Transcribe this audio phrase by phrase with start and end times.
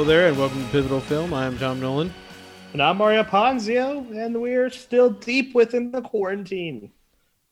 [0.00, 1.34] Hello there, and welcome to Pivotal Film.
[1.34, 2.10] I am Tom Nolan.
[2.72, 6.90] And I'm Mario Ponzio, and we're still deep within the quarantine,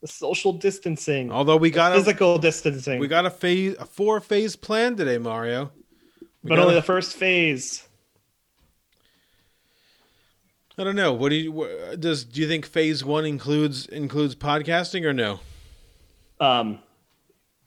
[0.01, 4.19] the social distancing, Although we got a, physical distancing, we got a phase, a four
[4.21, 5.71] phase plan today, Mario.
[6.43, 7.87] We but only a- the first phase.
[10.79, 11.13] I don't know.
[11.13, 12.25] What do you wha- does?
[12.25, 15.41] Do you think phase one includes includes podcasting or no?
[16.41, 16.79] Um,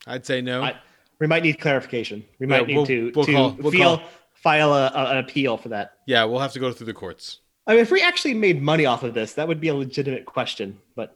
[0.08, 0.64] I'd say no.
[0.64, 0.76] I,
[1.20, 2.26] we might need clarification.
[2.40, 4.08] We might Yeah, need we'll- to we'll to call- we'll feel call.
[4.42, 5.94] File a, a- an appeal for that.
[6.06, 7.40] yeah, we'll have to go through the courts.
[7.68, 10.26] I mean, if we actually made money off of this, that would be a legitimate
[10.26, 11.16] question, but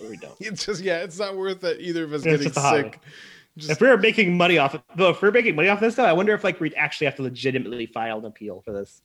[0.00, 0.34] we don't.
[0.40, 1.80] It's just yeah, it's not worth it.
[1.80, 3.00] Either of us It's getting just sick.
[3.56, 6.04] If we were making money off, of, though, if we're making money off this, though,
[6.04, 9.02] I wonder if like we'd actually have to legitimately file an appeal for this.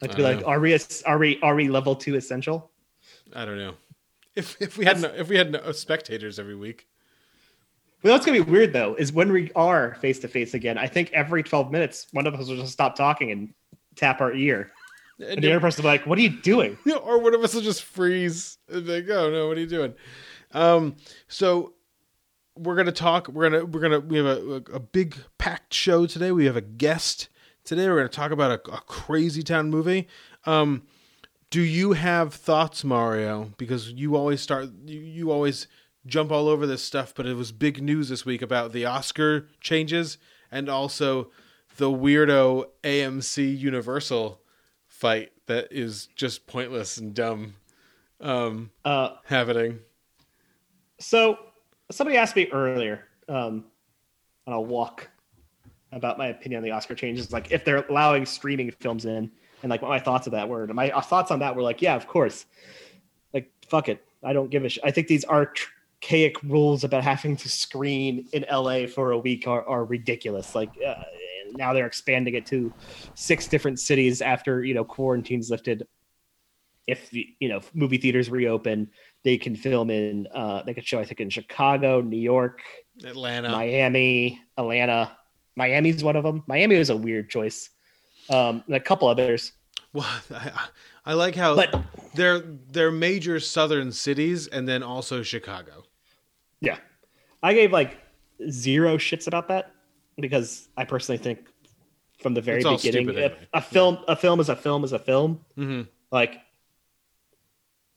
[0.00, 2.70] Like, to be like, are we are we are we level two essential?
[3.34, 3.74] I don't know.
[4.34, 6.88] If if we had no, if we had no spectators every week,
[8.02, 10.76] Well, what's gonna be weird though is when we are face to face again.
[10.78, 13.54] I think every twelve minutes, one of us will just stop talking and
[13.94, 14.72] tap our ear,
[15.20, 17.54] and the other person will be like, "What are you doing?" or one of us
[17.54, 19.94] will just freeze and be like, "Oh no, what are you doing?"
[20.52, 20.96] Um,
[21.28, 21.74] so
[22.56, 23.28] we're gonna talk.
[23.28, 26.32] We're gonna we're gonna we have a, a big packed show today.
[26.32, 27.28] We have a guest
[27.64, 27.88] today.
[27.88, 30.08] We're gonna talk about a, a crazy town movie.
[30.44, 30.82] Um,
[31.50, 33.52] do you have thoughts, Mario?
[33.58, 34.70] Because you always start.
[34.86, 35.68] You, you always
[36.06, 37.14] jump all over this stuff.
[37.14, 40.18] But it was big news this week about the Oscar changes
[40.50, 41.30] and also
[41.76, 44.40] the weirdo AMC Universal
[44.86, 47.54] fight that is just pointless and dumb
[48.20, 49.80] um Uh, happening.
[51.00, 51.38] so
[51.90, 53.64] somebody asked me earlier um,
[54.46, 55.08] on a walk
[55.90, 59.30] about my opinion on the Oscar changes, like if they're allowing streaming films in,
[59.62, 60.64] and like what my thoughts of that were.
[60.64, 62.46] And my uh, thoughts on that were like, yeah, of course.
[63.34, 64.84] Like, fuck it, I don't give a shit.
[64.84, 65.24] I think these
[66.02, 70.54] archaic rules about having to screen in LA for a week are, are ridiculous.
[70.54, 70.94] Like, uh,
[71.52, 72.72] now they're expanding it to
[73.14, 75.86] six different cities after you know quarantine's lifted.
[76.88, 78.90] If you know movie theaters reopen,
[79.22, 82.62] they can film in uh, they could show I think in Chicago, New York,
[83.04, 83.50] Atlanta.
[83.50, 85.16] Miami, Atlanta.
[85.54, 86.42] Miami's one of them.
[86.46, 87.68] Miami was a weird choice.
[88.30, 89.52] Um, and a couple others.
[89.92, 90.50] Well, I,
[91.04, 91.84] I like how But-
[92.14, 95.84] they're they're major southern cities and then also Chicago.
[96.62, 96.78] Yeah,
[97.42, 97.98] I gave like
[98.50, 99.72] zero shits about that
[100.18, 101.40] because I personally think
[102.20, 103.48] from the very It's beginning, stupid anyway.
[103.52, 105.44] a film, a film is a film is a film.
[105.58, 105.88] Mhm.
[106.10, 106.38] Like,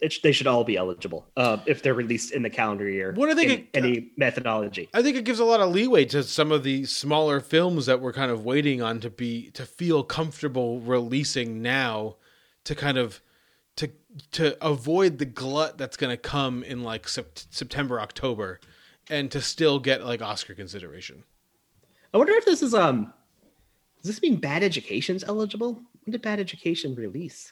[0.01, 3.13] it, they should all be eligible uh, if they're released in the calendar year.
[3.15, 4.89] What I think it- any methodology.
[4.93, 8.01] I think it gives a lot of leeway to some of the smaller films that
[8.01, 12.15] we're kind of waiting on to be to feel comfortable releasing now
[12.65, 13.21] to kind of
[13.77, 13.89] to
[14.31, 18.59] to avoid the glut that's going to come in like Sept- September October
[19.09, 21.23] and to still get like Oscar consideration.
[22.13, 23.13] I wonder if this is um,
[24.01, 25.73] does this mean Bad Education's eligible?
[26.03, 27.51] When did Bad Education release?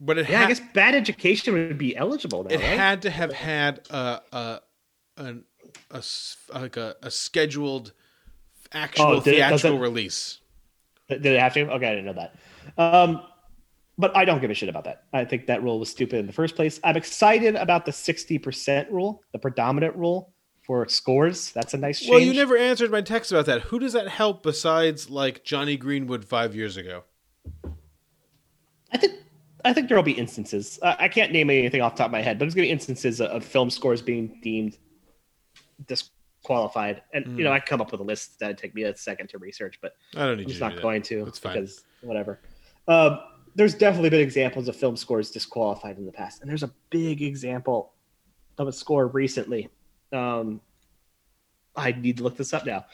[0.00, 2.50] But it Yeah, ha- I guess Bad Education would be eligible now.
[2.50, 2.64] it right?
[2.64, 4.60] had to have had a a
[5.16, 5.44] an
[5.90, 6.02] a
[6.54, 7.92] like a, a scheduled
[8.72, 10.40] actual Oh, did it- theatrical it- release.
[11.08, 11.60] Did it have to?
[11.72, 12.36] Okay, I didn't know that.
[12.76, 13.22] Um,
[13.98, 15.04] but I don't give a shit about that.
[15.12, 16.78] I think that rule was stupid in the first place.
[16.84, 20.32] I'm excited about the 60% rule, the predominant rule
[20.62, 21.50] for scores.
[21.52, 22.10] That's a nice change.
[22.10, 23.62] Well, you never answered my text about that.
[23.62, 27.04] Who does that help besides like Jonny Greenwood five years ago?
[28.92, 29.14] I think
[29.64, 30.78] I think there'll be instances.
[30.80, 32.68] Uh, I can't name anything off the top of my head, but there's going to
[32.68, 34.78] be instances of, of film scores being deemed
[35.86, 37.02] disqualified.
[37.12, 37.42] And you Hmm.
[37.44, 39.94] know, I come up with a list that'd take me a second to research, but
[40.16, 41.54] I don't need I'm just to not do going to That's fine.
[41.54, 42.38] because whatever.
[42.86, 43.20] Um,
[43.58, 47.22] there's definitely been examples of film scores disqualified in the past, and there's a big
[47.22, 47.92] example
[48.56, 49.68] of a score recently.
[50.12, 50.60] Um,
[51.74, 52.86] I need to look this up now,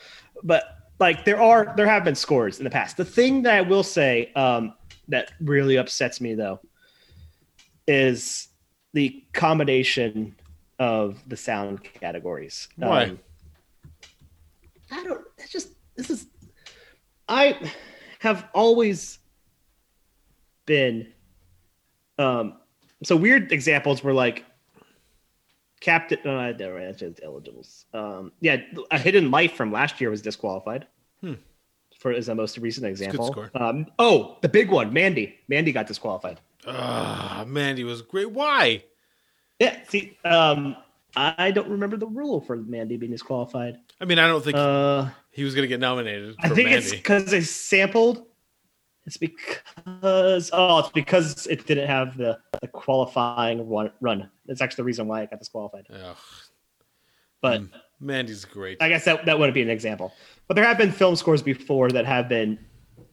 [0.42, 0.64] but
[0.98, 2.96] like there are there have been scores in the past.
[2.96, 4.74] The thing that I will say um,
[5.08, 6.60] that really upsets me though
[7.86, 8.48] is
[8.94, 10.34] the combination
[10.78, 12.68] of the sound categories.
[12.76, 13.04] Why?
[13.04, 13.18] Um,
[14.90, 15.26] I don't.
[15.36, 16.26] It's just this is.
[17.28, 17.70] I
[18.20, 19.18] have always
[20.66, 21.12] been.
[22.18, 22.58] Um.
[23.02, 24.44] So weird examples were like.
[25.80, 26.18] Captain.
[26.24, 27.84] No, never answered eligibles.
[27.92, 28.32] Um.
[28.40, 28.56] Yeah,
[28.90, 30.86] a hidden life from last year was disqualified.
[31.20, 31.34] Hmm.
[31.98, 33.26] For as a most recent example.
[33.32, 33.50] score.
[33.54, 33.86] Um.
[33.98, 35.38] Oh, the big one, Mandy.
[35.48, 36.40] Mandy got disqualified.
[36.66, 38.30] Ah, Mandy was great.
[38.30, 38.84] Why?
[39.58, 39.78] Yeah.
[39.88, 40.16] See.
[40.24, 40.76] Um.
[41.16, 43.78] I don't remember the rule for Mandy being disqualified.
[44.00, 45.10] I mean, I don't think Uh.
[45.30, 46.74] he was going to get nominated I think Mandy.
[46.74, 48.26] it's because they sampled.
[49.06, 54.30] It's because oh, it's because it didn't have the, the qualifying one, run.
[54.46, 55.86] That's actually the reason why it got disqualified.
[55.92, 56.16] Ugh.
[57.42, 57.66] But Hmm.
[58.00, 58.78] Mandy's great.
[58.82, 60.12] I guess that that wouldn't be an example,
[60.48, 62.58] but there have been film scores before that have been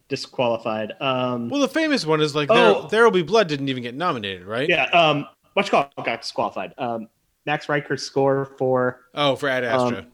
[0.09, 0.93] disqualified.
[0.99, 2.87] Um, well, the famous one is like Oh.
[2.89, 4.67] there, will be blood didn't even get nominated, right?
[4.67, 6.73] yeah, um, what you call it got disqualified.
[6.77, 7.07] Um,
[7.45, 9.99] Max Richter's score for Oh, for Ad Astra.
[9.99, 10.07] Um,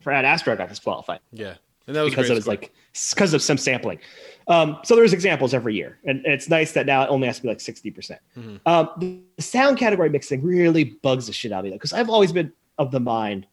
[0.00, 1.20] for Ad Astra got disqualified.
[1.32, 1.54] yeah,
[1.88, 2.54] and that was because it was score.
[2.54, 2.72] like
[3.10, 3.98] because of some sampling.
[4.46, 7.42] Um, so there's examples every year, and it's nice that now it only has to
[7.42, 8.20] be like sixty percent.
[8.36, 8.60] Mhm.
[8.66, 12.30] Um, the sound category mixing really bugs the shit out of me because I've always
[12.30, 13.46] been of the mind,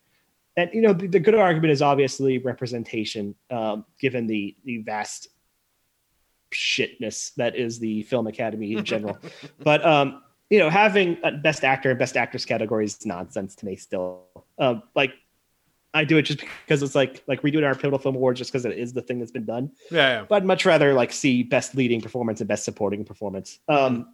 [0.58, 5.30] and you know the, the good argument is obviously representation, um, given the the vast
[6.52, 9.18] shitness that is the film academy in general.
[9.60, 13.66] but um, you know, having a best actor and best actress categories is nonsense to
[13.66, 13.76] me.
[13.76, 14.24] Still,
[14.60, 15.14] um, like
[15.96, 18.66] I do it just because it's like like redoing our pivotal film awards just because
[18.66, 19.72] it is the thing that's been done.
[19.90, 20.26] yeah, yeah.
[20.28, 23.60] But I'd much rather like see best leading performance and best supporting performance.
[23.70, 24.14] Um,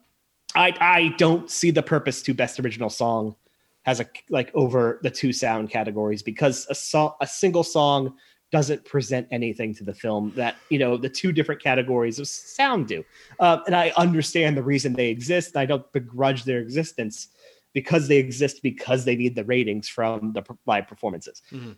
[0.55, 3.35] I I don't see the purpose to best original song
[3.83, 8.13] has a like over the two sound categories because a song a single song
[8.51, 12.87] doesn't present anything to the film that you know the two different categories of sound
[12.87, 13.03] do.
[13.39, 15.57] Um, and I understand the reason they exist.
[15.57, 17.29] I don't begrudge their existence
[17.73, 21.41] because they exist because they need the ratings from the live performances.
[21.51, 21.77] Mhm.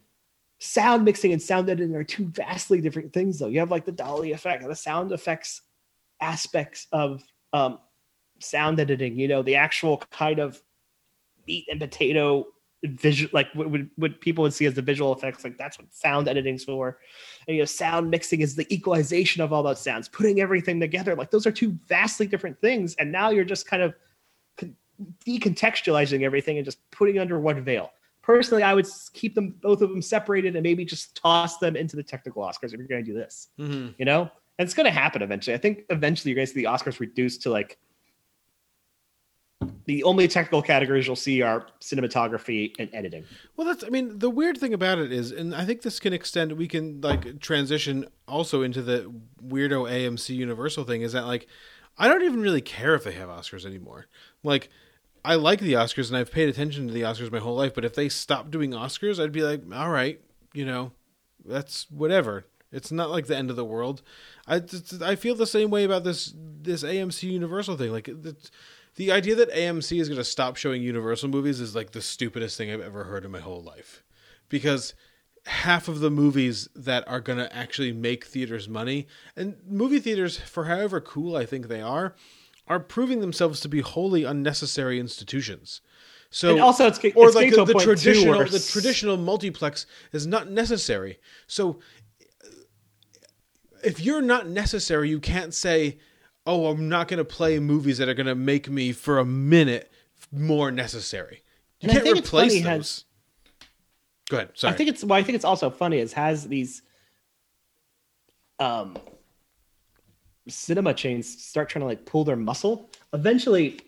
[0.59, 3.47] Sound mixing and sound editing are two vastly different things, though.
[3.47, 5.61] You have like the Foley effect, the sound effects
[6.21, 7.79] aspects of um,
[8.39, 9.19] sound editing.
[9.19, 10.61] You know, the actual kind of
[11.47, 12.47] meat and potato
[12.83, 15.43] visual, like what, what, what people would see as the visual effects.
[15.43, 16.99] Like that's what sound editing's for.
[17.47, 21.15] And, you know, sound mixing is the equalization of all those sounds, putting everything together.
[21.15, 22.95] Like those are two vastly different things.
[22.95, 23.95] And now you're just kind of
[25.25, 27.91] decontextualizing everything and just putting under one veil.
[28.21, 31.95] Personally, I would keep them both of them separated and maybe just toss them into
[31.95, 33.49] the technical Oscars if you're going to do this.
[33.57, 34.21] hmm You know,
[34.59, 35.53] and it's going to happen eventually.
[35.53, 37.77] I think eventually you're going to see the Oscars reduced to like
[39.85, 43.25] the only technical categories you'll see are cinematography and editing.
[43.57, 43.83] Well, that's.
[43.83, 46.53] I mean, the weird thing about it is, and I think this can extend.
[46.53, 49.11] We can like transition also into the
[49.45, 51.01] weirdo AMC Universal thing.
[51.01, 51.47] Is that like,
[51.97, 54.07] I don't even really care if they have Oscars anymore.
[54.43, 54.69] Like,
[55.25, 57.73] I like the Oscars and I've paid attention to the Oscars my whole life.
[57.73, 60.19] But if they stopped doing Oscars, I'd be like, all right,
[60.53, 60.91] you know,
[61.45, 62.45] that's whatever.
[62.71, 64.01] It's not like the end of the world.
[64.47, 64.61] I
[65.01, 67.91] I feel the same way about this this AMC Universal thing.
[67.91, 68.35] Like the,
[68.95, 72.57] the idea that AMC is going to stop showing Universal movies is like the stupidest
[72.57, 74.03] thing I've ever heard in my whole life.
[74.49, 74.93] Because
[75.45, 80.37] half of the movies that are going to actually make theaters money and movie theaters
[80.37, 82.15] for however cool I think they are
[82.67, 85.81] are proving themselves to be wholly unnecessary institutions.
[86.29, 90.49] So and also, it's, or it's like the, the traditional the traditional multiplex is not
[90.49, 91.19] necessary.
[91.45, 91.79] So
[93.83, 95.99] if you're not necessary, you can't say,
[96.47, 99.25] "Oh, I'm not going to play movies that are going to make me for a
[99.25, 99.91] minute
[100.31, 101.43] more necessary."
[101.81, 102.63] You And can't replace those.
[102.63, 103.05] has-
[104.29, 104.51] Go ahead.
[104.55, 104.73] Sorry.
[104.73, 106.81] I think it's well, I think it's also funny is has these
[108.59, 108.97] um
[110.47, 113.79] cinema chains start trying to like pull their muscle eventually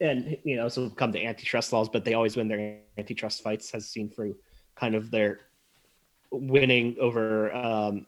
[0.00, 3.74] and you know so come to antitrust laws but they always win their antitrust fights
[3.74, 4.36] as seen through
[4.76, 5.40] kind of their
[6.30, 8.06] winning over um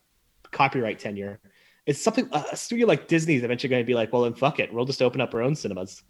[0.51, 1.41] copyright tenure
[1.87, 4.61] it's something a studio like disney is eventually going to be like well then fuck
[4.61, 6.03] it we'll just open up our own cinemas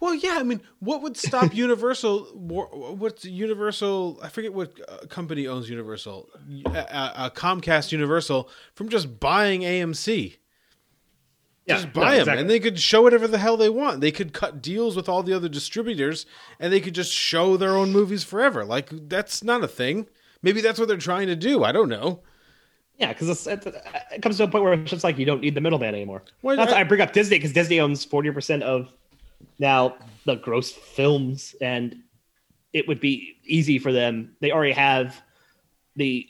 [0.00, 0.36] Well, yeah.
[0.38, 2.24] I mean, what would stop Universal?
[2.34, 4.20] What's Universal?
[4.22, 6.28] I forget what uh, company owns Universal.
[6.66, 10.36] Uh, uh, Comcast Universal from just buying AMC.
[11.68, 12.40] Just buy no, them, exactly.
[12.42, 14.00] and they could show whatever the hell they want.
[14.00, 16.26] They could cut deals with all the other distributors,
[16.60, 18.64] and they could just show their own movies forever.
[18.64, 20.06] Like that's not a thing.
[20.42, 21.64] Maybe that's what they're trying to do.
[21.64, 22.20] I don't know.
[22.98, 23.66] Yeah, because it,
[24.12, 26.22] it comes to a point where it's just like you don't need the middleman anymore.
[26.42, 28.88] Well, That's I- I bring up Disney because Disney owns forty percent of
[29.58, 31.96] now the gross films, and
[32.72, 34.36] it would be easy for them.
[34.40, 35.20] They already have
[35.96, 36.28] the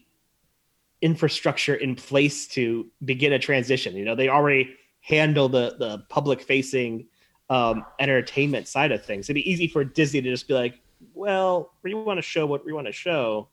[1.02, 3.96] infrastructure in place to begin a transition.
[3.96, 7.06] You know, they already handle the the public facing
[7.50, 9.26] um, entertainment side of things.
[9.26, 10.80] It'd be easy for Disney to just be like,
[11.14, 13.48] "Well, we want to show what we want to show."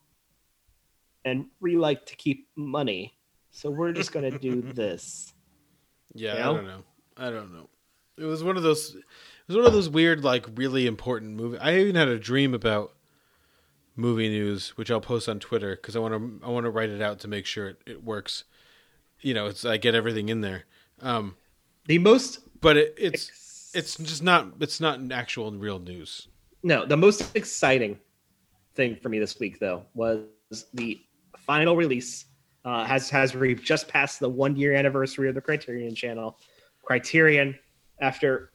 [1.26, 3.14] and we like to keep money.
[3.52, 5.34] So we're just going to do this.
[6.14, 6.84] Yeah, You I don't know.
[7.18, 7.70] I don't know.
[8.18, 8.96] It was one of those.
[8.96, 9.04] It
[9.48, 11.58] was one of those weird, like really important movie.
[11.58, 12.94] I even had a dream about
[13.96, 16.46] movie news, which I'll post on Twitter because I want to.
[16.46, 18.44] I want to write it out to make sure it, it works.
[19.22, 20.66] You know, it's I get everything in there.
[21.02, 21.36] Um,
[21.88, 24.54] The most but it, it's it's just not.
[24.60, 26.28] It's not an actual and real news.
[26.64, 28.00] no, the most exciting
[28.76, 30.26] thing for me this week though was
[30.74, 31.02] the
[31.38, 32.26] final release.
[32.64, 36.38] Uh, has has re- just passed the one year anniversary of the Criterion Channel.
[36.84, 37.58] Criterion,
[38.02, 38.52] after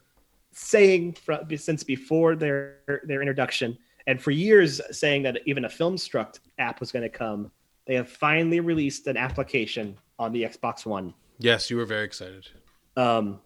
[0.53, 6.39] saying from, since before their their introduction, And for years, saying that even a FilmStruck
[6.59, 7.51] app was going to come,
[7.87, 11.13] they have finally released an application on the Xbox One.
[11.39, 12.49] Yes, you were very excited.
[12.97, 13.41] Um,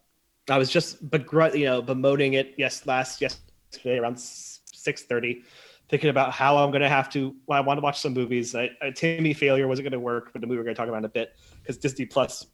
[0.48, 5.42] I was just begr- you know bemoaning it yes last yesterday around six thirty,
[5.88, 7.34] thinking about how I'm going to have to.
[7.46, 8.54] Well, I want to watch some movies.
[8.54, 10.88] I, I, Timmy Failure wasn't going to work, but the movie we're going to talk
[10.88, 12.46] about in a bit because Disney Plus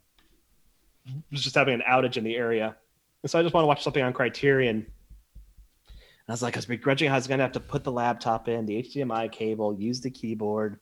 [1.30, 2.76] was just having an outage in the area,
[3.22, 4.76] and so I just want to watch something on Criterion.
[4.76, 7.84] And I was like, I was begrudging how I was going to have to put
[7.84, 10.80] the laptop in, the HDMI cable, use the keyboard,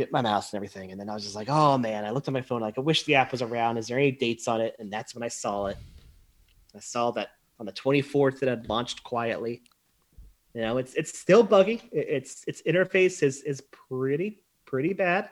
[0.00, 0.90] get my mouse and everything.
[0.90, 2.80] And then I was just like, oh man, I looked at my phone, like, I
[2.80, 3.76] wish the app was around.
[3.76, 4.74] Is there any dates on it?
[4.78, 5.76] And that's when I saw it.
[6.74, 9.62] I saw that on the 24th it had launched quietly.
[10.54, 11.80] You know, it's it's still buggy.
[11.92, 15.28] It's its interface is is pretty pretty bad.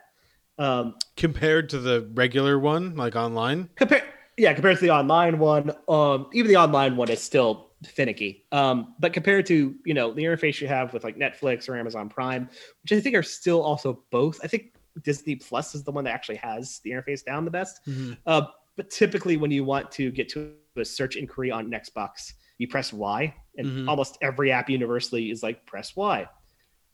[0.59, 3.69] Um, compared to the regular one, like online.
[3.75, 4.03] Compare,
[4.37, 8.45] yeah, compared to the online one, um, even the online one is still finicky.
[8.53, 12.09] Um, but compared to you know the interface you have with like Netflix or Amazon
[12.09, 12.49] Prime,
[12.83, 14.39] which I think are still also both.
[14.43, 17.81] I think Disney Plus is the one that actually has the interface down the best.
[17.87, 18.15] Mm-hmm.
[18.27, 18.43] Uh,
[18.77, 22.93] but typically, when you want to get to a search inquiry on Xbox, you press
[22.93, 23.89] Y, and mm-hmm.
[23.89, 26.27] almost every app universally is like press Y.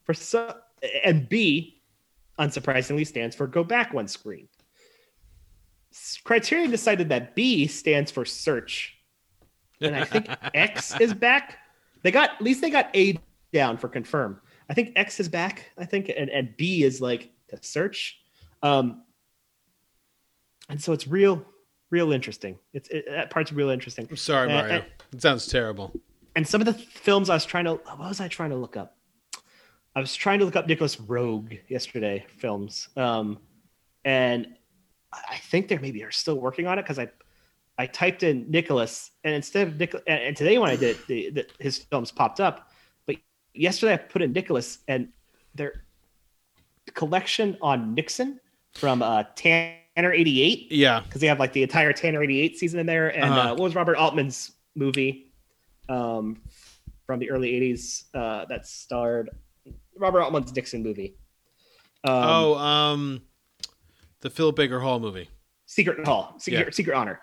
[0.04, 0.54] For so,
[1.04, 1.82] and B,
[2.38, 4.48] unsurprisingly, stands for go back one screen.
[6.24, 8.93] Criterion decided that B stands for search,
[9.81, 11.59] and I think X is back.
[12.02, 13.19] They got at least they got A
[13.52, 14.40] down for confirm.
[14.69, 15.71] I think X is back.
[15.78, 18.19] I think, and, and B is like to search.
[18.62, 19.02] Um,
[20.69, 21.45] and so it's real
[21.90, 22.59] real interesting.
[22.73, 24.07] It's it, that part's real interesting.
[24.11, 24.76] I'm sorry, Mario.
[24.76, 25.93] And, it sounds terrible.
[26.37, 28.76] And some of the films I was trying to what was I trying to look
[28.76, 28.97] up?
[29.95, 33.38] I was trying to look up Nicolas Roeg yesterday films, um,
[34.04, 34.49] and
[35.12, 37.09] I think they maybe are still working on it because I
[37.78, 41.31] I typed in Nicholas and instead of Nicholas and today when I did it, the,
[41.31, 42.71] the, his films popped up,
[43.07, 43.16] but
[43.54, 45.09] yesterday I put in Nicholas and
[45.54, 45.85] their
[46.95, 48.40] collection on Nixon
[48.75, 50.73] from uh, Tan Tanner 88.
[50.73, 51.00] Yeah.
[51.00, 53.09] Because they have like the entire Tanner 88 season in there.
[53.09, 53.40] And uh-huh.
[53.40, 55.31] uh, what was Robert Altman's movie
[55.88, 56.40] um,
[57.07, 59.31] from the early 80s uh, that starred
[59.97, 61.16] Robert Altman's Nixon movie?
[62.02, 63.23] Um, oh, um,
[64.21, 65.28] the Philip Baker Hall movie.
[65.66, 66.35] Secret Hall.
[66.38, 66.71] Secret, yeah.
[66.71, 67.21] Secret Honor.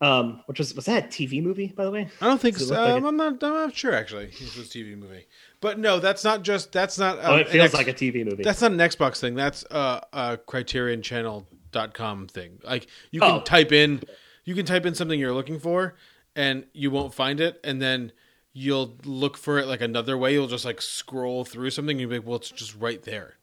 [0.00, 2.08] Um, which was was that a TV movie, by the way?
[2.20, 2.72] I don't think so.
[2.72, 3.08] Like um, a...
[3.08, 3.42] I'm not.
[3.42, 4.26] I'm not sure actually.
[4.26, 5.26] It was a TV movie,
[5.60, 6.70] but no, that's not just.
[6.70, 7.18] That's not.
[7.22, 8.44] oh, it feels X, like a TV movie.
[8.44, 9.34] That's not an Xbox thing.
[9.34, 12.60] That's uh, a Criterion Channel dot com thing.
[12.64, 13.40] Like you can oh.
[13.40, 14.02] type in
[14.44, 15.94] you can type in something you're looking for
[16.34, 18.12] and you won't find it and then
[18.52, 20.32] you'll look for it like another way.
[20.32, 23.34] You'll just like scroll through something and you'll be like, well, it's just right there.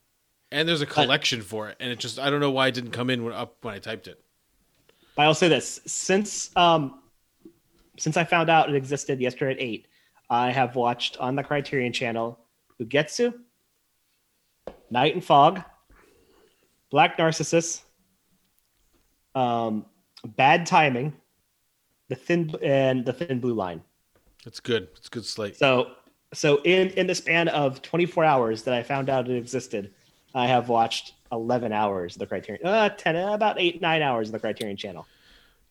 [0.51, 2.91] And there's a collection for it, and it just I don't know why it didn't
[2.91, 4.21] come in when, up when I typed it.
[5.17, 7.01] I'll say this: since um,
[7.97, 9.87] since I found out it existed yesterday at eight,
[10.29, 12.39] I have watched on the Criterion Channel
[12.81, 13.33] Ugetsu,
[14.89, 15.61] Night and Fog,
[16.89, 17.83] Black Narcissus,
[19.33, 19.85] um,
[20.25, 21.13] bad timing,
[22.09, 23.81] the thin and the thin blue line.
[24.45, 24.89] It's good.
[24.95, 25.55] It's good slate.
[25.55, 25.91] So
[26.33, 29.93] so in in the span of 24 hours that I found out it existed,
[30.33, 32.65] I have watched 11 hours of the Criterion.
[32.65, 35.05] Uh, 10 about 8 9 hours of the Criterion channel.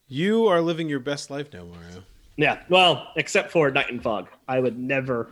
[0.08, 2.04] You are living your best life now, Mario.
[2.36, 2.62] Yeah.
[2.68, 4.28] Well, except for Night and Fog.
[4.48, 5.30] I would never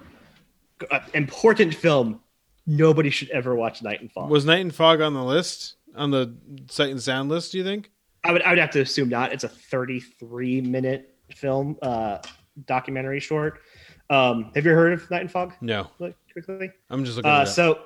[0.90, 2.20] uh, important film.
[2.66, 4.30] Nobody should ever watch Night and Fog.
[4.30, 5.76] Was Night and Fog on the list?
[5.94, 6.34] On the
[6.70, 7.90] sight and sound list, do you think?
[8.24, 9.32] I would I would have to assume not.
[9.32, 12.18] It's a 33 minute film, uh,
[12.66, 13.60] documentary short.
[14.08, 15.54] Um, have you heard of Night and Fog?
[15.60, 15.88] No.
[16.32, 16.70] quickly.
[16.88, 17.30] I'm just looking.
[17.30, 17.80] Uh, so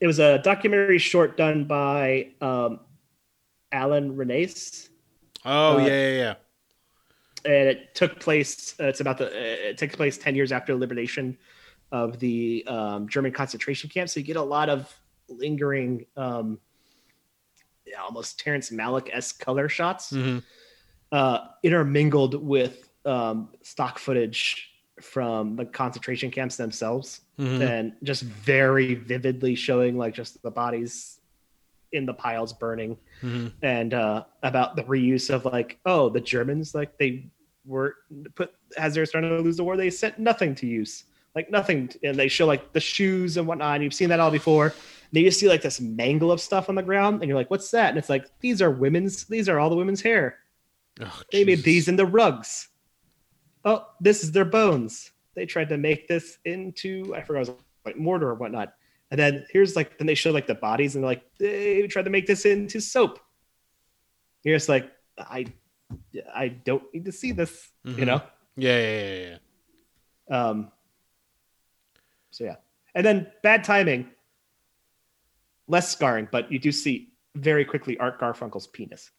[0.00, 2.80] it was a documentary short done by um,
[3.72, 4.88] Alain Resnais.
[5.44, 6.34] Oh uh, yeah, yeah, yeah.
[7.44, 8.74] And it took place.
[8.80, 9.26] Uh, it's about the.
[9.26, 11.38] Uh, it takes place ten years after the liberation
[11.90, 14.10] of the um, German concentration camp.
[14.10, 14.94] So you get a lot of
[15.28, 16.58] lingering um,
[18.00, 20.38] almost Terrence Malick esque color shots, mm-hmm.
[21.12, 24.67] uh, intermingled with um, stock footage
[25.02, 27.62] from the concentration camps themselves, mm-hmm.
[27.62, 31.20] and just very vividly showing like just the bodies
[31.92, 33.48] in the piles burning, mm-hmm.
[33.62, 37.26] and uh, about the reuse of like oh the Germans like they
[37.64, 37.96] were
[38.34, 41.90] put as they're starting to lose the war they sent nothing to use like nothing
[42.02, 44.72] and they show like the shoes and whatnot and you've seen that all before
[45.14, 47.70] and you see like this mangle of stuff on the ground, and you're like, "What's
[47.70, 49.24] that?" And it's like, "These are women's.
[49.24, 50.38] These are all the women's hair.
[51.00, 52.68] Oh, they made these into rugs.
[53.64, 55.10] Oh, this is their bones.
[55.34, 58.74] They tried to make this into I forgot it was like mortar or whatnot.
[59.10, 62.04] And then here's like then they show like the bodies, and they're like they tried
[62.04, 63.20] to make this into soap.
[64.44, 65.46] You're just like, I,
[66.34, 67.70] I don't need to see this.
[67.86, 67.98] Mm-hmm.
[67.98, 68.22] You know?
[68.56, 69.36] Yeah, yeah, yeah,
[70.30, 70.38] yeah.
[70.38, 70.72] Um.
[72.30, 72.56] So yeah.
[72.94, 74.10] And then bad timing,
[75.66, 79.10] less scarring, but you do see very quickly Art Garfunkel's penis.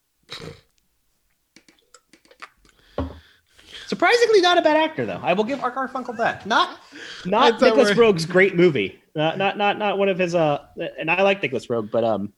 [3.89, 5.19] Surprisingly, not a bad actor though.
[5.24, 6.46] I will give Art Garfunkel that.
[6.46, 6.77] Not,
[7.25, 9.01] not Nicolas Roeg's great movie.
[9.15, 10.36] Not, not, not, not one of his.
[10.36, 10.63] Uh,
[11.00, 12.31] and I like Nicolas Roeg, but um,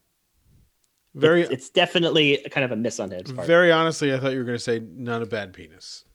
[1.13, 3.45] Very, it's, it's definitely kind of a miss on his part.
[3.45, 6.05] very honestly, I thought you were going to say not a bad penis.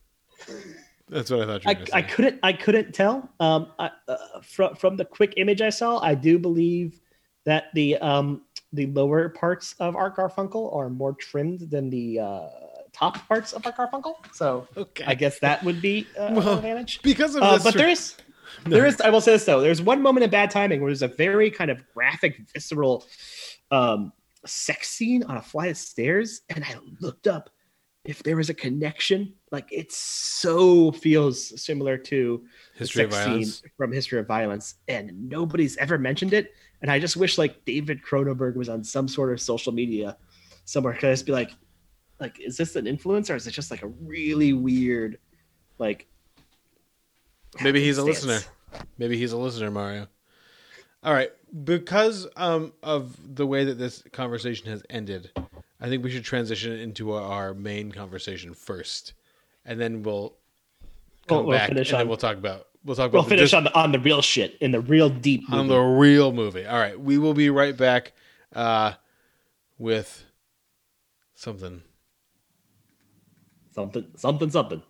[1.07, 3.29] That's what I thought you were I, I couldn't I couldn't tell.
[3.39, 6.99] Um, I, uh, from from the quick image I saw, I do believe
[7.45, 8.41] that the um
[8.73, 12.49] the lower parts of Art Garfunkel are more trimmed than the uh,
[12.97, 14.15] top parts of Art Garfunkel.
[14.33, 15.03] So okay.
[15.05, 17.01] I guess that would be uh, Well, an advantage.
[17.01, 18.15] because of Uh, this, but there is
[18.65, 19.61] there is I will say this though.
[19.61, 23.05] There's one moment in bad timing where there's a very kind of graphic, visceral
[23.71, 24.11] um
[24.45, 27.49] sex scene on a flight of stairs, and I looked up
[28.05, 29.33] if there was a connection.
[29.51, 33.59] Like it so feels similar to the history of sex violence.
[33.59, 36.53] scene from History of Violence, and nobody's ever mentioned it.
[36.81, 40.15] And I just wish like David Cronenberg was on some sort of social media
[40.65, 40.93] somewhere.
[40.93, 41.51] Could I just be like,
[42.19, 45.17] like, is this an influence or is it just like a really weird,
[45.77, 46.07] like?
[47.61, 48.25] Maybe he's a stance?
[48.25, 48.51] listener.
[48.97, 50.07] Maybe he's a listener, Mario.
[51.03, 51.31] All right,
[51.63, 55.31] because um, of the way that this conversation has ended,
[55.79, 59.13] I think we should transition into our main conversation first,
[59.63, 60.35] and then we'll
[61.27, 63.23] come We'll- we'll back finish and then on- we'll talk about we'll talk about We'll
[63.23, 65.43] the finish dis- on the on the real shit in the real deep.
[65.51, 66.65] on the real movie.
[66.65, 68.13] All right, we will be right back
[68.53, 68.93] uh,
[69.77, 70.25] with
[71.35, 71.83] something.
[73.77, 74.81] Something something something.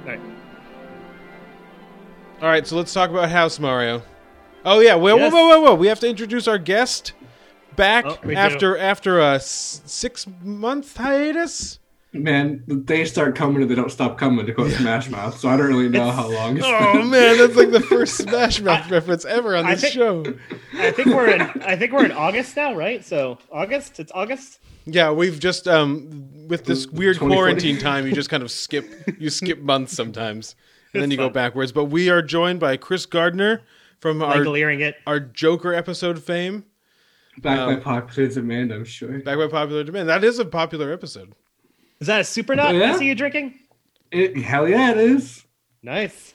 [0.00, 0.20] All right.
[2.40, 4.02] All right, so let's talk about House Mario.
[4.64, 5.32] Oh yeah, whoa, Yes.
[5.32, 5.74] whoa, whoa, whoa, whoa!
[5.74, 7.12] We have to introduce our guest
[7.76, 8.40] back Oh, we do.
[8.40, 11.78] after after a s- six month hiatus.
[12.12, 15.58] Man, they start coming and they don't stop coming to quote Smash Mouth, so I
[15.58, 19.26] don't really know how long it's Oh man, that's like the first Smash Mouth reference
[19.26, 20.24] ever on I this think- show.
[20.74, 23.04] I think we're in I think we're in August now, right?
[23.04, 24.60] So August, it's August.
[24.86, 28.86] Yeah, we've just um with this weird quarantine time, you just kind of skip
[29.18, 30.54] you skip months sometimes,
[30.94, 31.72] and then It's you go backwards.
[31.72, 33.60] But we are joined by Chris Gardner
[34.00, 34.94] from our it.
[35.06, 36.64] our Joker episode fame,
[37.36, 39.18] back Um, by popular demand, I'm sure.
[39.18, 40.08] back by popular demand.
[40.08, 41.34] That is a popular episode.
[42.00, 42.74] Is that a super nut?
[42.74, 42.92] Oh, yeah?
[42.92, 43.58] I see you drinking.
[44.10, 45.44] It, hell yeah, it is.
[45.82, 46.34] Nice.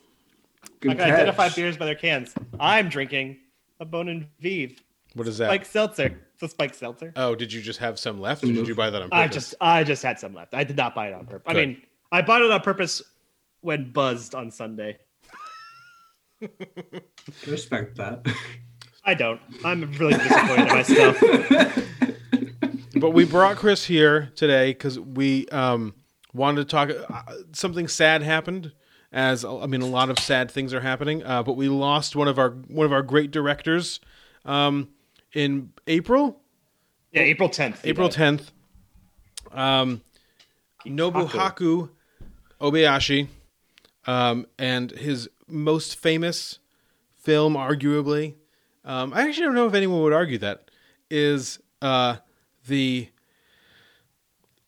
[0.79, 1.13] Good I can catch.
[1.13, 2.33] identify beers by their cans.
[2.59, 3.37] I'm drinking
[3.79, 4.81] a Bon and Viv
[5.13, 5.47] What is that?
[5.47, 6.19] Spike Seltzer.
[6.33, 7.13] It's a Spike Seltzer.
[7.15, 9.19] oh, did you just have some left, or did you buy that on purpose?
[9.19, 10.53] I just I just had some left.
[10.53, 11.45] I did not buy it on purpose.
[11.47, 13.01] I mean, I bought it on purpose
[13.61, 14.97] when buzzed on Sunday.
[17.47, 18.25] respect that.
[19.05, 19.39] I don't.
[19.63, 21.17] I'm really disappointed in myself.
[23.03, 25.93] but we brought Chris here today because we um,
[26.33, 26.89] wanted to talk.
[26.89, 28.71] Uh, something sad happened,
[29.11, 31.21] as I mean, a lot of sad things are happening.
[31.21, 33.99] Uh, but we lost one of our one of our great directors
[34.45, 34.87] um,
[35.33, 36.39] in April,
[37.11, 37.79] Yeah, April 10th.
[37.83, 38.53] April tenth.
[39.51, 40.01] Um,
[40.85, 41.89] Nobuhiko
[42.61, 43.27] Obayashi,
[44.07, 46.59] um, and his most famous
[47.17, 48.35] film, arguably,
[48.85, 50.71] um, I actually don't know if anyone would argue that
[51.09, 52.15] is uh,
[52.67, 53.09] the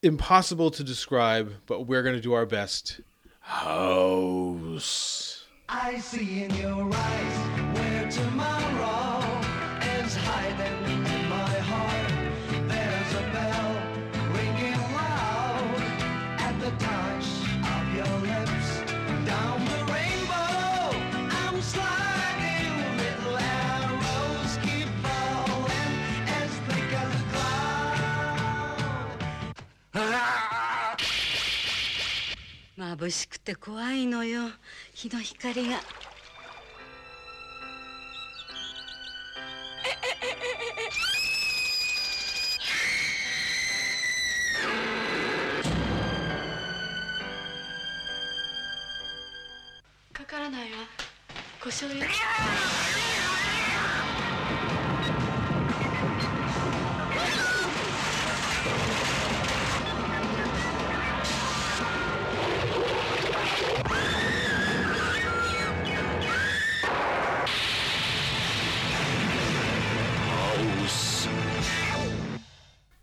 [0.01, 3.01] impossible to describe, but we're going to do our best.
[3.39, 5.45] House.
[5.69, 9.19] I see in your eyes where tomorrow
[9.99, 10.64] is hiding
[32.77, 34.49] 眩しくて怖いのよ
[34.93, 35.77] 日の光が。
[50.11, 50.77] かからないわ
[51.63, 52.05] 故障よ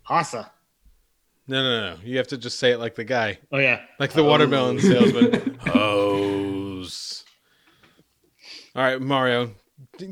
[0.09, 0.51] Hasa.
[1.49, 2.01] No, no, no.
[2.05, 3.81] You have to just say it like the guy, Oh, yeah.
[3.99, 5.55] like the watermelon salesman.
[5.61, 7.25] House.
[8.75, 9.51] All right, Mario,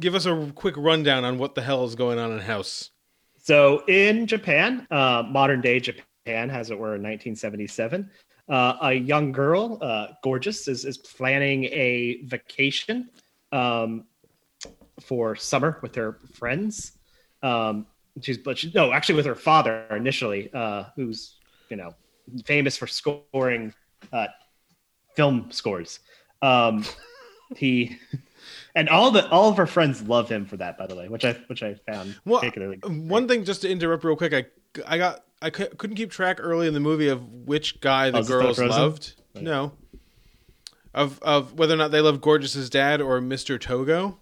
[0.01, 2.91] give us a quick rundown on what the hell is going on in House.
[3.39, 8.11] So in Japan, uh, modern day Japan, Japan, as it were, in 1977.
[8.47, 13.09] Uh, a young girl, uh, gorgeous, is, is planning a vacation
[13.53, 14.05] um,
[15.01, 16.99] for summer with her friends.
[17.43, 17.87] Um,
[18.23, 21.37] she's but she, no, actually with her father initially, uh, who's
[21.69, 21.95] you know
[22.45, 23.73] famous for scoring
[24.13, 24.27] uh,
[25.17, 26.01] film scores.
[26.43, 26.85] Um,
[27.57, 27.99] he
[28.75, 31.25] and all the all of her friends love him for that, by the way, which
[31.25, 32.79] I which I found Well, particularly.
[32.79, 34.47] one thing just to interrupt real quick, I
[34.87, 38.21] I got I couldn't keep track early in the movie of which guy the Oh,
[38.21, 39.15] is it still girls loved.
[39.35, 39.73] No,
[40.95, 44.19] of of whether or not they loved Gorgeous's dad or Mister Togo.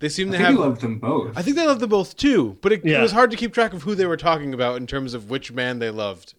[0.00, 0.54] They seem I to think have.
[0.54, 1.36] he loved them both.
[1.36, 3.72] I think they loved them both too, but it, it was hard to keep track
[3.72, 6.34] of who they were talking about in terms of which man they loved.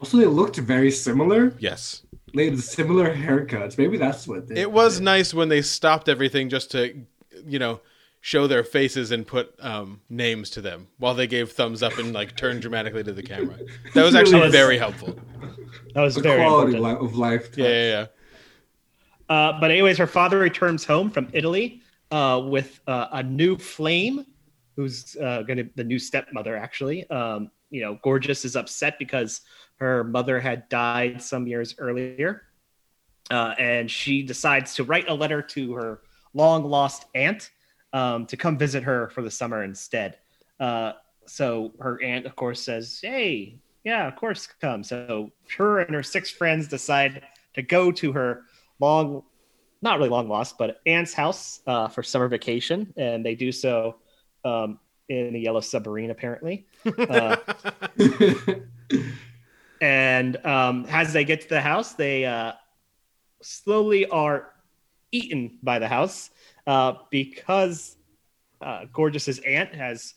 [0.00, 1.54] Also, they looked very similar.
[1.58, 2.02] Yes,
[2.34, 3.78] They had similar haircuts.
[3.78, 5.04] Maybe that's what they it was did.
[5.04, 7.06] nice when they stopped everything just to,
[7.46, 7.80] you know,
[8.20, 12.12] show their faces and put um, names to them while they gave thumbs up and
[12.12, 13.56] like turned dramatically to the camera.
[13.94, 14.52] That was actually Really is.
[14.52, 15.16] very helpful.
[15.94, 17.04] that was the very quality important.
[17.08, 17.56] of life.
[17.56, 18.06] Yeah, yeah, yeah.
[19.34, 21.80] Uh, but anyways, her father returns home from Italy
[22.14, 24.24] uh, with uh, a new flame,
[24.76, 26.56] who's uh, going to the new stepmother.
[26.56, 29.40] Actually, um, you know, Gorgeous is upset because
[29.80, 32.42] her mother had died some years earlier,
[33.32, 36.02] uh, and she decides to write a letter to her
[36.34, 37.50] long lost aunt
[37.92, 40.18] um, to come visit her for the summer instead.
[40.60, 40.92] Uh,
[41.26, 46.04] so her aunt, of course, says, "Hey, yeah, of course, come." So her and her
[46.04, 47.22] six friends decide
[47.54, 48.42] to go to her
[48.78, 49.24] long,
[49.82, 53.96] not really long lost, but aunt's house uh, for summer vacation, and they do so
[54.44, 56.66] um, in the yellow submarine, apparently.
[56.98, 57.36] Uh,
[59.80, 62.52] and um, as they get to the house, they uh,
[63.42, 64.52] slowly are
[65.12, 66.30] eaten by the house
[66.66, 67.96] uh, because
[68.60, 70.14] uh, Gorgeous's aunt has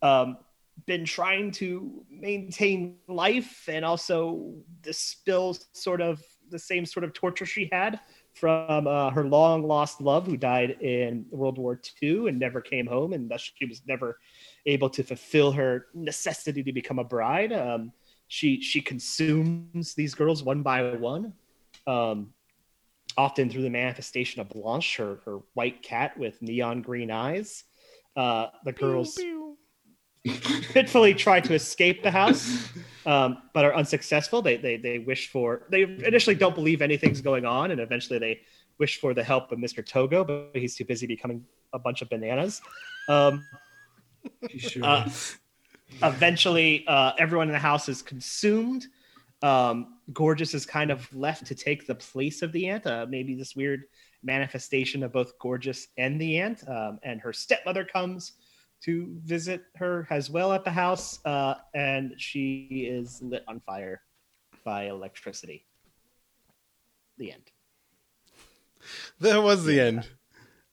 [0.00, 0.38] um,
[0.86, 7.46] been trying to maintain life and also dispel sort of the same sort of torture
[7.46, 8.00] she had
[8.34, 12.86] from uh, her long lost love who died in World War II and never came
[12.86, 14.18] home, and thus she was never
[14.66, 17.52] able to fulfill her necessity to become a bride.
[17.52, 17.92] Um,
[18.28, 21.34] she she consumes these girls one by one,
[21.86, 22.32] um,
[23.16, 27.64] often through the manifestation of Blanche, her her white cat with neon green eyes.
[28.16, 29.18] Uh, the girls
[30.72, 32.68] fitfully try to escape the house,
[33.06, 34.40] um, but are unsuccessful.
[34.40, 38.40] They, they they wish for they initially don't believe anything's going on, and eventually they
[38.78, 39.84] wish for the help of Mr.
[39.84, 42.60] Togo, but he's too busy becoming a bunch of bananas.
[43.08, 43.44] Um,
[44.56, 45.10] sure Uh,
[46.02, 48.86] eventually, uh, everyone in the house is consumed.
[49.42, 52.86] Um, Gorgeous is kind of left to take the place of the aunt.
[52.86, 53.84] Uh, maybe this weird
[54.22, 56.66] manifestation of both Gorgeous and the aunt.
[56.68, 58.32] Um, and her stepmother comes
[58.84, 64.02] to visit her as well at the house, uh, and she is lit on fire
[64.64, 65.64] by electricity.
[67.18, 67.50] The end.
[69.20, 70.08] That was the end.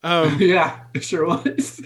[0.02, 1.82] Um, yeah, it sure was.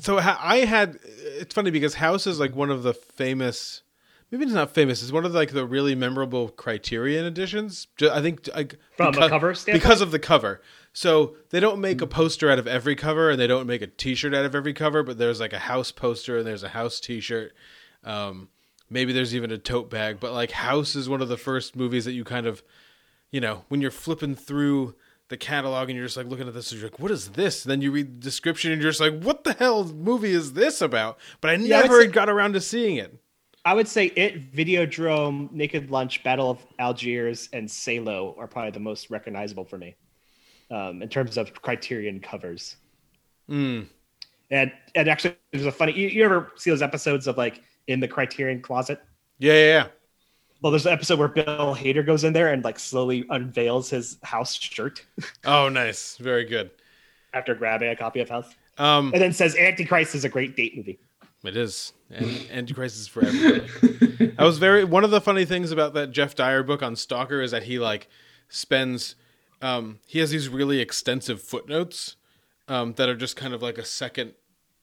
[0.00, 0.98] so I had.
[1.04, 3.82] It's funny because House is like one of the famous.
[4.30, 5.02] Maybe it's not famous.
[5.02, 7.86] It's one of like the really memorable Criterion editions.
[8.02, 9.82] I think like From a because, cover standpoint?
[9.82, 10.60] because of the cover.
[10.92, 13.86] So they don't make a poster out of every cover, and they don't make a
[13.86, 15.02] T-shirt out of every cover.
[15.02, 17.54] But there's like a House poster, and there's a House T-shirt.
[18.04, 18.48] Um,
[18.90, 20.18] maybe there's even a tote bag.
[20.20, 22.62] But like House is one of the first movies that you kind of,
[23.30, 24.94] you know, when you're flipping through
[25.28, 27.64] the catalog and you're just like looking at this and you're like, what is this?
[27.64, 30.54] And then you read the description and you're just like, what the hell movie is
[30.54, 31.18] this about?
[31.42, 33.14] But I Yeah, never got around to seeing it.
[33.68, 38.80] I would say it, Videodrome, Naked Lunch, Battle of Algiers, and Salo are probably the
[38.80, 39.94] most recognizable for me
[40.70, 42.76] um, in terms of Criterion covers.
[43.46, 43.82] Hmm.
[44.50, 45.92] And and actually, there's a funny.
[45.92, 49.02] You, you ever see those episodes of like in the Criterion closet?
[49.38, 49.86] Yeah, yeah, yeah.
[50.62, 54.16] Well, there's an episode where Bill Hader goes in there and like slowly unveils his
[54.22, 55.04] house shirt
[55.44, 56.16] Oh, nice.
[56.16, 56.70] Very good.
[57.34, 60.74] after grabbing a copy of House, Um, and then says Antichrist is a great date
[60.74, 60.98] movie.
[61.44, 61.92] it is.
[62.10, 64.34] And Antichrist is for everybody.
[64.38, 67.42] I was very one of the funny things about that Geoff Dyer book on Stalker
[67.42, 68.08] is that he like
[68.48, 69.14] spends
[69.60, 72.16] um he has these really extensive footnotes
[72.66, 74.32] um that are just kind of like a second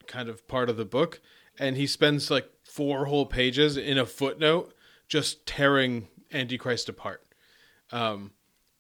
[0.06, 1.20] kind of part of the book
[1.58, 4.74] and he spends like four whole pages in a footnote
[5.08, 7.24] just tearing Antichrist apart.
[7.92, 8.32] Um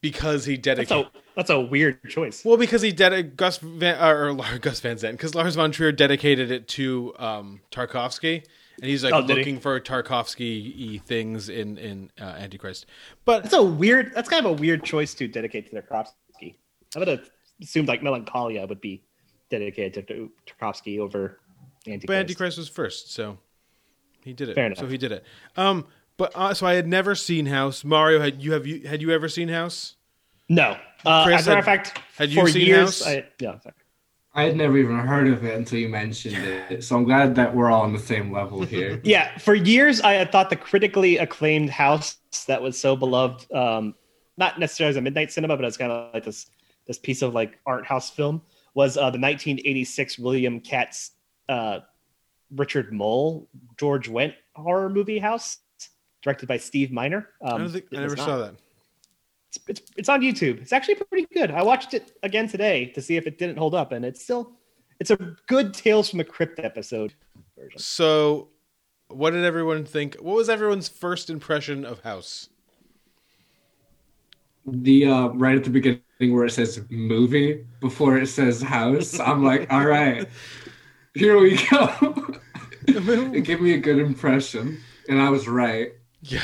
[0.02, 2.46] because he That's dedicated a that's a weird choice.
[2.46, 5.92] well, because he ded Gus Van or, Lar- Gus Van Sant, because Lars von Trier
[5.92, 8.46] dedicated it to um, Tarkovsky,
[8.82, 9.36] and he's like Oh, did he?
[9.38, 12.86] looking for Tarkovsky things in in uh, Antichrist.
[13.26, 14.14] But That's a weird.
[14.16, 16.56] That's kind of a weird choice to dedicate to Tarkovsky.
[16.96, 17.30] I would have
[17.62, 19.04] assumed like Melancholia would be
[19.50, 21.40] dedicated to Tarkovsky over
[21.88, 22.08] Antichrist.
[22.08, 23.38] but Antichrist was first, so
[24.24, 24.56] He did it.
[24.56, 24.78] Fair enough.
[24.80, 25.24] So he did it.
[25.58, 25.86] Um,
[26.18, 27.84] but uh, so I had never seen House.
[27.84, 29.96] Mario, had you have you had you ever seen House?
[30.50, 30.78] No.
[31.06, 33.08] Uh, Chris, as a matter of fact, had you for seen years, House?
[33.08, 33.76] I, yeah, sorry.
[34.34, 36.84] I had never even heard of it until you mentioned it.
[36.84, 39.00] So I'm glad that we're all on the same level here.
[39.06, 43.96] Yeah, for years I had thought the critically acclaimed house that was so beloved, um,
[44.36, 46.48] not necessarily as a midnight cinema, but as kind of like this
[46.86, 48.42] this piece of like art house film
[48.74, 51.00] was uh, the 1986 William Katt,
[51.48, 51.80] uh,
[52.52, 53.48] Richard Moll,
[53.78, 55.60] George Wendt horror movie House,
[56.26, 57.30] directed by Steve Miner.
[57.42, 58.56] Um, I don't think I never not- saw that.
[59.50, 60.60] It's, it's it's on YouTube.
[60.62, 61.52] It's actually pretty good.
[61.52, 64.52] I watched it again today to see if it didn't hold up, and it's still
[65.00, 67.14] it's a good Tales from the Crypt episode
[67.58, 67.80] version.
[67.80, 68.50] So,
[69.08, 70.16] what did everyone think?
[70.16, 72.50] What was everyone's first impression of House?
[74.66, 79.44] The uh, right at the beginning where it says movie before it says house, I'm
[79.44, 80.28] like, all right,
[81.14, 82.40] here we go.
[82.88, 85.94] it gave me a good impression, and I was right.
[86.28, 86.42] Yeah,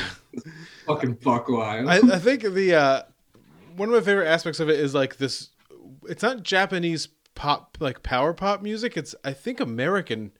[0.86, 1.88] Fucking fuck wild.
[1.88, 3.02] I, I think the uh,
[3.76, 5.50] one of my favorite aspects of it is like this.
[6.08, 8.96] It's not Japanese pop like power pop music.
[8.96, 10.32] It's I think American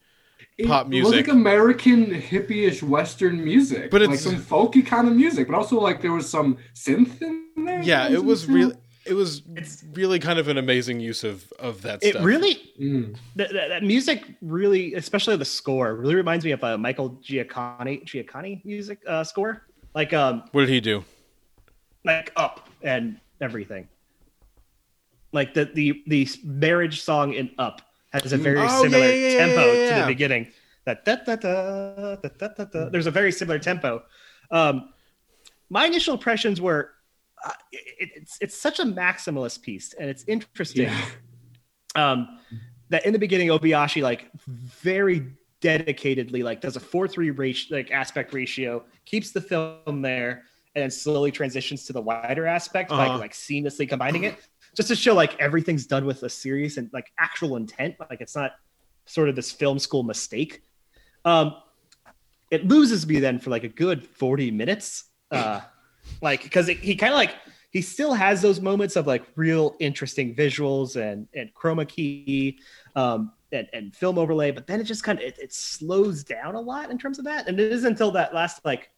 [0.65, 1.27] pop music.
[1.27, 5.47] like American hippie-ish Western music, But but it's- it's like some folky kind of music,
[5.47, 7.81] but also like there was some synth in there.
[7.81, 8.69] yeah, it was real.
[8.69, 12.23] really it was it's, really kind of an amazing use of of that It stuff.
[12.25, 13.15] really Mm.
[13.35, 18.03] that, that, that music really, especially the score, really reminds me of a Michael Giacchino
[18.03, 21.03] Giacchino music uh, score, like um What did he do?
[22.05, 23.87] like Up and everything.
[25.31, 29.27] Like the the the marriage song in Up has a very Oh, similar yeah, yeah,
[29.31, 30.47] yeah, tempo yeah, to the beginning.
[30.85, 32.89] That da, da, da, da, da, da, da.
[32.89, 34.03] There's a very similar tempo.
[34.51, 34.89] Um,
[35.69, 36.92] my initial impressions were
[37.43, 41.05] uh, it, it's it's such a maximalist piece, and it's interesting Yeah.
[41.95, 42.39] um,
[42.89, 45.27] that in the beginning Obayashi like very
[45.61, 50.43] dedicatedly like does a four three ratio like aspect ratio, keeps the film there,
[50.75, 53.17] and then slowly transitions to the wider aspect by Uh-huh.
[53.19, 54.35] like seamlessly combining it,
[54.75, 57.95] just to show like everything's done with a serious and like actual intent.
[58.09, 58.51] Like it's not
[59.05, 60.61] sort of this film school mistake.
[61.25, 61.55] Um,
[62.51, 65.05] it loses me then for like a good 40 minutes.
[65.31, 65.61] Uh,
[66.21, 67.35] like, because he kind of like,
[67.71, 72.59] he still has those moments of like real interesting visuals and, and chroma key
[72.95, 76.55] um, and, and film overlay, but then it just kind of, it, it slows down
[76.55, 77.47] a lot in terms of that.
[77.47, 78.91] And it isn't until that last like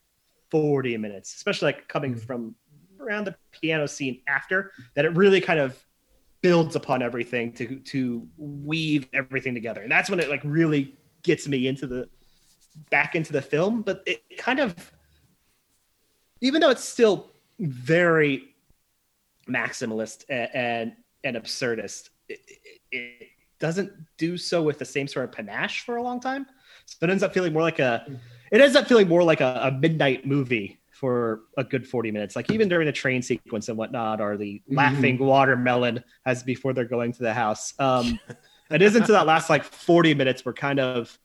[0.52, 2.56] 40 minutes, especially like coming from
[3.00, 5.82] around the piano scene after that, it really kind of
[6.42, 9.82] builds upon everything to to weave everything together.
[9.82, 12.08] And that's when it like really gets me into the
[12.90, 13.82] back into the film.
[13.82, 14.92] But it kind of
[16.42, 18.56] even though it's still very
[19.48, 20.94] maximalist and and,
[21.24, 23.28] and absurdist it, it, it
[23.60, 26.46] doesn't do so with the same sort of panache for a long time.
[26.86, 28.06] So it ends up feeling more like a
[28.52, 32.36] it ends up feeling more like a, a midnight movie for a good 40 minutes.
[32.36, 36.86] Like even during the train sequence and whatnot or the laughing watermelon as before they're
[36.86, 37.74] going to the house.
[37.80, 38.20] Um
[38.70, 41.18] it isn't until that last like 40 minutes where kind of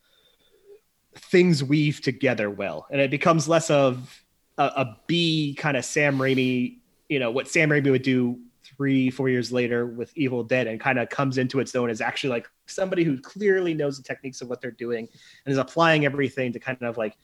[1.16, 4.25] things weave together well and it becomes less of
[4.58, 9.10] a, a b kind of sam raimi you know what sam raimi would do three
[9.10, 12.30] four years later with evil dead and kind of comes into its own as actually
[12.30, 15.08] like somebody who clearly knows the techniques of what they're doing
[15.44, 17.16] and is applying everything to kind of like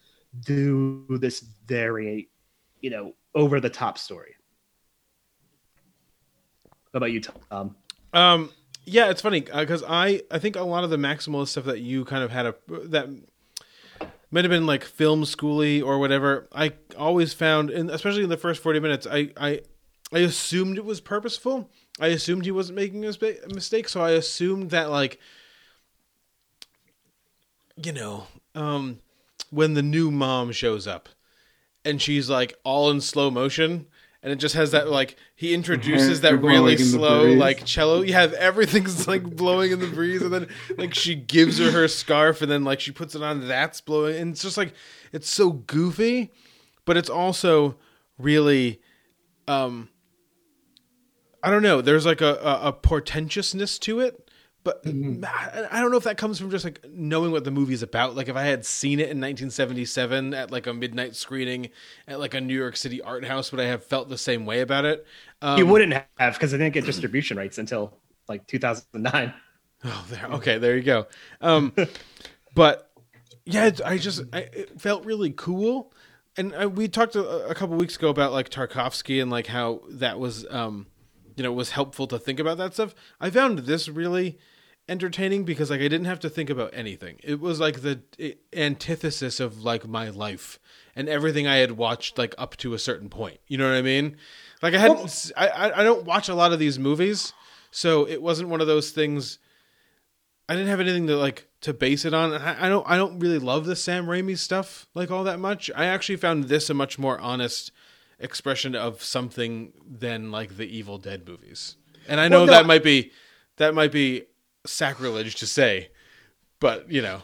[0.44, 2.28] do this very
[2.80, 4.34] you know over the top story.
[6.90, 7.76] What about you tom?
[8.12, 8.50] Um,
[8.84, 12.04] yeah, it's funny because I I think a lot of the maximalist stuff that you
[12.04, 13.08] kind of had a that
[14.36, 16.46] might have been like film schooly or whatever.
[16.52, 19.62] I always found, and especially in the first forty minutes, I I
[20.12, 21.70] I assumed it was purposeful.
[21.98, 25.18] I assumed he wasn't making a mistake, so I assumed that like
[27.82, 28.98] you know um
[29.48, 31.08] when the new mom shows up
[31.82, 33.86] and she's like all in slow motion
[34.26, 38.02] and it just has that like he introduces that really slow like cello.
[38.02, 42.42] Yeah everything's like blowing in the breeze and then like she gives her her scarf
[42.42, 44.74] and then like she puts it on that's blowing and it's just like
[45.12, 46.32] it's so goofy
[46.84, 47.76] but it's also
[48.18, 48.80] really
[49.46, 49.88] um
[51.44, 54.25] i don't know there's like a, a, a portentousness to it
[54.66, 57.82] but I I don't know if that comes from just like knowing what the movie's
[57.82, 58.16] about.
[58.16, 61.70] Like if I had seen it in 1977 at like a midnight screening
[62.08, 64.60] at like a New York City art house, would I have felt the same way
[64.60, 65.06] about it?
[65.40, 67.96] Um, you wouldn't have because I didn't get distribution rights until
[68.28, 69.32] like 2009
[69.84, 70.26] Oh, there.
[70.26, 71.06] Okay, there you go.
[71.40, 71.72] Um,
[72.54, 72.90] but
[73.44, 75.92] yeah, I just I, it felt really cool,
[76.36, 79.82] and I, we talked a, a couple weeks ago about like Tarkovsky and like how
[79.90, 80.86] that was, um,
[81.36, 82.94] you know, was helpful to think about that stuff.
[83.20, 84.38] I found this really
[84.88, 87.18] entertaining because like I didn't have to think about anything.
[87.24, 90.58] It was like the i- antithesis of like my life
[90.94, 93.38] and everything I had watched like up to a certain point.
[93.48, 94.16] You know what I mean?
[94.62, 97.32] Like I hadn't I I don't watch a lot of these movies,
[97.70, 99.38] so it wasn't one of those things
[100.48, 102.32] I didn't have anything to like to base it on.
[102.32, 105.70] I, I don't I don't really love the Sam Raimi stuff like all that much.
[105.74, 107.72] I actually found this a much more honest
[108.20, 111.76] expression of something than like the Evil Dead movies.
[112.08, 113.10] And I know Well, no, that might be
[113.56, 114.26] that might be
[114.66, 115.90] sacrilege to say,
[116.60, 117.22] but you know,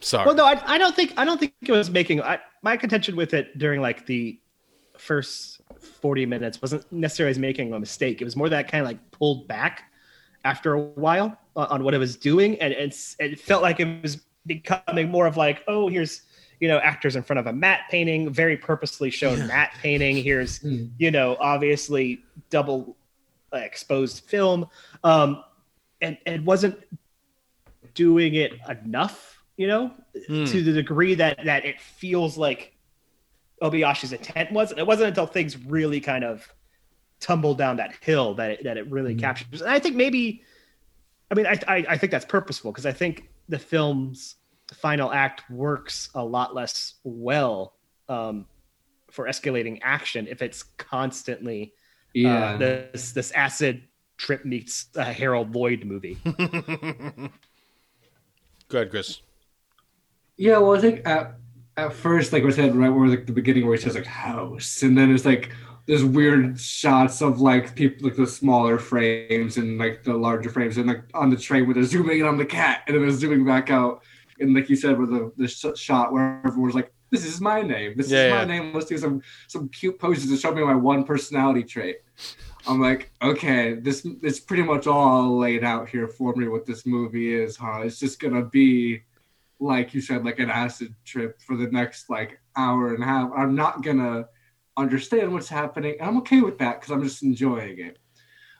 [0.00, 0.26] sorry.
[0.26, 3.16] Well, no, I, I don't think I don't think it was making I, my contention
[3.16, 4.38] with it during like the
[4.98, 8.20] first forty minutes wasn't necessarily making a mistake.
[8.20, 9.90] It was more that kind of like pulled back
[10.44, 14.02] after a while on, on what it was doing, and it's it felt like it
[14.02, 16.22] was becoming more of like, oh, here's
[16.60, 20.16] you know actors in front of a matte painting, very purposely shown matte painting.
[20.16, 20.86] Here's Hmm.
[20.98, 22.96] you know obviously double
[23.52, 24.66] uh, exposed film,
[25.04, 25.42] um,
[26.02, 26.76] and and it wasn't
[27.94, 29.92] doing it enough, you know,
[30.28, 30.44] Hmm.
[30.44, 32.76] to the degree that that it feels like
[33.62, 34.70] Obayashi's intent was.
[34.70, 36.46] And it wasn't until things really kind of
[37.20, 39.62] tumbled down that hill that it, that it really captures.
[39.62, 40.42] And I think maybe,
[41.30, 44.36] I mean, I I, I think that's purposeful because I think the film's
[44.74, 47.74] final act works a lot less well
[48.08, 48.46] um,
[49.10, 51.74] for escalating action if it's constantly
[52.14, 52.54] Yeah.
[52.54, 53.82] uh, this this acid
[54.22, 56.16] trip meets a Harold Lloyd movie.
[58.68, 59.20] Go ahead, Chris.
[60.36, 61.34] Yeah, well, I think at
[61.76, 64.82] at first, like we said, right where like the beginning where he says like house,
[64.82, 65.50] and then it's like
[65.86, 70.76] there's weird shots of like people like the smaller frames and like the larger frames,
[70.78, 73.10] and like on the train where they're zooming in on the cat, and then they're
[73.16, 74.02] zooming back out,
[74.38, 77.60] and like you said, with the the sh- shot where everyone's like, "This is my
[77.60, 77.94] name.
[77.96, 78.38] This Yeah, is yeah.
[78.38, 78.72] my name.
[78.72, 81.96] Let's do some some cute poses to show me my one personality trait."
[82.66, 86.48] I'm like, okay, this it's pretty much all laid out here for me.
[86.48, 87.80] What this movie is, huh?
[87.84, 89.02] It's just gonna be
[89.58, 93.30] like you said, like an acid trip for the next like hour and a half.
[93.36, 94.26] I'm not gonna
[94.76, 97.98] understand what's happening, and I'm okay with that because I'm just enjoying it.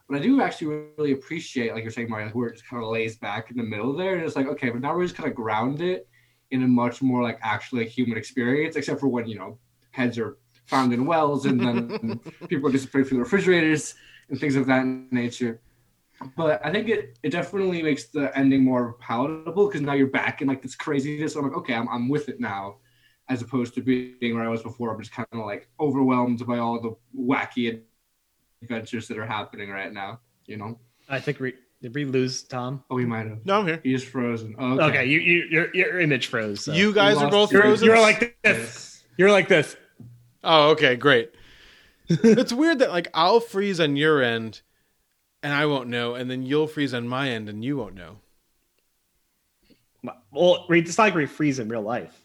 [0.08, 2.90] But I do actually really appreciate, like you're saying, Mario, where it just kind of
[2.90, 5.28] lays back in the middle there, and it's like, okay, but now we're just kind
[5.28, 6.08] of ground it
[6.50, 9.58] in a much more like actually human experience, except for when you know
[9.90, 13.94] heads are found in wells and then people are disappearing through the refrigerators
[14.28, 15.60] and things of that nature
[16.36, 20.40] but I think it, it definitely makes the ending more palatable because now you're back
[20.42, 21.36] in like this craziness.
[21.36, 22.76] I'm like, okay, I'm, I'm with it now,
[23.28, 24.94] as opposed to being where I was before.
[24.94, 27.82] I'm just kind of like overwhelmed by all the wacky
[28.62, 30.20] adventures that are happening right now.
[30.46, 30.78] You know?
[31.08, 32.84] I think we did we lose Tom?
[32.90, 33.44] Oh, we might have.
[33.44, 33.80] No, I'm here.
[33.82, 34.54] He's frozen.
[34.58, 35.04] Oh, Okay, okay.
[35.06, 36.64] you, you your your image froze.
[36.64, 36.72] so.
[36.72, 37.86] You guys are both frozen.
[37.86, 39.02] you're like this.
[39.16, 39.76] You're like this.
[40.44, 41.32] Oh, okay, great.
[42.08, 44.62] it's weird that like I'll freeze on your end
[45.42, 48.18] and I won't know, and then you'll freeze on my end and you won't know.
[50.30, 52.18] Well, it's not like we freeze in real life.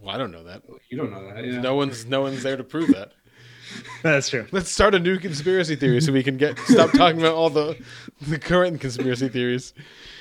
[0.00, 0.62] Well, I don't know that.
[0.88, 1.44] You don't know that.
[1.44, 1.60] Yeah.
[1.60, 3.12] No one's no one's there to prove that.
[4.02, 4.46] That's true.
[4.50, 7.76] Let's start a new conspiracy theory so we can get stop talking about all the
[8.22, 9.74] the current conspiracy theories.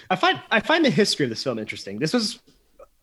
[0.09, 1.99] I find I find the history of this film interesting.
[1.99, 2.39] This was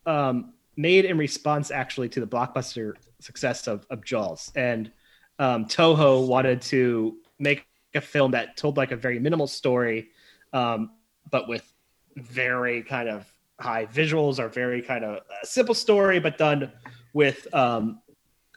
[0.06, 4.90] um, made in response actually to the blockbuster success of, of Jaws, and
[5.38, 10.08] um, Toho wanted to make a film that told like a very minimal story,
[10.52, 10.90] um,
[11.30, 11.64] but with
[12.16, 13.26] very kind of
[13.58, 16.70] high visuals or very kind of a simple story, but done
[17.12, 18.00] with um,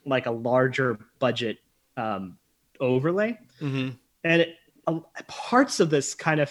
[0.05, 1.57] like a larger budget
[1.97, 2.37] um,
[2.79, 3.89] overlay Mm-hmm.
[4.23, 6.49] and it, uh, parts of this kind of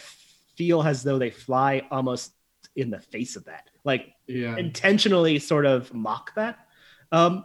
[0.56, 2.32] feel as though they fly almost
[2.74, 4.56] in the face of that like Yeah.
[4.56, 6.58] intentionally sort of mock that
[7.12, 7.44] um,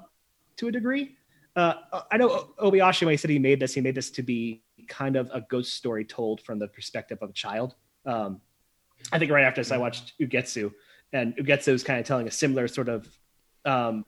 [0.62, 1.16] to a degree
[1.56, 1.74] uh,
[2.12, 5.16] i know obayashi when he said he made this he made this to be kind
[5.16, 7.76] of a ghost story told from the perspective of a child
[8.06, 8.40] um,
[9.12, 10.72] i think right after this i watched ugetsu
[11.14, 13.08] and ugetsu is kind of telling a similar sort of
[13.66, 14.06] um,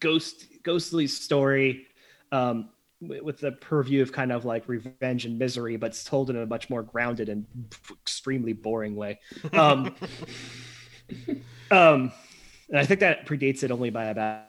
[0.00, 1.86] ghost ghostly story
[2.32, 6.30] um, wi- with the purview of kind of like revenge and misery, but it's told
[6.30, 7.46] in a much more grounded and
[7.90, 9.20] extremely boring way.
[9.52, 9.94] Um,
[11.70, 12.12] um,
[12.68, 14.44] and I think that predates it only by about,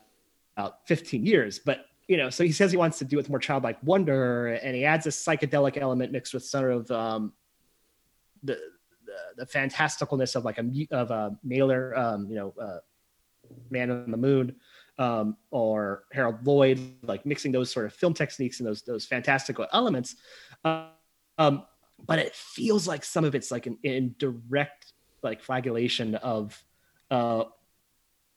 [0.60, 1.60] about 15 years.
[1.60, 4.48] But you know, so he says he wants to do it with more childlike wonder,
[4.48, 7.34] and he adds a psychedelic element mixed with sort of um,
[8.44, 8.60] the,
[9.38, 12.80] the fantasticalness of like a of a Méliès, um, you know, uh,
[13.70, 14.56] Man on the Moon
[14.98, 19.68] um, or Harold Lloyd, like mixing those sort of film techniques and those those fantastical
[19.72, 20.16] elements.
[20.66, 20.88] Uh,
[21.38, 21.64] um,
[22.08, 26.62] but it feels like some of it's like an in direct like flagellation of
[27.12, 27.44] uh,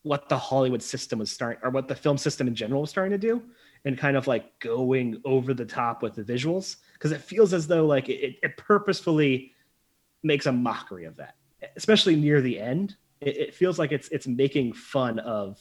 [0.02, 3.12] what the Hollywood system was starting, or what the film system in general was starting
[3.12, 3.42] to do,
[3.84, 7.66] and kind of like going over the top with the visuals, because it feels as
[7.66, 9.52] though like it, it purposefully
[10.22, 11.36] makes a mockery of that,
[11.76, 12.96] especially near the end.
[13.20, 15.60] It, it feels like it's it's making fun of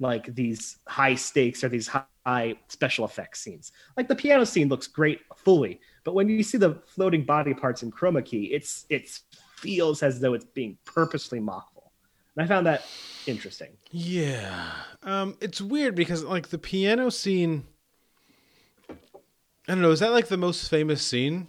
[0.00, 3.72] like these high stakes or these high special effects scenes.
[3.96, 7.82] Like the piano scene looks great fully, but when you see the floating body parts
[7.82, 9.10] in chroma key, it's it
[9.56, 11.77] feels as though it's being purposely mockful.
[12.38, 12.84] And I found that
[13.26, 13.70] interesting.
[13.90, 14.70] Yeah.
[15.02, 17.64] Um, it's weird because like the piano scene.
[18.88, 18.94] I
[19.66, 19.90] don't know.
[19.90, 21.48] Is that like the most famous scene?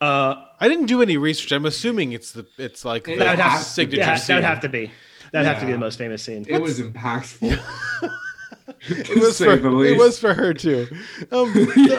[0.00, 1.50] Uh, I didn't do any research.
[1.50, 4.60] I'm assuming it's the it's like the That would have- signature yeah, that would have
[4.60, 4.92] to be
[5.32, 6.46] that'd have to be the most famous scene.
[6.48, 7.58] It was impactful.
[8.88, 10.86] it was for it was for her too.
[11.32, 11.98] Um, the,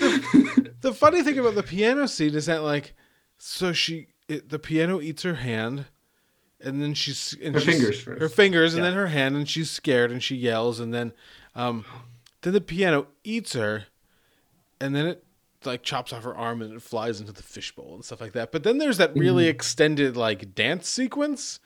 [0.64, 2.94] mean, the funny thing about the piano scene is that like,
[3.36, 5.84] so she it, the piano eats her hand,
[6.60, 8.20] and then she's and Her she's- fingers first.
[8.20, 11.12] her fingers, and then her hand, and she's scared and she yells, and then,
[11.54, 11.84] um,
[12.42, 13.86] then the piano eats her,
[14.80, 15.22] and then it
[15.64, 18.52] like chops off her arm and it flies into the fishbowl and stuff like that.
[18.52, 21.58] But then there's that really extended like dance sequence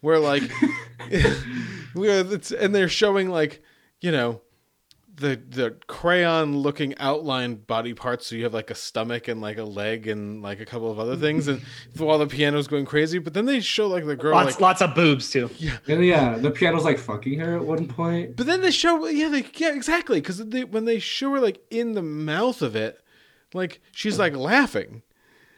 [0.00, 0.42] where like
[1.94, 3.62] where it's and they're showing like
[4.00, 4.40] you know
[5.20, 9.58] the the crayon looking outlined body parts so you have like a stomach and like
[9.58, 11.20] a leg and like a couple of other mm-hmm.
[11.22, 11.60] things and
[11.96, 14.82] while the piano's going crazy but then they show like the girl Lots like lots
[14.82, 15.50] of boobs too.
[15.88, 18.36] And yeah, the piano's like fucking her at one point.
[18.36, 21.60] but then they show yeah they yeah exactly because they, when they show her like
[21.70, 23.00] in the mouth of it
[23.54, 25.02] like she's like laughing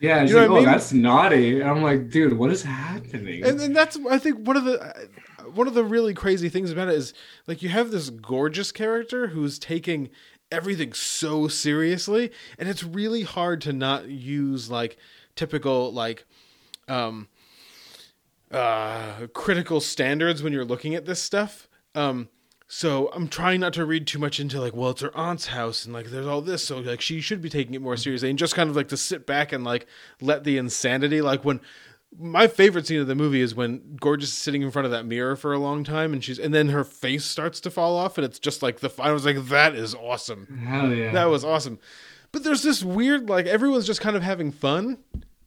[0.01, 0.73] Yeah, she's know like, what I oh, mean?
[0.73, 1.61] that's naughty.
[1.61, 3.45] And I'm like, dude, what is happening?
[3.45, 5.09] and then that's I think one of the
[5.41, 7.15] one of the really crazy things about it is
[7.47, 10.11] like you have this gorgeous character who's taking
[10.51, 14.97] everything so seriously, and it's really hard to not use like
[15.37, 16.25] typical like
[16.89, 17.29] um
[18.51, 21.69] uh critical standards when you're looking at this stuff.
[21.95, 22.29] Um
[22.73, 25.85] so I'm trying not to read too much into like, well, it's her aunt's house
[25.85, 28.39] and like there's all this, so like she should be taking it more seriously and
[28.39, 29.87] just kind of like to sit back and like
[30.21, 31.61] let the insanity like when
[32.19, 35.07] my favorite scene of the movie is when Gorgeous is sitting in front of that
[35.07, 38.19] mirror for a long time and she's and then her face starts to fall off
[38.19, 40.59] and it's just like the I was like that is awesome.
[40.67, 41.13] Hell yeah.
[41.13, 41.79] That was awesome.
[42.33, 44.99] But there's this weird like everyone's just kind of having fun.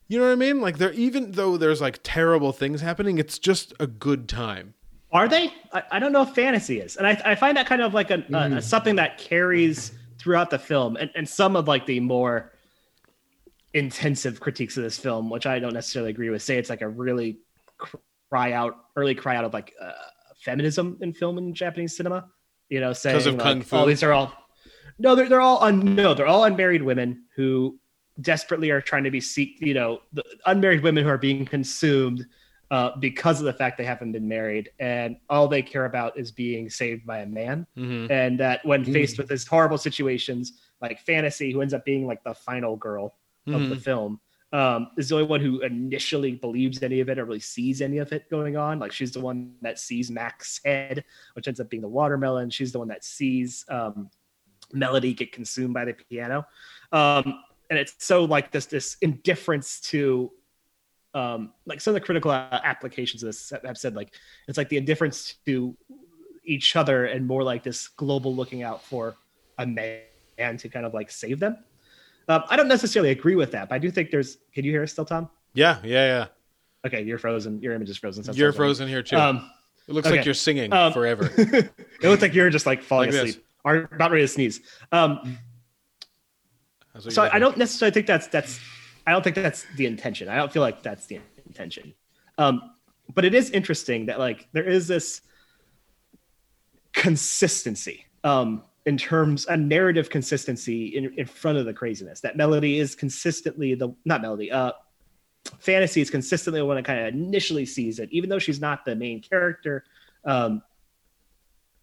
[0.08, 0.62] You know what I mean?
[0.62, 4.74] Like they're even though there's like terrible things happening, it's just a good time.
[5.12, 5.54] Are they?
[5.72, 8.10] I, I don't know if fantasy is, and I, I find that kind of like
[8.10, 8.60] a, a- a mm-hmm.
[8.62, 12.52] something that carries throughout the film, and, and some of like the more
[13.74, 16.88] intensive critiques of this film, which I don't necessarily agree with, say it's like a
[16.88, 17.40] really
[18.30, 19.92] cry out, early cry out of like uh,
[20.38, 22.30] feminism in film and Japanese cinema.
[22.70, 23.76] You know, saying of like, kung fu?
[23.76, 24.34] oh, these are all
[24.98, 27.80] no, they're they're all un, no, they're all unmarried women who
[28.22, 32.26] desperately are trying to be seek, you know, the unmarried women who are being consumed
[32.72, 36.32] uh, because of the fact they haven't been married, and all they care about is
[36.32, 37.68] being saved by a man.
[37.78, 38.12] Mm-hmm.
[38.12, 42.24] And that when faced with these horrible situations, like Fantasy, who ends up being like
[42.24, 43.16] the final girl
[43.48, 44.20] of the film,
[44.54, 47.98] um, is the only one who initially believes any of it or really sees any
[47.98, 48.80] of it going on.
[48.80, 52.50] Like she's the one that sees Mac's head, which ends up being the watermelon.
[52.50, 54.10] She's the one that sees um,
[54.72, 56.46] Melody get consumed by the piano.
[56.92, 60.32] Um, and it's so like this this indifference to
[61.16, 64.14] um, like some of the critical applications of this have said like
[64.48, 65.76] it's like the indifference to
[66.46, 69.16] each other and more like this global looking out for
[69.58, 71.58] a man to kind of like save them.
[72.28, 74.38] Um, I don't necessarily agree with that, but I do think there's.
[74.54, 75.30] Can you hear us still, Tom?
[75.54, 76.26] Yeah, yeah, yeah.
[76.86, 77.62] Okay, you're frozen.
[77.62, 78.24] Your image is frozen.
[78.24, 79.18] that's You're frozen here too.
[79.18, 79.50] Um,
[79.88, 81.30] it looks like you're singing Um, forever.
[81.38, 81.72] it
[82.04, 84.62] looks like you're just like falling Like asleep or about ready to sneeze.
[84.92, 85.38] Um,
[87.00, 88.60] so I don't necessarily think that's that's
[89.08, 90.30] I don't think that's the intention.
[90.30, 91.94] I don't feel like that's the intention.
[92.38, 92.72] Um,
[93.14, 95.22] but it is interesting that like there is this
[96.94, 102.20] consistency um, in terms a narrative consistency in, in front of the craziness.
[102.22, 104.52] That melody is consistently the not melody.
[104.52, 104.74] Uh,
[105.60, 108.86] fantasy is consistently the one that kind of initially sees it, even though she's not
[108.86, 109.86] the main character.
[110.26, 110.62] Um,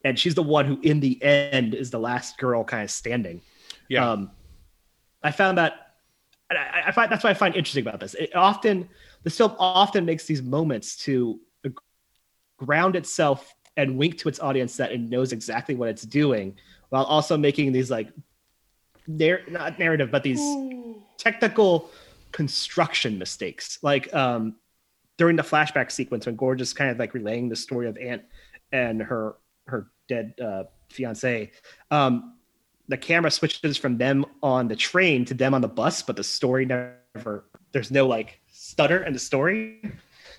[0.04, 3.42] and she's the one who, in the end, is the last girl kind of standing.
[3.88, 4.10] Yeah.
[4.10, 4.30] Um,
[5.22, 5.90] I found that
[6.50, 8.14] and I, I find that's what I find interesting about this.
[8.14, 8.88] It often
[9.22, 11.40] this film often makes these moments to
[12.58, 16.56] ground itself and wink to its audience that it knows exactly what it's doing,
[16.90, 18.08] while also making these like
[19.06, 20.40] narr- not narrative, but these
[21.18, 21.90] technical
[22.32, 23.78] construction mistakes.
[23.82, 24.56] Like um,
[25.18, 28.22] during the flashback sequence when Gorgeous kind of like relaying the story of Aunt
[28.72, 29.36] and her
[29.66, 31.50] her dead uh, fiance.
[31.90, 32.34] Um,
[32.88, 36.24] the camera switches from them on the train to them on the bus, but the
[36.24, 37.44] story never.
[37.72, 39.80] There's no like stutter in the story.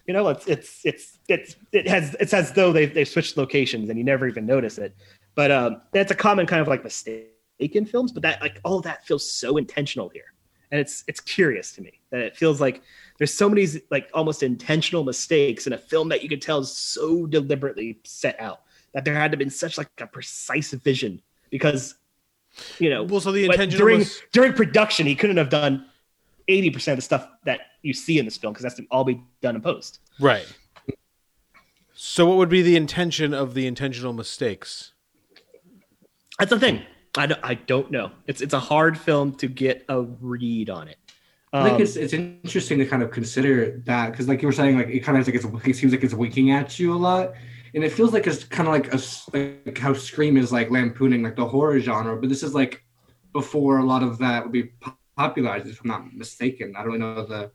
[0.08, 3.88] You know, it's it's it's it's it has it's as though they've they've switched locations
[3.90, 4.96] and you never even notice it.
[5.36, 7.28] But um, that's a common kind of like mistake
[7.60, 8.12] in films.
[8.12, 10.34] But that like all of that feels so intentional here,
[10.72, 12.82] and it's it's curious to me that it feels like
[13.18, 16.76] there's so many like almost intentional mistakes in a film that you could tell is
[16.76, 18.62] so deliberately set out
[18.94, 21.96] that there had to have been such like a precise vision because
[22.80, 25.86] you know Well, so the intention during was during production he couldn't have done
[26.50, 29.22] 80% of the stuff that you see in this film because that's to all be
[29.42, 30.46] done in post right.
[32.04, 34.94] So, what would be the intention of the intentional mistakes?
[36.42, 36.82] That's the thing
[37.16, 40.88] I don't, I don't know it's it's a hard film to get a read on
[40.88, 40.98] it
[41.54, 44.54] I think Um, it's it's interesting to kind of consider that because, like you were
[44.54, 46.96] saying, like it kind of like it's, it seems like it's winking at you a
[46.96, 47.34] lot,
[47.76, 49.00] and it feels like it's kind of like a
[49.38, 52.86] like how Scream is like lampooning like the horror genre, but this is like
[53.34, 56.74] before a lot of that would be po- popularized, if I'm not mistaken.
[56.78, 57.52] I don't really know the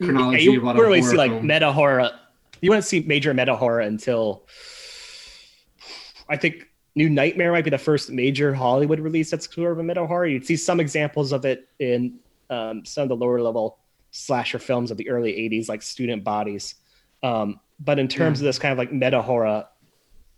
[0.00, 1.44] chronology yeah, you of a lot of really horror see like films.
[1.44, 2.10] meta horror.
[2.60, 4.46] You wouldn't see major meta horror until
[6.28, 9.82] I think New Nightmare might be the first major Hollywood release that's sort of a
[9.82, 10.26] meta horror.
[10.26, 12.18] You'd see some examples of it in
[12.50, 13.78] um, some of the lower level
[14.10, 16.74] slasher films of the early '80s, like Student Bodies.
[17.22, 19.66] Um, but in terms of this kind of like meta horror,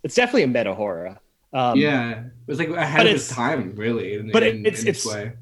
[0.05, 1.19] it's definitely a meta horror.
[1.53, 4.15] Um, yeah, it was like ahead of its time, really.
[4.15, 5.33] In, but it- in, it's- in its it's- way.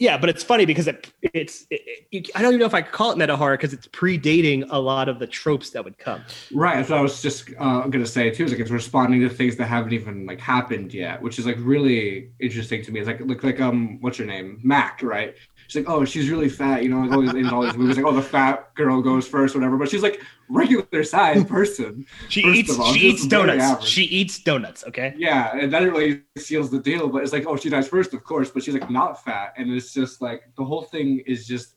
[0.00, 2.80] Yeah, but it's funny because it, it's it, it, I don't even know if I
[2.80, 5.98] could call it meta horror because it's predating a lot of the tropes that would
[5.98, 6.24] come.
[6.52, 6.86] Right.
[6.86, 8.46] So I was just uh, gonna say too.
[8.46, 11.56] Is like it's responding to things that haven't even like happened yet, which is like
[11.58, 13.00] really interesting to me.
[13.00, 15.34] It's like like like um, what's your name, Mac, right?
[15.70, 18.04] She's like, oh, she's really fat, you know, like always in all these movies, like,
[18.04, 19.76] oh, the fat girl goes first, whatever.
[19.76, 22.06] But she's like regular sized person.
[22.28, 23.86] She eats all, she eats donuts.
[23.86, 24.82] She eats donuts.
[24.88, 25.14] Okay.
[25.16, 27.08] Yeah, and that really seals the deal.
[27.08, 29.70] But it's like, oh, she dies first, of course, but she's like not fat, and
[29.70, 31.76] it's just like the whole thing is just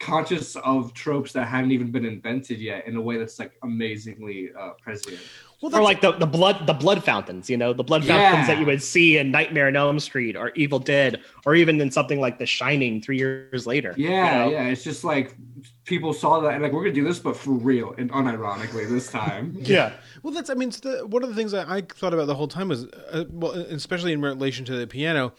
[0.00, 4.50] conscious of tropes that hadn't even been invented yet in a way that's like amazingly
[4.58, 5.18] uh, prescient.
[5.62, 8.58] Well, Or like the, the blood the blood fountains, you know, the blood fountains that
[8.58, 12.18] you would see in Nightmare on Elm Street or Evil Dead, or even in something
[12.18, 13.92] like The Shining three years later.
[13.96, 14.50] you Yeah, know?
[14.50, 14.68] yeah.
[14.68, 15.36] It's just like
[15.84, 19.10] people saw that and like we're gonna do this, but for real and unironically this
[19.10, 19.54] time.
[19.60, 19.92] yeah.
[20.22, 22.48] Well, that's I mean, the, one of the things that I thought about the whole
[22.48, 25.34] time was, uh, well, especially in relation to the piano,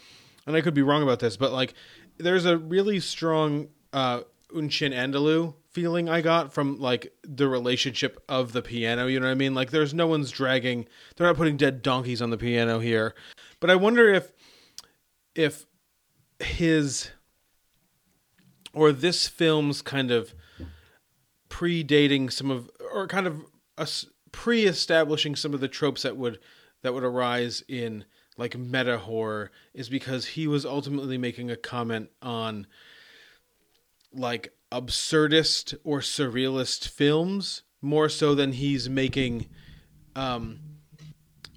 [0.46, 1.74] and I could be wrong about this, but like,
[2.18, 4.20] there's a really strong uh,
[4.54, 9.06] Un Chien Andalou feeling I got from like the relationship of the piano.
[9.06, 9.54] You know what I mean?
[9.54, 13.14] Like, there's no one's dragging, they're not putting dead donkeys on the piano here,
[13.60, 14.32] but I wonder if
[15.34, 15.66] if
[16.38, 17.10] his
[18.72, 20.34] or this film's kind of
[21.48, 23.42] predating some of or kind of
[24.32, 26.38] pre-establishing some of the tropes that would
[26.82, 28.04] that would arise in
[28.36, 32.66] like meta horror is because he was ultimately making a comment on
[34.12, 39.48] like absurdist or surrealist films more so than he's making
[40.16, 40.60] um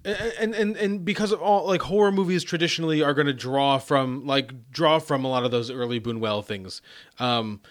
[0.04, 4.26] and and and because of all like horror movies traditionally are going to draw from
[4.26, 6.82] like draw from a lot of those early Buñuel things
[7.20, 7.62] um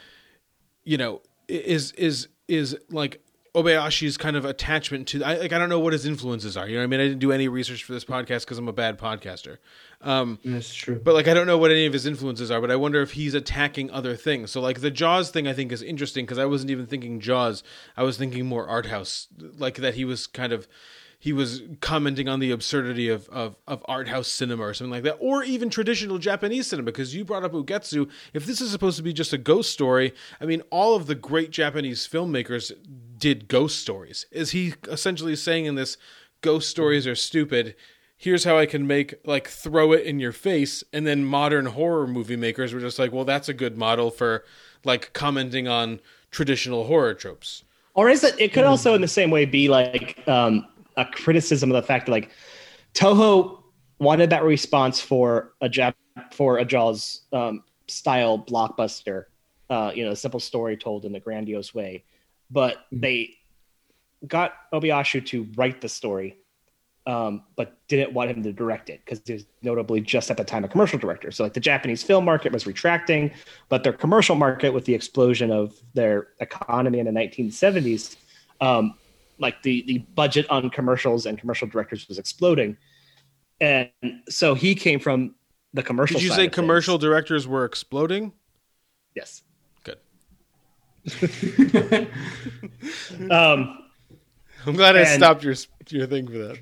[0.84, 3.20] you know is is is like
[3.54, 6.68] Obayashi's kind of attachment to I like I don't know what his influences are.
[6.68, 6.98] You know I mean?
[6.98, 9.58] I didn't do any research for this podcast because I'm a bad podcaster.
[10.04, 11.00] Um That's true.
[11.02, 13.12] but like I don't know what any of his influences are, but I wonder if
[13.12, 14.50] he's attacking other things.
[14.50, 17.62] So like the Jaws thing I think is interesting because I wasn't even thinking Jaws.
[17.96, 19.28] I was thinking more art house
[19.58, 20.68] like that he was kind of
[21.24, 25.04] he was commenting on the absurdity of, of, of art house cinema or something like
[25.04, 26.84] that, or even traditional Japanese cinema.
[26.84, 28.10] Because you brought up Ugetsu.
[28.34, 31.14] If this is supposed to be just a ghost story, I mean, all of the
[31.14, 32.72] great Japanese filmmakers
[33.16, 34.26] did ghost stories.
[34.30, 35.96] Is he essentially saying in this,
[36.42, 37.74] ghost stories are stupid?
[38.24, 42.06] Here's how I can make like throw it in your face, and then modern horror
[42.06, 44.46] movie makers were just like, well, that's a good model for
[44.82, 46.00] like commenting on
[46.30, 47.64] traditional horror tropes.
[47.92, 48.34] Or is it?
[48.40, 50.66] It could also, in the same way, be like um,
[50.96, 52.30] a criticism of the fact that like
[52.94, 53.62] Toho
[53.98, 55.92] wanted that response for a Jap
[56.32, 59.26] for a Jaws um, style blockbuster,
[59.68, 62.04] uh, you know, a simple story told in a grandiose way,
[62.50, 63.34] but they
[64.26, 66.38] got Obayashi to write the story,
[67.06, 70.44] um, but didn't want him to direct it because he was notably just at the
[70.44, 71.30] time a commercial director.
[71.30, 73.30] So like the Japanese film market was retracting,
[73.68, 78.16] but their commercial market with the explosion of their economy in the 1970s,
[78.60, 78.94] um,
[79.38, 82.76] like the the budget on commercials and commercial directors was exploding,
[83.60, 83.90] and
[84.28, 85.34] so he came from
[85.74, 86.14] the commercial.
[86.18, 86.54] Did you side say of things.
[86.54, 88.32] commercial directors were exploding?
[89.14, 89.42] Yes.
[89.82, 89.98] Good.
[93.30, 93.83] Um,
[94.66, 95.54] I'm glad I stopped your
[95.88, 96.58] your thing for that.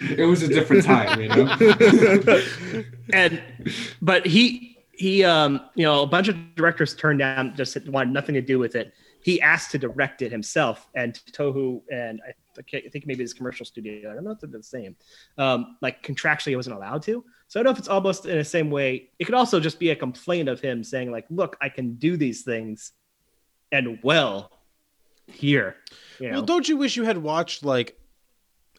[0.00, 2.84] it was a different time, you know.
[3.12, 3.42] and
[4.00, 8.34] but he he um you know a bunch of directors turned down just wanted nothing
[8.34, 8.92] to do with it
[9.22, 13.32] he asked to direct it himself, and Toho and I, I I think maybe his
[13.32, 14.10] commercial studio.
[14.10, 14.96] I don't know if they're the same.
[15.38, 17.24] Um, like contractually, he wasn't allowed to.
[17.46, 19.10] So I don't know if it's almost in the same way.
[19.18, 22.16] It could also just be a complaint of him saying like, "Look, I can do
[22.16, 22.92] these things,
[23.70, 24.50] and well,
[25.28, 25.76] here."
[26.22, 26.34] You know?
[26.36, 27.98] Well, don't you wish you had watched like?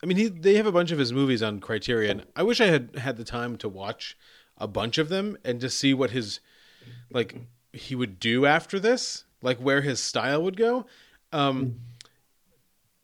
[0.01, 2.23] I mean, he, they have a bunch of his movies on Criterion.
[2.35, 4.17] I wish I had had the time to watch
[4.57, 6.39] a bunch of them and to see what his
[7.11, 7.35] like
[7.71, 10.85] he would do after this, like where his style would go.
[11.31, 11.79] Um,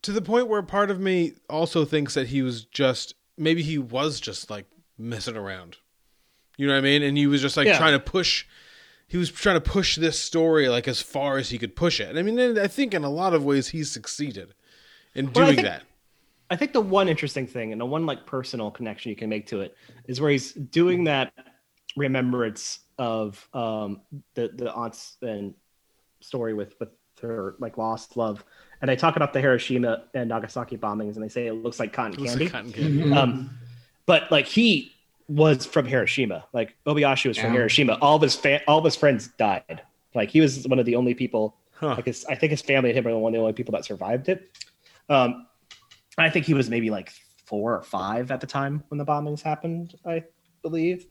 [0.02, 3.78] to the point where part of me also thinks that he was just maybe he
[3.78, 4.66] was just like
[4.98, 5.78] messing around.
[6.56, 7.02] You know what I mean?
[7.02, 7.78] And he was just like Yeah.
[7.78, 8.46] trying to push
[9.10, 12.08] he was trying to push this story like as far as he could push it.
[12.08, 14.54] And I mean, I think in a lot of ways he's succeeded
[15.14, 15.82] in Well, I doing think- that.
[16.52, 19.46] I think the one interesting thing and the one like personal connection you can make
[19.48, 21.32] to it is where he's doing that
[21.96, 24.00] remembrance of um
[24.34, 25.54] the the aunt's and
[26.20, 26.90] story with with
[27.22, 28.44] her like lost love
[28.80, 31.92] and they talk about the Hiroshima and Nagasaki bombings and they say it looks like
[31.92, 33.12] cotton candy like cotton candy.
[33.12, 33.50] um
[34.06, 34.92] but like he
[35.30, 37.58] was from Hiroshima like Obayashi was from Yeah.
[37.60, 39.82] Hiroshima all of his fa- all of his friends died
[40.14, 41.94] like he was one of the only people Huh.
[41.96, 43.84] like his, I think his family and him are one of the only people that
[43.84, 44.50] survived it
[45.08, 45.46] um
[46.18, 47.12] I think he was maybe like
[47.46, 50.22] four or five at the time when the bombings happened, I
[50.62, 51.06] believe.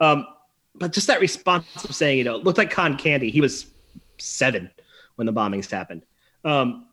[0.00, 0.26] Um,
[0.74, 3.30] but just that response of saying, you know, it looked like Con candy.
[3.30, 3.66] He was
[4.18, 4.70] seven
[5.16, 6.04] when the bombings happened.
[6.44, 6.87] Um,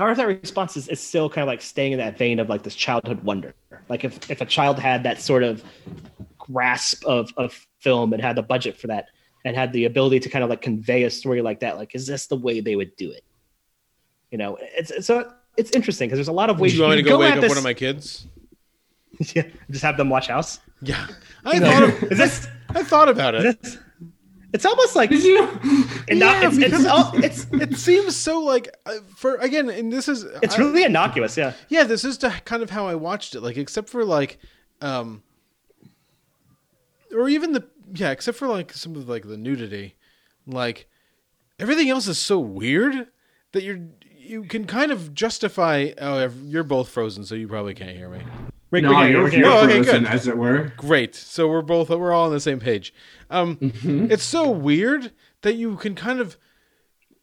[0.00, 2.48] part of that response is, is still kind of like staying in that vein of
[2.48, 3.54] like this childhood wonder.
[3.90, 5.62] Like if, if a child had that sort of
[6.38, 9.08] grasp of, of film and had the budget for that
[9.44, 12.06] and had the ability to kind of like convey a story like that, like, is
[12.06, 13.22] this the way they would do it?
[14.30, 16.80] You know, it's, it's so it's interesting because there's a lot of Do ways you
[16.80, 18.26] want me to can go wake up this- one of my kids?
[19.34, 20.60] yeah, just have them watch House.
[20.80, 21.06] Yeah,
[21.44, 23.44] I thought of, is this, I thought about it.
[23.44, 23.78] is this
[24.52, 25.36] it's almost like Did you?
[26.08, 30.24] Yeah, it's, it's, all, it's It seems so like uh, for again, and this is
[30.42, 31.36] it's I- really innocuous.
[31.36, 33.40] Yeah, yeah, this is to kind of how I watched it.
[33.42, 34.38] Like, except for like,
[34.80, 35.22] um,
[37.14, 39.96] or even the yeah, except for like some of like the nudity,
[40.46, 40.88] like
[41.58, 43.08] everything else is so weird
[43.52, 43.80] that you're
[44.16, 45.90] you can kind of justify.
[45.98, 48.20] Oh, you're both frozen, so you probably can't hear me.
[48.70, 49.38] Rick, No, we hear you, you're, you.
[49.38, 50.04] you're Oh, okay, good.
[50.06, 50.72] as it were.
[50.76, 51.14] Great.
[51.14, 52.94] So we're both we're all on the same page.
[53.30, 55.12] Um, It's so weird
[55.42, 56.36] that you can kind of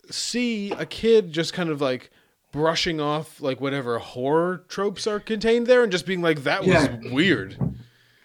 [0.09, 2.09] see a kid just kind of like
[2.51, 6.69] brushing off like whatever horror tropes are contained there and just being like that was
[6.69, 6.97] Yeah.
[7.11, 7.57] weird.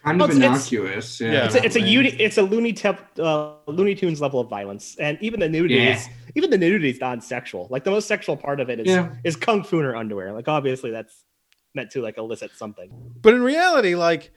[0.05, 1.21] Kind Well, of it's- innocuous.
[1.21, 1.31] Yeah.
[1.31, 1.45] Yeah.
[1.45, 5.17] It's a, it's a it's a Looney Tep, uh, Looney Tunes level of violence, and
[5.21, 5.95] even the nudity Yeah.
[5.95, 7.67] is even the nudity is non-sexual.
[7.69, 9.13] Like the most sexual part of it is Yeah.
[9.23, 10.33] is kung fu in her underwear.
[10.33, 11.23] Like obviously that's
[11.73, 12.89] meant to like elicit something.
[13.21, 14.31] But in reality, like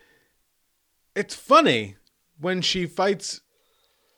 [1.14, 1.96] it's funny
[2.38, 3.40] when she fights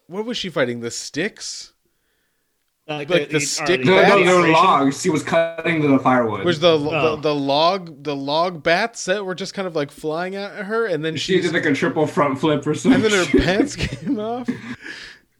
[0.07, 0.81] what was she fighting?
[0.81, 1.75] The sticks?
[2.89, 5.03] Like, uh, Like the or stick No, no, they were logs.
[5.03, 6.47] He was cutting the firewood.
[6.47, 7.17] Was the, Oh.
[7.17, 10.87] the the log the log bats that were just kind of like flying at her
[10.87, 13.05] and then she she did like a triple front flip or something.
[13.05, 14.49] and then her pants came off.
[14.49, 14.57] And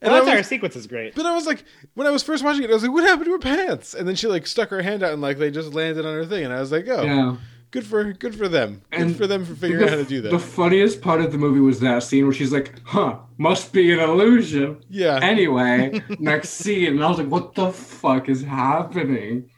[0.03, 1.15] Well, that entire was, sequence is great.
[1.15, 1.65] but I was like,
[1.95, 4.07] when I was first watching it, I was like, "What happened to her pants?" And
[4.07, 6.45] then she like stuck her hand out and like they just landed on her thing,
[6.45, 7.37] and I was like, "Oh, yeah.
[7.71, 8.83] Good for good for them.
[8.91, 11.21] Good And for them for figuring the, out how to do that." The funniest part
[11.21, 15.19] of the movie was that scene where she's like, "Huh, must be an illusion." yeah,
[15.23, 19.51] Anyway, next scene, and I was like, "What the fuck is happening?"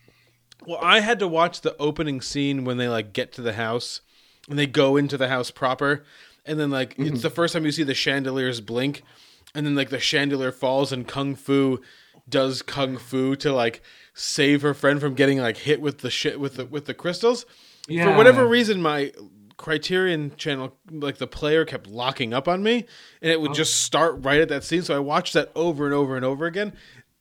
[0.67, 4.03] Well, I had to watch the opening scene when they like get to the house
[4.49, 6.05] and they go into the house proper,
[6.45, 7.21] and then like it's mm-hmm.
[7.21, 9.03] the first time you see the chandeliers blink,
[9.55, 11.81] and then like the chandelier falls and Kung Fu
[12.29, 13.83] does Kung Fu to like
[14.15, 17.47] save her friend from getting like hit with the shit with the with the crystals.
[17.91, 18.05] Yeah.
[18.05, 19.13] For whatever reason, my
[19.57, 22.87] Criterion channel, like the player, kept locking up on me,
[23.21, 23.55] and it would oh.
[23.55, 24.83] just start right at that scene.
[24.83, 26.73] So I watched that over and over and over again.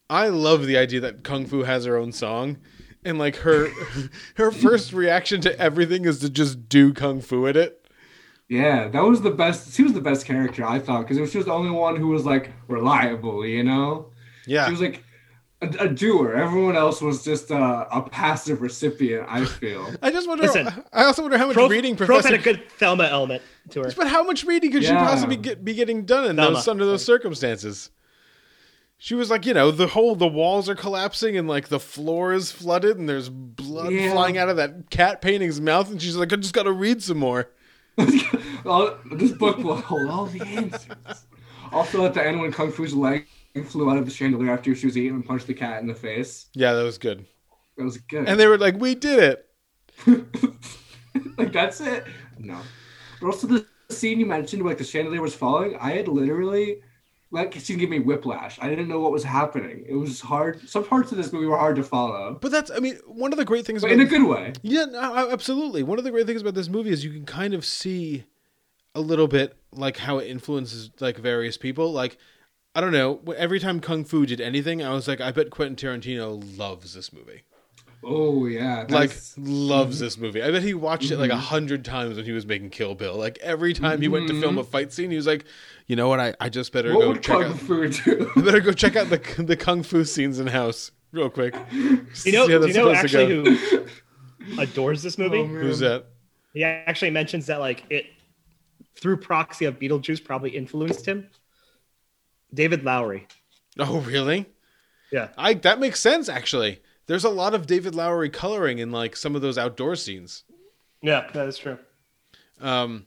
[0.10, 2.58] I love the idea that Kung Fu has her own song,
[3.04, 3.70] and like her
[4.36, 7.88] her first reaction to everything is to just do Kung Fu at it.
[8.48, 9.74] Yeah, that was the best.
[9.74, 12.26] She was the best character I thought because she was the only one who was
[12.26, 13.46] like reliable.
[13.46, 14.12] You know,
[14.46, 15.04] Yeah, she was like
[15.62, 16.34] a, a doer.
[16.34, 19.26] Everyone else was just a, a passive recipient.
[19.30, 19.89] I feel.
[20.01, 20.43] I just wonder.
[20.45, 22.30] Listen, I also wonder how much Prof, reading Prof Professor.
[22.30, 23.41] had a good Thelma element
[23.72, 23.91] to her.
[23.95, 26.55] but how much reading could she possibly get, be getting done in Thelma.
[26.55, 27.89] those under those circumstances?
[29.01, 32.34] She was like, you know, the whole the walls are collapsing and like the floor
[32.34, 34.12] is flooded and there's blood Yeah.
[34.12, 37.01] flying out of that cat painting's mouth and she's like, I just got to read
[37.01, 37.49] some more.
[38.66, 41.26] Well, this book will hold all the answers.
[41.72, 43.26] Also, at the end, when Kung Fu's leg
[43.64, 45.95] flew out of the chandelier after she was eaten and punched the cat in the
[45.95, 47.26] face, Yeah, that was good.
[47.78, 48.28] that was good.
[48.28, 49.45] And they were like, we did it.
[51.38, 52.05] like that's it.
[52.38, 52.60] No.
[53.22, 55.76] But also the scene you mentioned, where, like the chandelier was falling.
[55.80, 56.82] I had literally
[57.32, 58.57] Like it seemed to give me whiplash.
[58.62, 59.86] I didn't know what was happening.
[59.88, 60.68] It was hard.
[60.68, 63.38] Some parts of this movie were hard to follow, But that's I mean one of
[63.38, 64.53] the great things about in a good way.
[64.62, 65.84] Yeah, no, absolutely.
[65.84, 68.26] One of the great things about this movie is you can kind of see
[68.95, 71.91] a little bit like how it influences like various people.
[71.91, 72.18] Like
[72.76, 75.76] I don't know, every time Kung Fu did anything, I was like, I bet Quentin
[75.76, 77.44] Tarantino loves this movie.
[78.04, 80.42] Oh yeah, Like that's- loves this movie.
[80.42, 81.42] I bet he watched it like a mm-hmm.
[81.42, 83.16] hundred times when he was making Kill Bill.
[83.16, 84.60] Like every time he went to film mm-hmm.
[84.60, 85.46] a fight scene, he was like,
[85.88, 86.20] you know what?
[86.20, 87.60] I, I just better what go would check Kung out.
[87.60, 88.32] Fu do?
[88.38, 91.56] I better go check out the the kung fu scenes in House real quick.
[91.72, 93.86] You know, See do you know actually who
[94.58, 95.40] adores this movie?
[95.40, 95.46] Oh.
[95.46, 96.06] Who's that?
[96.54, 98.06] He actually mentions that like it
[98.96, 101.30] through proxy of Beetlejuice probably influenced him.
[102.54, 103.28] David Lowery.
[103.78, 104.45] Oh, really?
[105.12, 105.30] Yeah.
[105.38, 106.82] I that makes sense actually.
[107.08, 110.43] There's a lot of David Lowery coloring in like some of those outdoor scenes.
[111.02, 111.80] Yeah, that is true.
[112.62, 113.06] Um,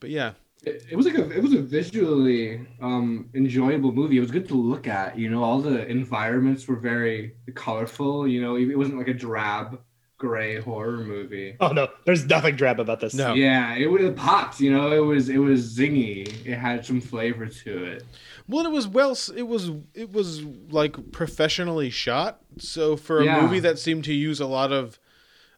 [0.00, 0.32] but yeah,
[0.64, 4.16] It, it was like a it was a visually um enjoyable movie.
[4.16, 5.18] It was good to look at.
[5.18, 8.26] You know, all the environments were very colorful.
[8.26, 9.80] You know, it wasn't like a drab
[10.18, 11.56] gray horror movie.
[11.60, 13.14] Oh no, there's nothing drab about this.
[13.14, 13.34] No.
[13.34, 14.60] Yeah, it, wa- it popped.
[14.60, 16.26] You know, it was it was zingy.
[16.46, 18.04] It had some flavor to it.
[18.48, 22.40] well, it was well, it was it was like professionally shot.
[22.58, 23.40] So for a Yeah.
[23.42, 24.98] movie that seemed to use a lot of,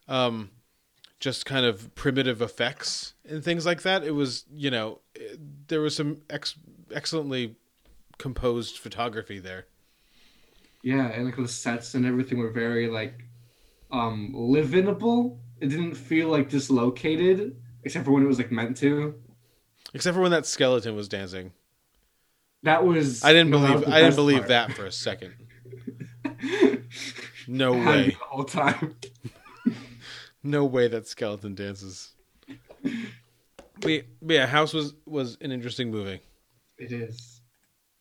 [0.07, 0.49] um,
[1.19, 5.39] just kind of primitive effects and things like that, it was you know it-
[5.69, 6.55] there was some ex-
[6.93, 7.55] excellently
[8.17, 9.67] composed photography there.
[10.81, 13.25] Yeah, and like the sets and everything were very like
[13.91, 15.37] um livinable.
[15.59, 19.15] It didn't feel like dislocated, except for when it was like meant to.
[19.93, 21.51] Except for when that skeleton was dancing.
[22.63, 24.49] That was I didn't no, believe I didn't believe part.
[24.49, 25.33] that for a second.
[27.49, 28.11] No way.
[28.11, 28.95] the whole time.
[30.43, 32.13] No way that skeleton dances.
[32.81, 32.93] But
[34.21, 36.21] but yeah, House was was an interesting movie.
[36.77, 37.38] It is.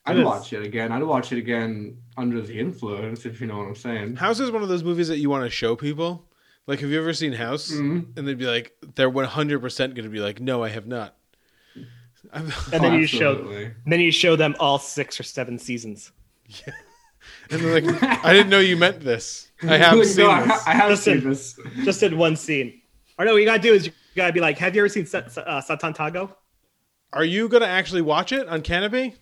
[0.08, 0.24] It I'd is.
[0.24, 0.92] watch it again.
[0.92, 4.16] I'd watch it again under the influence, if you know what I'm saying.
[4.16, 6.24] House is one of those movies that you want to show people.
[6.66, 7.70] Like, have you ever seen House?
[7.72, 8.16] Mhm.
[8.16, 10.86] And they'd be like, they're one hundred percent going to be like, no, I have
[10.86, 11.14] not.
[12.32, 16.12] I'm, And then Oh, you show then you show them all six or seven seasons.
[17.50, 19.50] and they're like, I didn't know you meant this.
[19.62, 20.50] I have Like, seen no, I, this.
[20.50, 21.20] ha- I have Listen.
[21.20, 21.58] seen this.
[21.84, 22.80] Just in one scene.
[23.18, 25.06] Or no, what you gotta do is you gotta be like, have you ever seen
[25.06, 26.32] Sa- Sa- uh, Sátántangó?
[27.12, 29.14] Are you going to actually watch it on Canopy?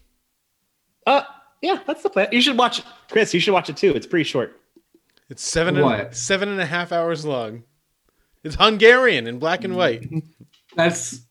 [1.07, 1.23] Uh
[1.63, 2.29] yeah, that's the plan.
[2.33, 2.85] You should watch it.
[3.11, 3.93] Chris, you should watch it too.
[3.95, 4.61] It's pretty short.
[5.29, 7.65] It's seven and, seven and a half hours long.
[8.45, 10.09] It's Hungarian in black and white.
[10.77, 11.23] That's,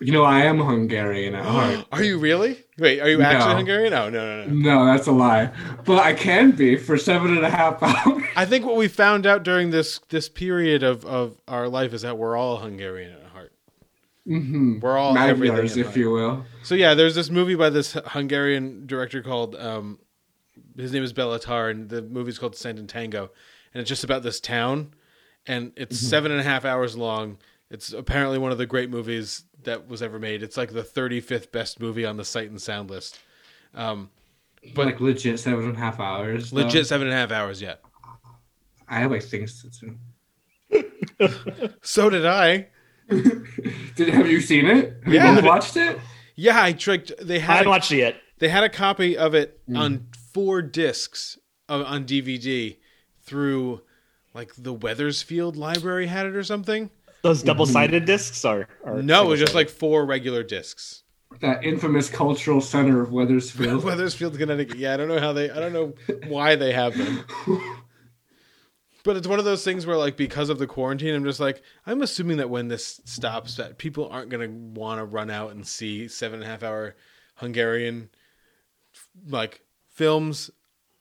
[0.00, 1.86] you know, I am Hungarian at heart.
[1.92, 2.58] Are you really?
[2.76, 3.56] Wait, are you actually No.
[3.56, 3.94] Hungarian?
[3.94, 4.52] Oh no, no, no.
[4.52, 5.52] No, that's a lie.
[5.84, 8.24] But I can be for seven and a half hours.
[8.34, 12.02] I think what we found out during this this period of, of our life is
[12.02, 13.23] that we're all Hungarian at heart.
[14.26, 14.80] Mm-hmm.
[14.80, 16.44] We're all at if you will.
[16.62, 19.98] So yeah, there's this movie by this Hungarian director called um,
[20.76, 23.28] his name is Béla Tarr, and the movie's called Sátántangó,
[23.74, 24.94] and it's just about this town,
[25.46, 27.38] and it's seven and a half hours long.
[27.70, 30.42] It's apparently one of the great movies that was ever made.
[30.42, 33.18] It's like the 35th best movie on the Sight and Sound list.
[33.74, 34.10] Um,
[34.74, 36.50] But like legit seven and a half hours.
[36.50, 36.62] though.
[36.62, 37.82] legit seven and a half hours yet.
[38.88, 39.98] I have like things to do.
[41.82, 42.68] So did I.
[43.96, 44.96] Did have you seen it?
[45.04, 45.30] Have Yeah.
[45.30, 45.98] you both watched it?
[46.36, 47.12] Yeah, I tricked.
[47.20, 48.16] They I had haven't watched it yet.
[48.38, 51.38] they had a copy of it on four discs
[51.68, 52.76] uh, on DVD
[53.22, 53.82] through
[54.34, 56.90] like the Wethersfield Library had it or something.
[57.22, 61.02] Those double sided discs are, are No, it was just like four regular discs.
[61.40, 63.82] That infamous cultural center of Wethersfield.
[63.84, 64.76] Wethersfield, Connecticut.
[64.76, 65.50] Yeah, I don't know how they.
[65.50, 65.94] I don't know
[66.28, 67.24] why they have them.
[69.04, 71.62] But it's one of those things where, like, because of the quarantine, I'm just like,
[71.86, 75.66] I'm assuming that when this stops, that people aren't gonna want to run out and
[75.66, 76.96] see seven and a half hour
[77.36, 78.08] Hungarian
[79.28, 80.50] like films.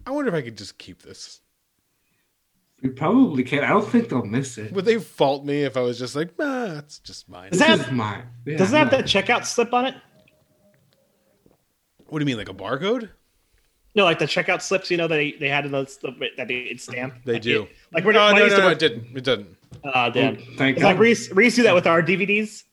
[0.06, 1.40] I wonder if I could just keep this.
[2.82, 3.64] We probably can't.
[3.64, 4.74] I don't think they'll miss it.
[4.74, 7.52] Would they fault me if I was just like, ah, it's just mine?
[7.52, 8.24] Does This that is mine.
[8.46, 9.96] Yeah, does it have that checkout slip on it?
[12.08, 13.10] What do you mean, like a barcode?
[13.96, 17.14] No, like the checkout slips, you know, they they had in those that they stamp.
[17.26, 17.64] They Like do.
[17.64, 19.18] it- like we're no, when I no, used no, to no, it didn't.
[19.18, 19.58] It didn't.
[19.84, 20.38] Uh, damn.
[20.38, 21.00] Oh, thank It's like God.
[21.00, 22.64] Reese, Reese do that with our DVDs,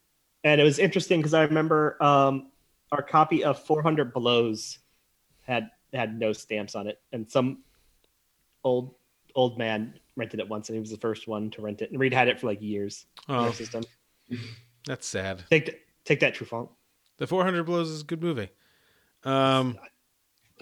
[0.44, 2.50] and it was interesting because I remember um,
[2.92, 4.78] our copy of 400 Blows
[5.42, 7.58] had had no stamps on it, and some
[8.64, 8.94] old
[9.34, 11.90] old man rented it once, and he was the first one to rent it.
[11.90, 13.06] And Reed had it for like years.
[13.28, 13.82] Oh, our system.
[14.86, 15.44] that's sad.
[15.50, 16.68] Take th- take that, Truffaut.
[17.18, 18.48] The 400 Blows is a good movie.
[19.24, 19.78] Um.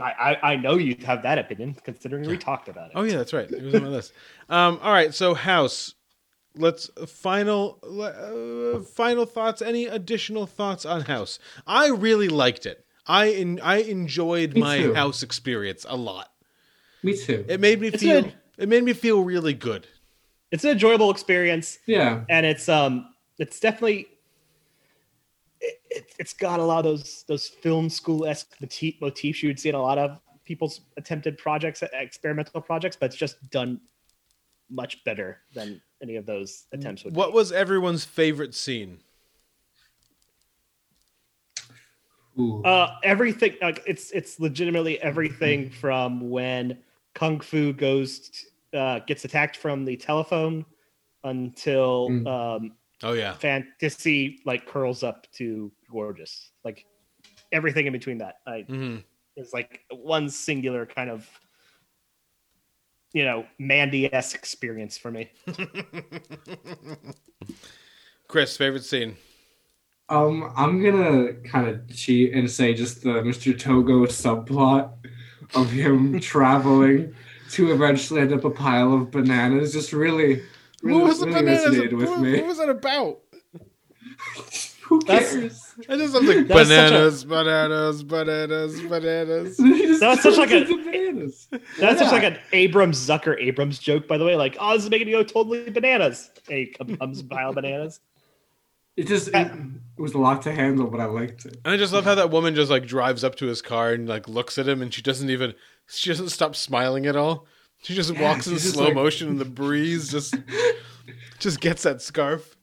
[0.00, 2.92] I, I I know you have that opinion, considering we talked about it.
[2.94, 3.50] Oh yeah, that's right.
[3.50, 4.12] It was on my list.
[4.48, 4.78] Um.
[4.82, 5.14] All right.
[5.14, 5.94] So House.
[6.56, 9.62] Let's final uh, final thoughts.
[9.62, 11.38] Any additional thoughts on House?
[11.66, 12.84] I really liked it.
[13.06, 14.94] I in, I enjoyed Me my too.
[14.94, 16.30] house experience a lot.
[17.02, 17.44] Me too.
[17.48, 18.34] It made me It's feel good.
[18.58, 19.86] it made me feel really good.
[20.50, 21.78] It's an enjoyable experience.
[21.86, 22.24] yeah.
[22.28, 23.06] and it's um
[23.38, 24.08] it's definitely
[25.60, 28.54] it, it, it's got a lot of those those film school esque
[29.00, 33.16] motifs you would see in a lot of people's attempted projects experimental projects but it's
[33.16, 33.80] just done
[34.70, 37.34] much better than any of those attempts would What be.
[37.34, 38.98] was everyone's favorite scene?
[42.64, 46.78] Uh everything like it's it's legitimately everything from when
[47.14, 48.46] kung fu goes t-
[48.78, 50.64] uh gets attacked from the telephone
[51.24, 52.26] until Mm.
[52.28, 52.72] um
[53.02, 53.34] Oh yeah.
[53.34, 56.84] fantasy like curls up to gorgeous like
[57.52, 58.96] everything in between that i hmm
[59.36, 61.28] is like one singular kind of
[63.12, 65.30] you know mandy-esque experience for me
[68.28, 69.16] Chris, favorite scene.
[70.10, 73.58] Um, I'm gonna kind of cheat and say just the Mr.
[73.58, 74.92] Togo subplot
[75.54, 77.14] of him traveling
[77.52, 79.72] to eventually end up a pile of bananas.
[79.72, 80.42] Just really, really,
[80.82, 81.64] what was the bananas?
[81.66, 82.36] resonated with what, me.
[82.36, 83.18] what was that about?
[84.82, 85.74] Who That's- cares?
[85.88, 89.56] I just something That was such a- bananas, bananas, bananas, bananas.
[89.58, 91.48] He just That was such like a- bananas.
[91.50, 92.10] that's just Yeah.
[92.10, 95.14] like an abrams zucker abrams joke by the way like oh this is making you
[95.16, 98.00] go totally bananas and comes a pile of bananas
[98.96, 101.58] It just it, it was a lot to handle, but I liked it.
[101.64, 104.08] And I just love how that woman just like drives up to his car and
[104.08, 105.54] like looks at him, and she doesn't even
[105.88, 107.46] she doesn't stop smiling at all.
[107.82, 110.34] She just Yeah, walks in just slow like- motion, and the breeze just
[111.38, 112.56] just gets that scarf.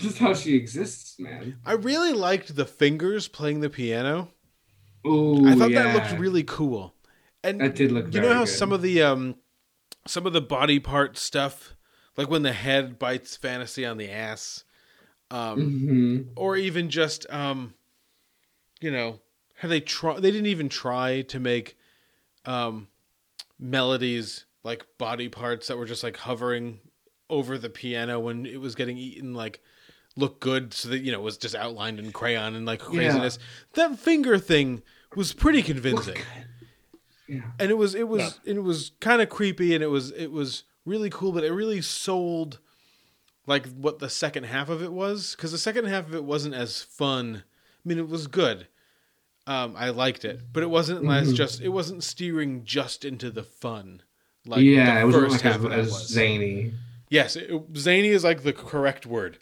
[0.00, 1.56] Just how she exists, man.
[1.64, 4.32] I really liked the fingers playing the piano.
[5.06, 5.84] Ooh, I thought yeah.
[5.84, 6.94] that looked really cool.
[7.42, 8.48] And That did look You know how good.
[8.52, 9.36] some of the um
[10.06, 11.74] some of the body part stuff,
[12.16, 14.64] like when the head bites fantasy on the ass,
[15.30, 16.32] um, Mhm.
[16.36, 17.74] or even just um,
[18.80, 19.20] you know,
[19.54, 21.76] how they try they didn't even try to make
[22.44, 22.88] um
[23.58, 26.78] melodies like body parts that were just like hovering
[27.30, 29.60] over the piano when it was getting eaten like
[30.16, 32.88] look good so that you know it was just outlined in crayon and like Yeah.
[32.90, 33.38] craziness.
[33.74, 34.82] That finger thing
[35.16, 36.16] was pretty convincing.
[37.28, 37.42] Yeah.
[37.60, 40.64] and it was it was it was kind of creepy and it was it was
[40.86, 42.58] really cool but it really sold
[43.46, 46.54] like what the second half of it was because the second half of it wasn't
[46.54, 47.42] as fun.
[47.84, 48.68] I mean it was good.
[49.46, 51.10] Um i liked it but it wasn't Mm-hmm.
[51.10, 54.02] as just it wasn't steering just into the fun
[54.46, 56.08] like yeah, the it wasn't first like half as, of as was.
[56.08, 56.72] zany.
[57.10, 59.38] yes it, zany is like the correct word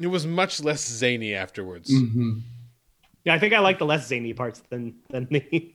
[0.00, 2.38] it was much less zany afterwards hmm
[3.24, 5.74] yeah i think i like the less zany parts than than the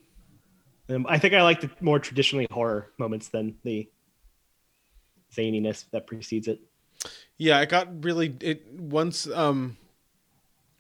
[0.90, 3.88] um, i think i like the more traditionally horror moments than the
[5.36, 6.60] zaniness that precedes it
[7.38, 9.78] Yeah, I got really it once um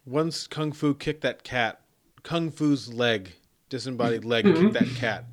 [0.05, 1.81] once Kung Fu kicked that cat,
[2.23, 3.33] Kung Fu's leg,
[3.69, 5.25] disembodied leg kicked that cat.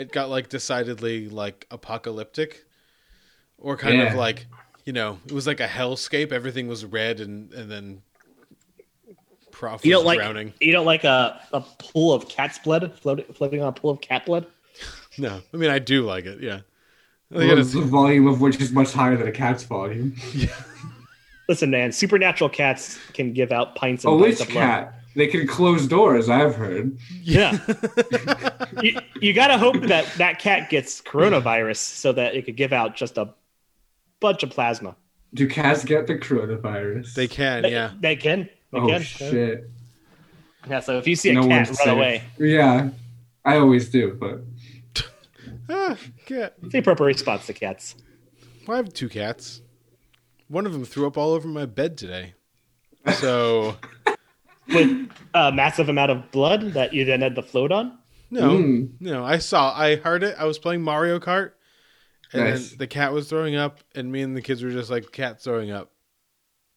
[0.00, 2.64] It got like decidedly like apocalyptic
[3.58, 4.46] or kind of like,
[4.86, 6.32] you know, it was like a hellscape.
[6.32, 8.02] Everything was red and and then
[9.50, 10.54] Prof you don't like drowning.
[10.60, 14.00] you don't like a, a pool of cat's blood floating, floating on a pool of
[14.00, 14.46] cat blood
[15.18, 15.42] No.
[15.52, 16.60] I mean I do like it, yeah.
[17.34, 20.14] I Well, think the volume of which is much higher than a cat's volume.
[20.32, 20.48] yeah.
[21.48, 24.94] listen man supernatural cats can give out pints A and pints witch of blood.
[25.10, 25.16] Cat.
[25.16, 26.28] They can close doors.
[26.28, 26.96] I've heard.
[27.22, 27.58] Yeah.
[28.82, 32.72] you, you got to hope that that cat gets coronavirus so that it could give
[32.72, 33.32] out just a
[34.20, 34.96] bunch of plasma.
[35.34, 37.14] Do cats get the coronavirus?
[37.14, 37.92] they can, They- yeah.
[38.00, 38.48] They can.
[38.72, 39.02] They Oh can.
[39.02, 39.68] shit!
[40.68, 41.88] Yeah, so if you see a No cat, one's run safe.
[41.88, 42.22] away.
[42.38, 42.90] Yeah,
[43.44, 44.40] I always do, but
[45.68, 45.96] Ah,
[46.26, 46.54] cat.
[46.62, 47.96] It's the appropriate response to cats.
[48.66, 49.62] Well, I have two cats.
[50.48, 52.34] One of them threw up all over my bed today.
[53.14, 53.76] So
[54.68, 57.98] With a massive amount of blood that you then had to float on.
[58.30, 58.90] No, Mm.
[59.00, 59.24] no.
[59.24, 59.72] I saw.
[59.76, 60.36] I heard it.
[60.38, 61.52] I was playing Mario Kart,
[62.32, 62.68] and Nice.
[62.70, 65.42] then the cat was throwing up, and me and the kids were just like, "Cat
[65.42, 65.90] throwing up,"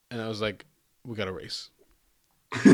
[0.09, 0.65] and I was like,
[1.05, 1.69] "We got to race."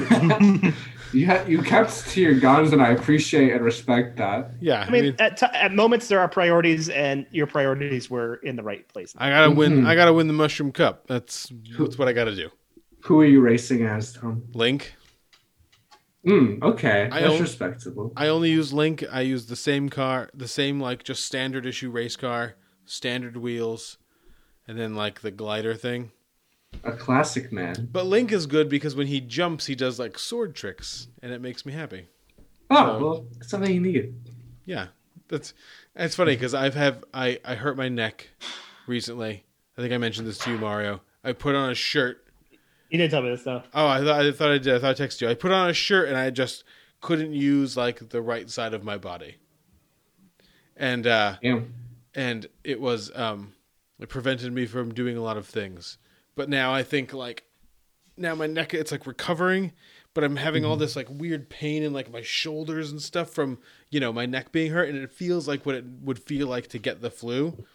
[1.14, 4.52] you ha- you kept to your guns, and I appreciate and respect that.
[4.62, 8.56] Yeah, I mean, at, t- at moments there are priorities, and your priorities were in
[8.56, 9.14] the right place.
[9.18, 9.82] I gotta win.
[9.84, 9.88] Mhm.
[9.88, 11.08] I gotta win the mushroom cup.
[11.08, 12.50] That's that's what I gotta do.
[13.02, 14.44] Who are you racing as, Tom?
[14.54, 14.94] Link.
[16.30, 18.14] Mm, okay, I that's respectable.
[18.16, 19.04] I only use Link.
[19.12, 22.54] I use the same car, the same like just standard issue race car,
[22.86, 23.98] standard wheels,
[24.68, 26.12] and then like the glider thing.
[26.84, 27.90] A classic man.
[27.92, 31.42] But Link is good because when he jumps, he does like sword tricks, and it
[31.42, 32.10] makes me happy.
[32.70, 34.14] Oh So- well, something you need.
[34.66, 34.88] Yeah,
[35.30, 35.56] that's
[35.96, 38.30] it's funny because I've have I I hurt my neck
[38.86, 39.46] recently.
[39.78, 41.02] I think I mentioned this to you, Mario.
[41.24, 42.24] I put on a shirt.
[42.90, 43.62] You didn't tell me this though.
[43.74, 44.76] Oh, I thought I thought I did.
[44.76, 45.30] I thought I texted you.
[45.30, 46.64] I put on a shirt and I just
[47.02, 49.36] couldn't use like the right side of my body,
[50.76, 51.62] and uh, Yeah.
[52.16, 53.54] and it was um,
[54.00, 55.98] it prevented me from doing a lot of things.
[56.36, 57.44] But now I think like
[58.18, 59.74] now my neck it's like recovering,
[60.14, 63.60] but I'm having all this like weird pain in like my shoulders and stuff from
[63.90, 66.68] you know my neck being hurt, and it feels like what it would feel like
[66.70, 67.66] to get the flu.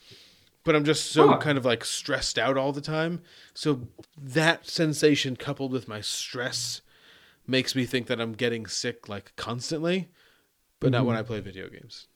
[0.64, 1.36] But I'm just so Huh.
[1.38, 3.20] kind of like stressed out all the time.
[3.52, 6.80] So that sensation coupled with my stress
[7.46, 10.08] makes me think that I'm getting sick like constantly,
[10.80, 11.24] but not when mm-hmm.
[11.24, 12.06] I play video games.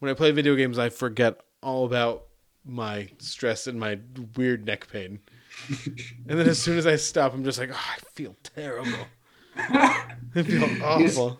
[0.00, 2.24] When I play video games, I forget all about
[2.64, 3.98] my stress and my
[4.36, 5.20] weird neck pain.
[6.28, 9.06] and then as soon as I stop, I'm just like, oh, I feel terrible.
[9.56, 11.38] I feel awful.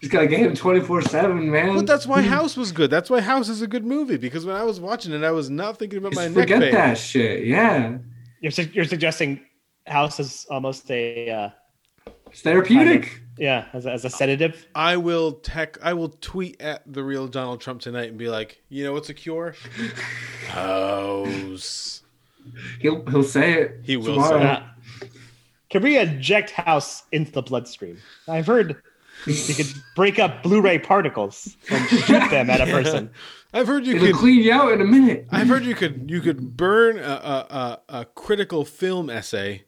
[0.00, 1.74] Just gotta get him twenty four seven, man.
[1.74, 2.90] But that's why House was good.
[2.90, 5.50] That's why House is a good movie because when I was watching it, I was
[5.50, 6.72] not thinking about my Just neck forget pain.
[6.74, 7.44] that shit.
[7.46, 7.98] Yeah,
[8.40, 9.40] You're, su- you're suggesting
[9.86, 11.50] House is almost a uh,
[12.30, 13.20] it's therapeutic.
[13.38, 14.66] yeah as a, as a sedative.
[14.74, 15.78] I will tech.
[15.82, 19.08] I will tweet at the real Donald Trump tonight and be like, you know what's
[19.08, 19.54] a cure?
[20.48, 22.02] House.
[22.80, 23.80] He'll he'll say it.
[23.82, 24.38] He will tomorrow.
[24.38, 24.62] say Uh,
[25.70, 27.98] can we inject House into the bloodstream?
[28.26, 28.80] I've heard
[29.30, 33.10] you could break up Blu-ray particles and shoot them at a person.
[33.52, 34.16] I've heard you It'll could.
[34.16, 35.26] clean you out in a minute.
[35.30, 36.10] I've heard you could.
[36.10, 39.64] You could burn a, a, a, a critical film essay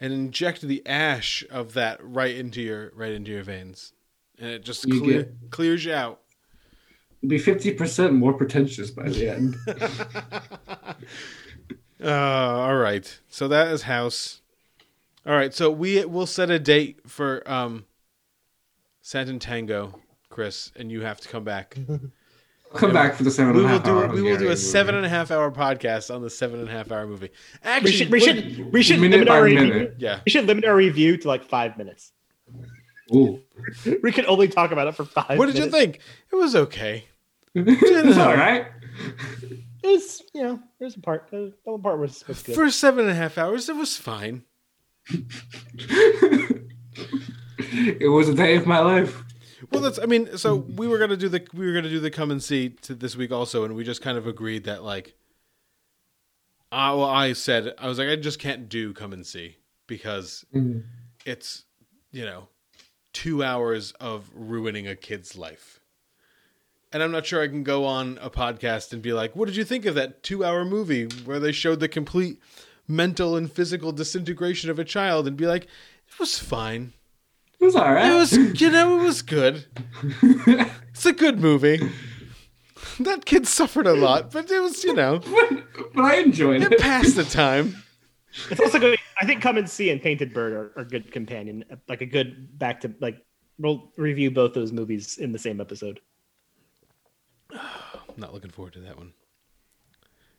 [0.00, 3.92] and inject the ash of that right into your right into your veins,
[4.38, 6.20] and it just You clear, get- clears you out.
[7.26, 9.56] Be fifty percent more pretentious by the end.
[12.02, 13.18] Uh, all right.
[13.28, 14.40] So that is House.
[15.24, 15.54] All right.
[15.54, 17.86] So we will set a date for um,
[19.04, 19.94] Sátántangó,
[20.30, 21.76] Chris, and you have to come back.
[22.74, 23.90] Come back for the seven We will do.
[23.92, 24.56] hour We will do a movie.
[24.56, 27.28] seven and a half hour podcast on the seven and a half hour movie.
[27.28, 29.68] We Actually, should we should we should Minute limit by our review.
[29.68, 29.94] minute.
[29.98, 30.18] Yeah.
[30.24, 32.10] We should limit our review to like five minutes.
[33.14, 33.40] Ooh.
[34.02, 35.38] We can only talk about it for five.
[35.38, 36.00] What did you think?
[36.32, 37.04] It was okay.
[37.54, 38.66] it's all right.
[39.84, 42.56] It was you know there's a part the one part was, was good.
[42.56, 44.42] For seven and a half hours, it was fine.
[47.58, 49.22] It was a day of my life.
[49.70, 49.98] Well, that's.
[49.98, 52.42] I mean, so we were gonna do the we were gonna do the come and
[52.42, 55.14] see to this week also, and we just kind of agreed that like,
[56.70, 60.44] I well, I said I was like I just can't do come and see because
[60.54, 60.80] mm-hmm.
[61.24, 61.64] it's
[62.12, 62.48] you know
[63.12, 65.80] two hours of ruining a kid's life,
[66.92, 69.56] and I'm not sure I can go on a podcast and be like, what did
[69.56, 72.40] you think of that two hour movie where they showed the complete
[72.86, 75.66] mental and physical disintegration of a child and be like,
[76.14, 76.92] it was fine.
[77.60, 78.10] It was all right.
[78.10, 79.64] It was, you know, it was good.
[80.94, 81.80] It's a good movie.
[83.00, 85.18] That kid suffered a lot, but it was, you know,
[85.94, 86.78] but I enjoyed it it.
[86.80, 87.82] passed the time.
[88.48, 88.96] It's also good.
[89.20, 92.56] I think Come and See and Painted Bird are, are good companion, like a good
[92.58, 93.16] back to like.
[93.58, 95.98] We'll review both those movies in the same episode.
[97.50, 97.60] I'm
[98.16, 99.12] not looking forward to that one.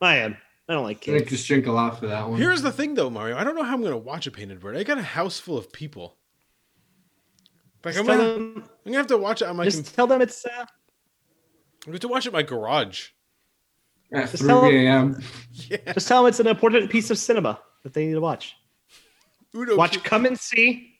[0.01, 0.37] I am.
[0.67, 1.29] I don't like I kids.
[1.29, 2.39] just drink a lot for that one.
[2.39, 3.37] Here's the thing, though, Mario.
[3.37, 4.75] I don't know how I'm going to watch a Painted Bird.
[4.75, 6.17] I got a house full of people.
[7.83, 8.53] Like, I'm gonna, them.
[8.57, 9.63] I'm gonna have to watch it on my.
[9.65, 10.43] Just com- tell them it's.
[10.43, 10.67] Uh, I'm going
[11.85, 13.09] to have to watch it in my garage.
[14.11, 15.21] At Just tell 3 a.m.
[15.53, 18.55] just tell them it's an important piece of cinema that they need to watch.
[19.55, 20.95] Udo, Watch Come and See,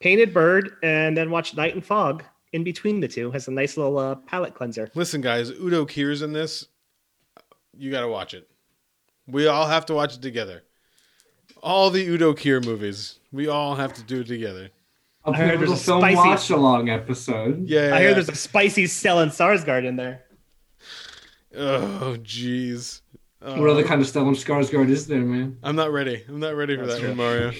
[0.00, 2.24] Painted Bird, and then watch Night and Fog.
[2.52, 4.88] In between the two, has a nice little uh, palate cleanser.
[4.94, 6.66] Listen, guys, Udo Kier's in this.
[7.76, 8.48] You got to watch it.
[9.26, 10.62] We all have to watch it together.
[11.62, 13.18] All the Udo Kier movies.
[13.32, 14.70] We all have to do it together.
[15.24, 17.66] I'll I do a heard there's a film spicy- watch along episode.
[17.66, 17.94] Yeah.
[17.94, 20.22] I hear there's a spicy Stellan Skarsgård in there.
[21.56, 23.00] Oh, jeez.
[23.40, 25.58] What other uh, kind of Stellan Skarsgård is there, man?
[25.62, 26.24] I'm not ready.
[26.28, 27.52] I'm not ready for That's that one, Mario.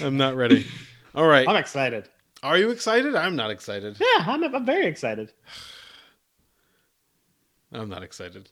[0.00, 0.66] I'm not ready.
[1.14, 1.48] All right.
[1.48, 2.08] I'm excited.
[2.42, 3.16] Are you excited?
[3.16, 3.96] I'm not excited.
[4.00, 5.32] Yeah, I'm, I'm very excited.
[7.72, 8.50] I'm not excited.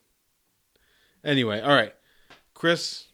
[1.24, 1.94] Anyway, all right.
[2.56, 3.08] Chris,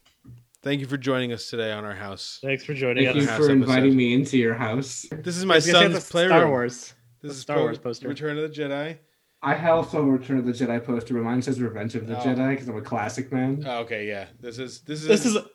[0.63, 2.39] thank you for joining us today on our house.
[2.43, 3.23] Thanks for joining Thank us.
[3.25, 3.53] you House for episode.
[3.55, 5.05] inviting me into your house.
[5.11, 6.31] This is my I was son's the playroom.
[6.39, 6.95] Star Wars.
[7.23, 8.07] This is Star po- Wars poster.
[8.07, 8.99] Return of the Jedi.
[9.43, 12.17] I have also a Return of the Jedi poster, but mine says Revenge of the
[12.17, 12.23] Oh.
[12.23, 13.65] Jedi because I'm a classic man.
[13.67, 14.27] Oh, okay, yeah.
[14.39, 15.47] This is this is This is a,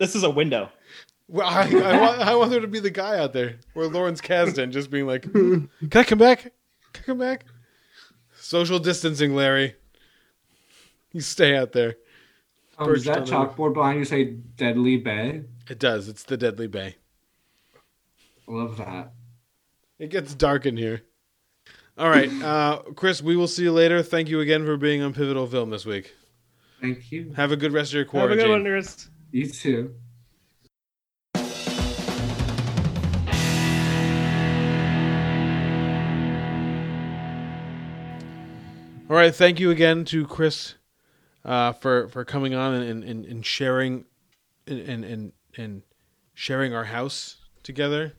[0.00, 0.68] this is a window.
[1.28, 4.20] Well, I, I, want, I want there to be the guy out there, where Lawrence
[4.20, 6.42] Kasdan, just being like, "Can I come back?
[6.42, 7.44] Can I come back?"
[8.40, 9.76] Social distancing, Larry.
[11.12, 11.96] You stay out there.
[12.78, 14.24] Um, does that chalkboard behind you say
[14.56, 15.42] Deadly Bay?
[15.68, 16.08] It does.
[16.08, 16.96] It's the Deadly Bay.
[18.46, 19.12] Love that.
[19.98, 21.02] It gets dark in here.
[21.98, 23.22] All right, uh, Chris.
[23.22, 24.02] We will see you later.
[24.02, 26.14] Thank you again for being on Pivotal Film this week.
[26.82, 27.32] Thank you.
[27.34, 28.38] Have a good rest of your quarantine.
[28.38, 29.08] Have a good one, Chris.
[29.30, 29.94] You too.
[39.08, 39.34] All right.
[39.34, 40.74] Thank you again to Chris
[41.46, 44.04] uh, for for coming on and and, and sharing
[44.66, 45.82] and and and
[46.34, 48.12] sharing our house together.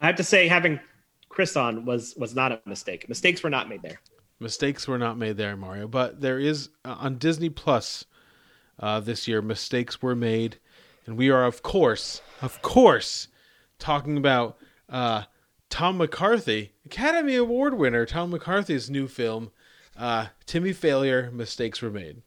[0.00, 0.80] I have to say, having
[1.28, 3.08] Chris on was was not a mistake.
[3.08, 4.00] Mistakes were not made there.
[4.38, 8.04] Mistakes were not made there, Mario, but there is uh, on Disney Plus
[8.78, 9.40] uh, this year.
[9.40, 10.58] Mistakes were made,
[11.06, 13.28] and we are of course, of course,
[13.78, 14.58] talking about
[14.88, 15.22] uh,
[15.70, 19.52] Tom McCarthy, Academy Award winner Tom McCarthy's new film,
[19.96, 21.30] uh, Timmy Failure.
[21.32, 22.22] Mistakes were made.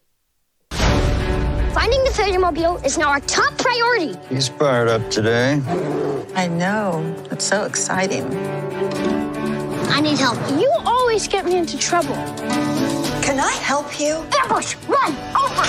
[1.80, 4.14] Finding the failure mobile is now our top priority.
[4.28, 5.62] He's fired up today.
[6.34, 7.02] I know.
[7.30, 8.26] It's so exciting.
[9.88, 10.36] I need help.
[10.60, 12.16] You always get me into trouble.
[13.24, 14.22] Can I help you?
[14.42, 14.76] Ambush!
[14.88, 15.12] Run!
[15.34, 15.64] Over!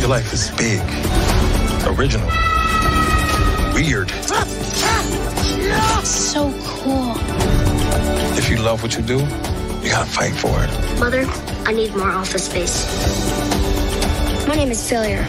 [0.00, 0.80] Your life is big,
[1.86, 2.26] original,
[3.74, 4.08] weird.
[6.06, 7.16] So cool.
[8.38, 10.98] If you love what you do, you gotta fight for it.
[10.98, 11.26] Mother,
[11.66, 13.59] I need more office space.
[14.50, 15.24] My name is Failure.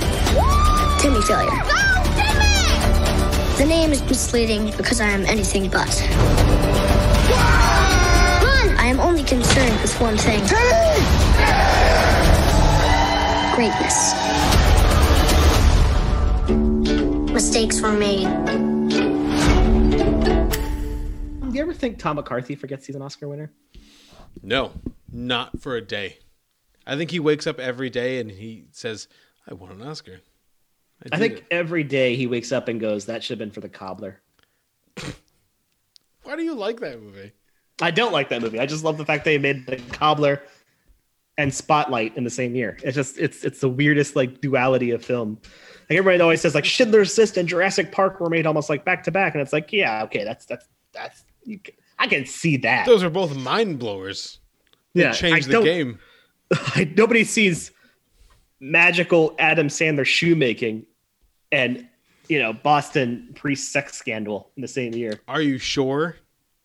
[0.99, 1.51] Timmy Failure.
[1.51, 1.77] Go,
[2.15, 3.55] Timmy!
[3.59, 6.01] The name is misleading because I am anything but.
[8.41, 8.75] Run!
[8.79, 10.39] I am only concerned with one thing.
[13.53, 14.15] Greatness.
[17.31, 18.25] Mistakes were made.
[21.47, 23.51] Do you ever think Tom McCarthy forgets he's an Oscar winner?
[24.41, 24.71] No,
[25.11, 26.17] not for a day.
[26.91, 29.07] I think he wakes up every day and he says,
[29.47, 30.19] "I won an Oscar."
[31.05, 33.51] I did think it." every day he wakes up and goes, "That should have been
[33.51, 34.19] for the cobbler."
[36.23, 37.31] Why do you like that movie?
[37.81, 38.59] I don't like that movie.
[38.59, 40.43] I just love the fact they made the cobbler
[41.37, 42.77] and Spotlight in the same year.
[42.83, 45.39] It's just it's it's the weirdest like duality of film.
[45.89, 49.03] Like everybody always says, like Schindler's List and Jurassic Park were made almost like back
[49.05, 52.57] to back, and it's like, yeah, okay, that's that's that's you can, I can see
[52.57, 52.85] that.
[52.85, 54.39] Those are both mind blowers.
[54.93, 55.99] They yeah, changed I the game.
[56.97, 57.71] Nobody sees
[58.59, 60.85] magical Adam Sandler shoemaking
[61.51, 61.87] and
[62.27, 65.19] you know Boston priest sex scandal in the same year.
[65.27, 66.15] Are you sure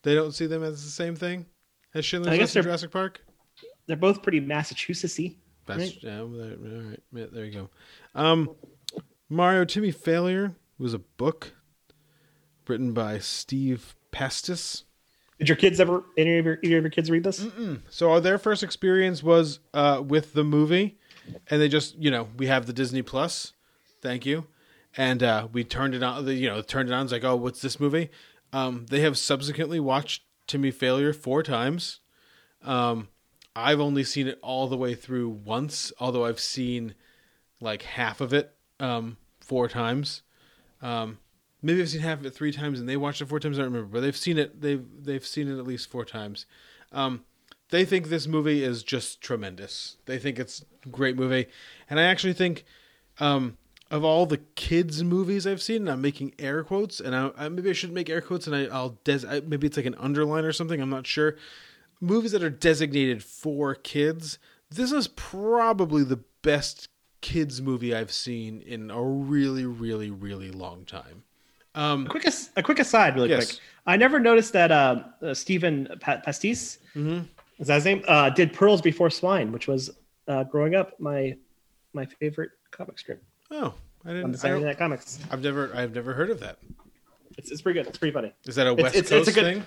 [0.02, 1.46] they don't see them as the same thing
[1.94, 3.20] as Schindler's List and Jurassic Park?
[3.86, 5.36] They're both pretty Massachusettsy.
[5.66, 5.98] That's Right.
[6.02, 7.02] yeah, there, all right.
[7.12, 7.70] Yeah, there you go.
[8.14, 8.50] Um,
[9.28, 11.54] Mario Timmy Failure was a book
[12.68, 14.84] written by Steve Pastis.
[15.38, 17.46] Did your kids ever any of your, any of your kids read this?
[17.90, 20.98] So uh, their first experience was uh, with the movie,
[21.50, 23.52] and they just you know we have the Disney Plus,
[24.00, 24.46] thank you,
[24.96, 26.26] and uh, we turned it on.
[26.26, 27.04] You know turned it on.
[27.04, 28.10] It's like oh what's this movie?
[28.52, 32.00] Um, they have subsequently watched Timmy Failure four times.
[32.62, 33.08] Um,
[33.54, 36.94] I've only seen it all the way through once, although I've seen
[37.60, 40.22] like half of it um, four times.
[40.82, 41.18] Um,
[41.66, 43.58] maybe I've seen half of it three times, and they watched it four times.
[43.58, 44.60] I don't remember, but they've seen it.
[44.60, 46.46] They've they've seen it at least four times.
[46.92, 47.24] Um,
[47.70, 49.96] they think this movie is just tremendous.
[50.06, 51.46] They think it's a great movie,
[51.90, 52.64] and I actually think
[53.18, 53.58] um,
[53.90, 57.48] of all the kids movies I've seen, and I'm making air quotes, and I, I
[57.48, 59.96] maybe I should make air quotes, and I, I'll des- I, maybe it's like an
[59.98, 60.80] underline or something.
[60.80, 61.36] I'm not sure.
[62.00, 64.38] Movies that are designated for kids.
[64.70, 66.88] This is probably the best
[67.20, 71.24] kids movie I've seen in a really, really, really long time.
[71.76, 73.52] A quick as- a quick aside, really Yes.
[73.52, 73.60] quick.
[73.86, 77.20] I never noticed that uh, uh, Stephen pa- Pastis Mm-hmm.
[77.58, 78.02] is that his name?
[78.08, 79.90] Uh, did Pearls Before Swine, which was
[80.28, 81.36] uh, growing up my
[81.92, 83.74] my favorite comic strip Oh,
[84.04, 84.44] I didn't.
[84.44, 85.18] I Night Comics.
[85.30, 86.58] I've never, I've never heard of that.
[87.38, 87.86] It's, it's pretty good.
[87.88, 88.32] It's pretty funny.
[88.46, 89.64] Is that a It's- West it's- it's Coast a good- thing?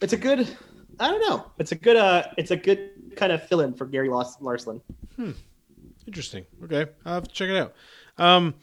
[0.00, 0.56] It's a good.
[1.00, 1.46] I don't know.
[1.58, 1.96] It's a good.
[1.96, 4.80] Uh, it's a good kind of fill-in for Gary Lars- Larsland.
[6.06, 6.44] Interesting.
[6.64, 7.74] Okay, I'll have to check it out.
[8.18, 8.54] Um,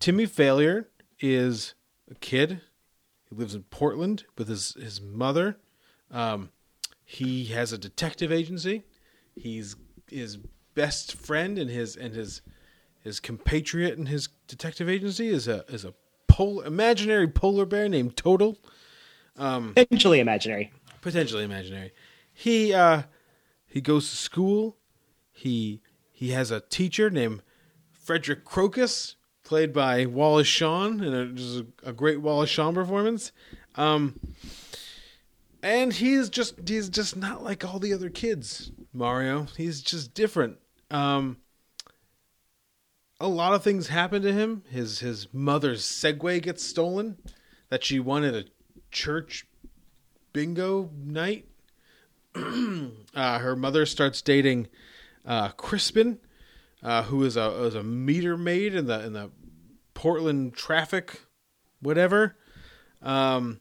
[0.00, 0.88] Timmy Failure
[1.20, 1.74] is
[2.10, 2.60] a kid.
[3.28, 5.56] He lives in Portland with his his mother.
[6.10, 6.50] Um,
[7.04, 8.84] he has a detective agency.
[9.34, 9.76] He's
[10.10, 10.38] his
[10.74, 12.42] best friend and his and his
[13.02, 15.94] his compatriot in his detective agency is a is a
[16.28, 18.56] pol- imaginary polar bear named Total.
[19.36, 20.72] Um, Potentially imaginary.
[21.02, 21.92] potentially imaginary.
[22.32, 23.02] He uh
[23.66, 24.76] he goes to school.
[25.32, 27.42] He he has a teacher named
[27.92, 29.15] Frederick Crocus,
[29.46, 33.30] played by Wallace Shawn, and it was a, great Wallace Shawn performance.
[33.76, 34.18] Um,
[35.62, 38.72] and he's just he's just not like all the other kids.
[38.92, 40.58] Mario, he's just different.
[40.90, 41.38] Um,
[43.20, 44.64] a lot of things happen to him.
[44.68, 47.16] His his mother's Segway gets stolen
[47.68, 48.46] that she won at a
[48.90, 49.46] church
[50.32, 51.46] bingo night.
[52.34, 54.66] uh, her mother starts dating
[55.24, 56.18] uh, Crispin,
[56.86, 59.28] uh, who is a is a meter maid in the in the
[59.92, 61.20] Portland traffic,
[61.80, 62.36] whatever.
[63.02, 63.58] Um,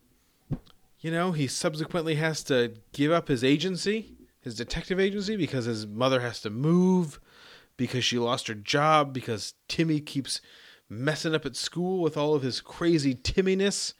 [1.00, 5.88] you know, he subsequently has to give up his agency, his detective agency because his
[5.88, 7.20] mother has to move
[7.78, 10.40] because she lost her job because Timmy keeps
[10.88, 13.96] messing up at school with all of his crazy Timminess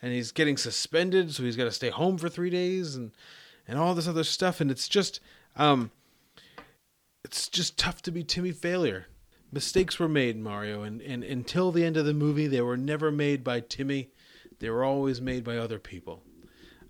[0.00, 3.12] and he's getting suspended so he's got to stay home for 3 days and
[3.68, 5.20] and all this other stuff and it's just
[5.56, 5.90] um
[7.24, 9.06] it's just tough to be Timmy failure.
[9.52, 13.10] Mistakes were made, Mario, and, and until the end of the movie, they were never
[13.10, 14.10] made by Timmy.
[14.60, 16.22] They were always made by other people.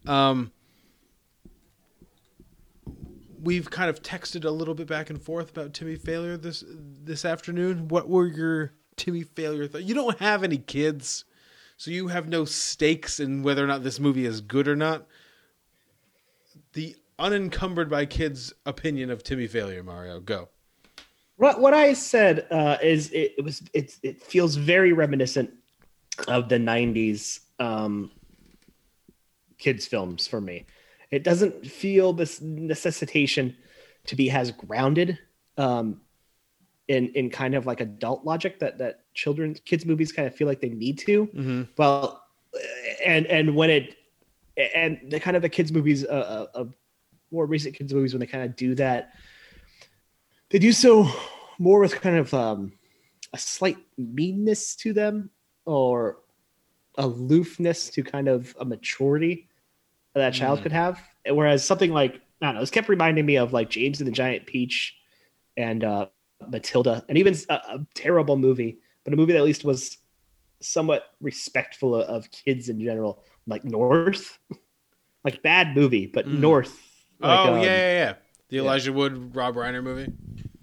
[0.07, 0.53] Um,
[3.43, 7.25] we've kind of texted a little bit back and forth about Timmy failure this this
[7.25, 7.89] afternoon.
[7.89, 9.67] What were your Timmy failure?
[9.67, 11.25] Th- you don't have any kids,
[11.77, 15.07] so you have no stakes in whether or not this movie is good or not.
[16.75, 20.49] The unencumbered by kids' opinion of Timmy failure, Mario, go.
[21.37, 25.51] What what I said uh, is it, it was it it feels very reminiscent
[26.27, 28.11] of the '90s um,
[29.59, 30.67] kids films for me.
[31.11, 33.57] It doesn't feel this necessitation
[34.07, 35.19] to be as grounded
[35.57, 36.01] um,
[36.89, 40.47] in in kind of like adult logic that that children's kids movies kind of feel
[40.47, 41.27] like they need to.
[41.79, 42.23] Well,
[43.05, 43.97] and and when it
[44.75, 46.75] and the kind of the kids movies uh, uh, of
[47.31, 49.13] more recent kids movies when they kind of do that.
[50.51, 51.09] They do so
[51.59, 52.73] more with kind of um,
[53.33, 55.31] a slight meanness to them
[55.65, 56.19] or
[56.97, 59.49] aloofness to kind of a maturity
[60.15, 61.01] that a child could have.
[61.27, 64.13] Whereas something like I don't know, this kept reminding me of like James and the
[64.13, 64.97] Giant Peach
[65.57, 66.07] and uh,
[66.49, 69.99] Matilda, and even a, a terrible movie, but a movie that at least was
[70.61, 74.39] somewhat respectful of, of kids in general, like North,
[75.25, 76.90] like bad movie, but North.
[77.21, 78.15] Like, oh um, yeah, yeah, yeah.
[78.49, 80.13] The Elijah Wood Rob Reiner movie.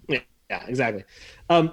[0.08, 0.20] yeah,
[0.50, 1.04] yeah, exactly.
[1.48, 1.72] Um,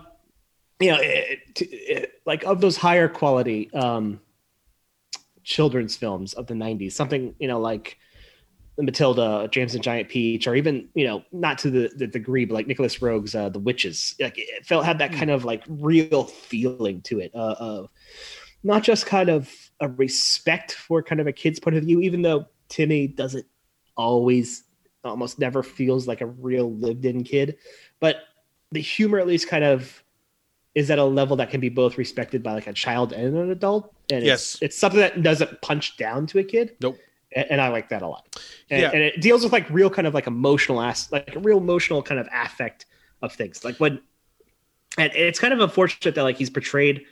[0.79, 4.19] you know, it, it, like of those higher quality um,
[5.43, 7.97] children's films of the '90s, something you know like
[8.77, 12.53] Matilda, James and Giant Peach, or even you know not to the, the degree, but
[12.53, 14.15] like Nicolas Roeg's uh, The Witches.
[14.19, 17.89] Like it felt had that kind of like real feeling to it uh, of
[18.63, 22.21] not just kind of a respect for kind of a kid's point of view, even
[22.21, 23.45] though Timmy doesn't
[23.95, 24.64] always
[25.05, 27.57] almost never feels like a real lived-in kid,
[27.99, 28.17] but
[28.71, 30.03] the humor at least kind of
[30.73, 33.51] is at a level that can be both respected by like a child and an
[33.51, 33.93] adult.
[34.11, 34.55] And Yes.
[34.55, 36.75] it's, it's something that doesn't punch down to a kid.
[36.81, 36.97] Nope.
[37.33, 38.37] And, and I like that a lot.
[38.69, 38.91] And, Yeah.
[38.91, 42.01] and it deals with like real kind of like emotional ass, like a real emotional
[42.03, 42.87] kind of affect
[43.21, 43.63] of things.
[43.63, 44.01] Like when,
[44.97, 47.05] and it's kind of unfortunate that like he's portrayed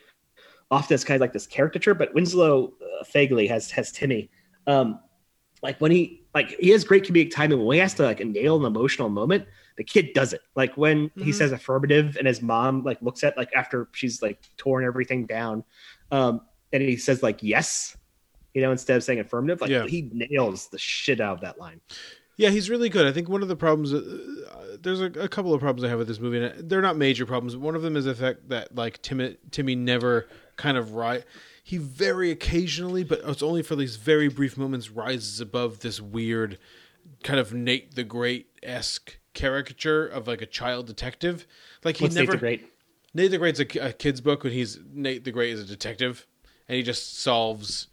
[0.69, 4.29] often as kind of like this caricature, but Winslow uh, Fegley has, has Timmy.
[4.67, 4.99] Um,
[5.63, 8.19] like when he like he has great comedic timing but when he has to like
[8.19, 9.45] nail an emotional moment
[9.77, 11.33] the kid does it like when he Mhm.
[11.33, 15.63] says affirmative and his mom like looks at like after she's like torn everything down
[16.11, 16.41] um
[16.71, 17.97] and he says like yes
[18.53, 19.87] you know instead of saying affirmative like Yeah.
[19.87, 21.81] he nails the shit out of that line
[22.35, 23.05] Yeah, he's really good.
[23.05, 24.01] I think one of the problems, uh,
[24.81, 27.27] there's a, a couple of problems I have with this movie, and they're not major
[27.27, 27.55] problems.
[27.55, 30.27] One of them is the fact that like Timmy, Timmy never
[30.57, 31.21] kind of ri
[31.65, 36.59] He very occasionally, but it's only for these very brief moments, rises above this weird
[37.23, 41.47] kind of Nate the Great esque caricature of like a child detective.
[41.83, 42.69] Like he What's Nate never the Great?
[43.13, 46.27] Nate the Great's a, a kid's book, and he's Nate the Great is a detective,
[46.67, 47.87] and he just solves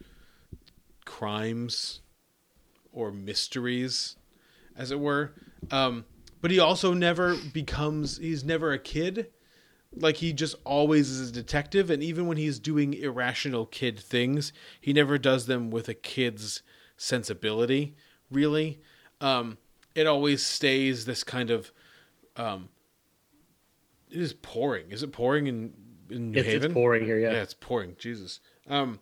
[1.05, 2.01] crimes
[2.93, 4.17] or mysteries,
[4.77, 5.33] as it were.
[5.71, 6.05] Um,
[6.41, 8.19] but he also never becomes.
[8.19, 9.29] He's never a kid.
[9.95, 14.53] Like he just always is a detective, and even when he's doing irrational kid things,
[14.81, 16.62] he never does them with a kid's
[16.97, 17.97] sensibility.
[18.31, 18.81] Really,
[19.21, 19.59] um,
[19.97, 21.73] it always stays this kind of.
[22.37, 22.69] Um,
[24.11, 24.93] it is pouring.
[24.93, 25.73] Is it pouring in
[26.09, 27.33] in New It's- it's pouring here, yeah.
[27.33, 27.97] Yeah, it's pouring.
[27.99, 28.41] Jesus.
[28.69, 29.01] Um,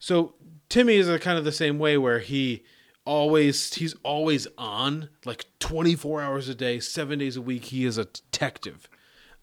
[0.00, 0.34] so
[0.68, 2.64] Timmy is a kind of the same way where he
[3.04, 7.98] always he's always on like 24 hours a day, 7 days a week he is
[7.98, 8.88] a detective.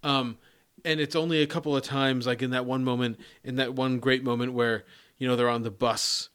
[0.03, 0.37] Um
[0.85, 3.99] and it's only a couple of times like in that one moment in that one
[3.99, 4.85] great moment where
[5.17, 6.29] you know they're on the bus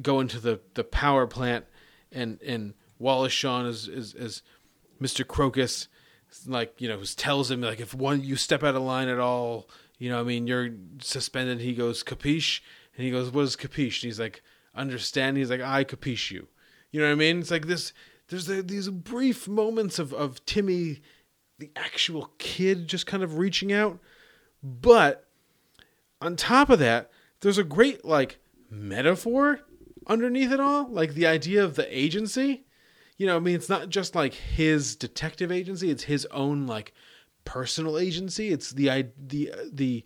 [0.00, 1.64] going to the the power plant
[2.12, 4.42] and and Wallace Shawn is is, is
[5.00, 5.26] Mr.
[5.26, 5.88] Crocus
[6.46, 9.68] like you know tells him like if one you step out of line at all
[9.98, 10.70] you know I mean you're
[11.00, 11.60] suspended.
[11.60, 12.60] He goes capiche?
[12.96, 14.02] And he goes what is capiche?
[14.02, 14.42] And he's like
[14.74, 15.36] understand?
[15.36, 16.48] He's like I capiche you.
[16.90, 17.40] You know what I mean?
[17.40, 17.92] It's like this
[18.28, 21.00] there's the, these brief moments of of Timmy
[21.62, 23.98] the actual kid just kind of reaching out
[24.62, 25.28] but
[26.20, 27.10] on top of that
[27.40, 29.60] there's a great like metaphor
[30.06, 32.64] underneath it all like the idea of the agency
[33.22, 36.92] you know, I mean, it's not just like his detective agency; it's his own like
[37.44, 38.50] personal agency.
[38.50, 40.04] It's the the uh, the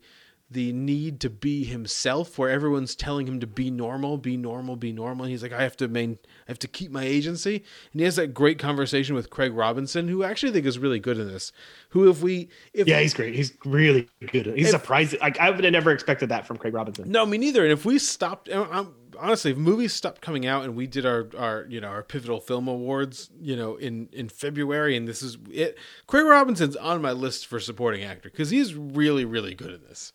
[0.51, 4.93] the need to be himself where everyone's telling him to be normal be normal be
[4.93, 8.01] normal and he's like i have to main i have to keep my agency and
[8.01, 11.19] he has that great conversation with craig robinson who I actually think is really good
[11.19, 11.53] in this
[11.91, 13.35] who if we if Yeah, he's great.
[13.35, 14.47] He's really good.
[14.47, 15.19] He's surprising.
[15.21, 17.11] Like I would have never expected that from Craig Robinson.
[17.11, 20.75] no me neither and if we stopped um, honestly if movies stopped coming out and
[20.75, 24.97] we did our our you know our pivotal film awards you know in in february
[24.97, 25.77] and this is it
[26.07, 30.13] craig robinson's on my list for supporting actor because he's really really good in this.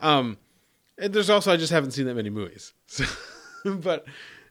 [0.00, 0.38] Um
[0.98, 2.72] and there's also i just haven't seen that many movies.
[2.86, 3.04] So,
[3.64, 4.06] but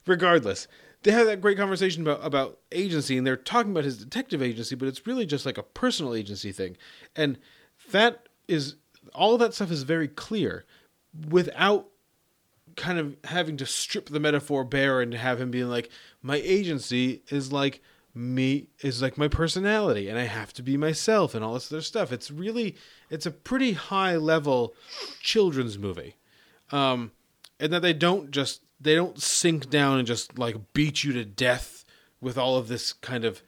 [0.06, 0.68] regardless
[1.04, 4.76] they have that great conversation about about agency and they're talking about his detective agency
[4.76, 6.78] but it's really just like a personal agency thing.
[7.16, 7.38] And
[7.92, 8.76] that is
[9.14, 10.66] all that stuff is very clear
[11.30, 11.89] without
[12.80, 15.90] kind of having to strip the metaphor bare and have him being like
[16.24, 17.82] my agency is like
[18.16, 21.82] me is like my personality and i have to be myself and all this other
[21.82, 22.12] stuff.
[22.12, 22.76] It's really
[23.10, 24.74] it's a pretty high level
[25.22, 26.16] children's movie.
[26.72, 27.12] Um
[27.60, 31.26] and that they don't just they don't sink down and just like beat you to
[31.26, 31.84] death
[32.22, 33.44] with all of this kind of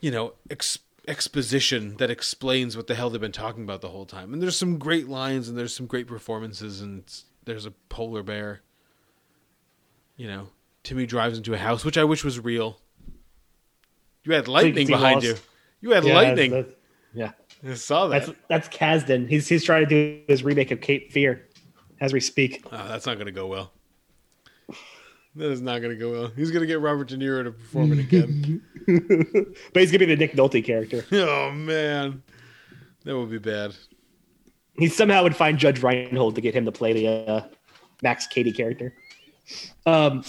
[0.00, 4.06] you know ex- exposition that explains what the hell they've been talking about the whole
[4.06, 4.32] time.
[4.32, 7.04] And there's some great lines and there's some great performances and
[7.44, 8.60] there's a polar bear
[10.16, 10.48] you know
[10.82, 12.80] timmy drives into a house which i wish was real
[14.24, 15.26] you had lightning behind Lost.
[15.26, 15.34] you
[15.80, 16.74] you had Yeah, lightning that's-
[17.14, 17.32] Yeah,
[17.68, 19.28] i saw that that's that's Kasdan.
[19.28, 21.46] He's he's trying to do his remake of Cape Fear
[22.00, 22.64] as we speak.
[22.72, 23.72] Oh, that's not going to go well.
[25.36, 26.32] That is not going to go well.
[26.34, 28.62] He's going to get Robert De Niro to perform it again.
[29.72, 31.04] But he's gonna be the Nick Nolte character.
[31.12, 32.22] oh man,
[33.04, 33.74] that would be bad.
[34.78, 37.44] He somehow would find Judge Reinhold to get him to play the uh,
[38.02, 38.94] Max Cady character.
[39.86, 40.24] Um,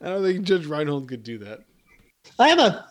[0.00, 1.60] I don't think Judge Reinhold could do that.
[2.38, 2.86] I have a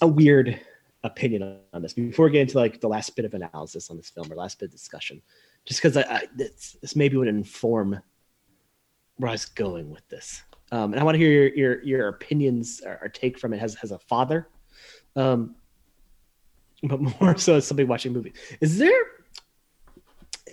[0.00, 0.60] a weird
[1.02, 4.10] opinion on this before we get into like the last bit of analysis on this
[4.10, 5.20] film or last bit of discussion,
[5.64, 8.00] just because I, I this, this maybe would inform
[9.16, 10.42] where I was going with this.
[10.72, 13.62] Um, and I want to hear your your, your opinions or, or take from it
[13.62, 14.48] as as a father,
[15.16, 15.54] um,
[16.82, 18.32] but more so as somebody watching a movie.
[18.60, 19.04] Is there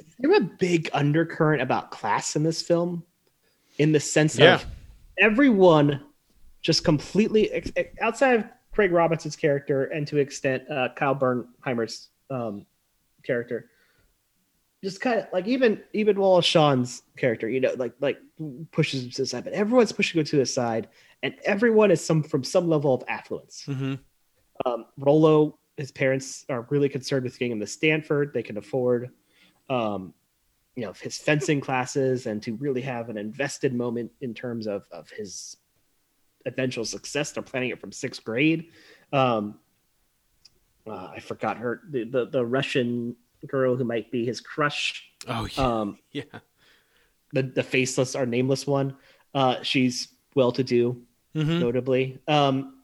[0.08, 3.04] is there a big undercurrent about class in this film,
[3.78, 4.56] in the sense Yeah.
[4.56, 4.66] of
[5.18, 6.04] everyone
[6.62, 7.64] just completely
[8.02, 12.66] outside of Craig Robinson's character and to an extent uh, Kyle Bornheimer's um,
[13.24, 13.70] character.
[14.84, 18.18] Just kind of like even even Wallace Shawn's character, you know, like like
[18.72, 20.88] pushes him to the side, but everyone's pushing him to the side,
[21.22, 23.66] and everyone is some from some level of affluence.
[23.68, 23.94] Mm-hmm.
[24.66, 28.34] Um, Rolo, his parents are really concerned with getting him to Stanford.
[28.34, 29.12] They can afford,
[29.72, 30.14] um,
[30.76, 34.84] you know, his fencing classes and to really have an invested moment in terms of
[34.92, 35.58] of his
[36.46, 37.32] eventual success.
[37.32, 38.68] They're planning it from sixth grade.
[39.14, 39.60] Um,
[40.88, 43.16] uh, I forgot her the, the the Russian
[43.48, 45.04] girl who might be his crush.
[45.28, 46.24] Oh yeah, Um, yeah.
[47.34, 48.96] the the faceless or nameless one.
[49.34, 51.02] Uh, she's well to do,
[51.36, 51.60] Mhm.
[51.60, 52.20] notably.
[52.28, 52.82] Um,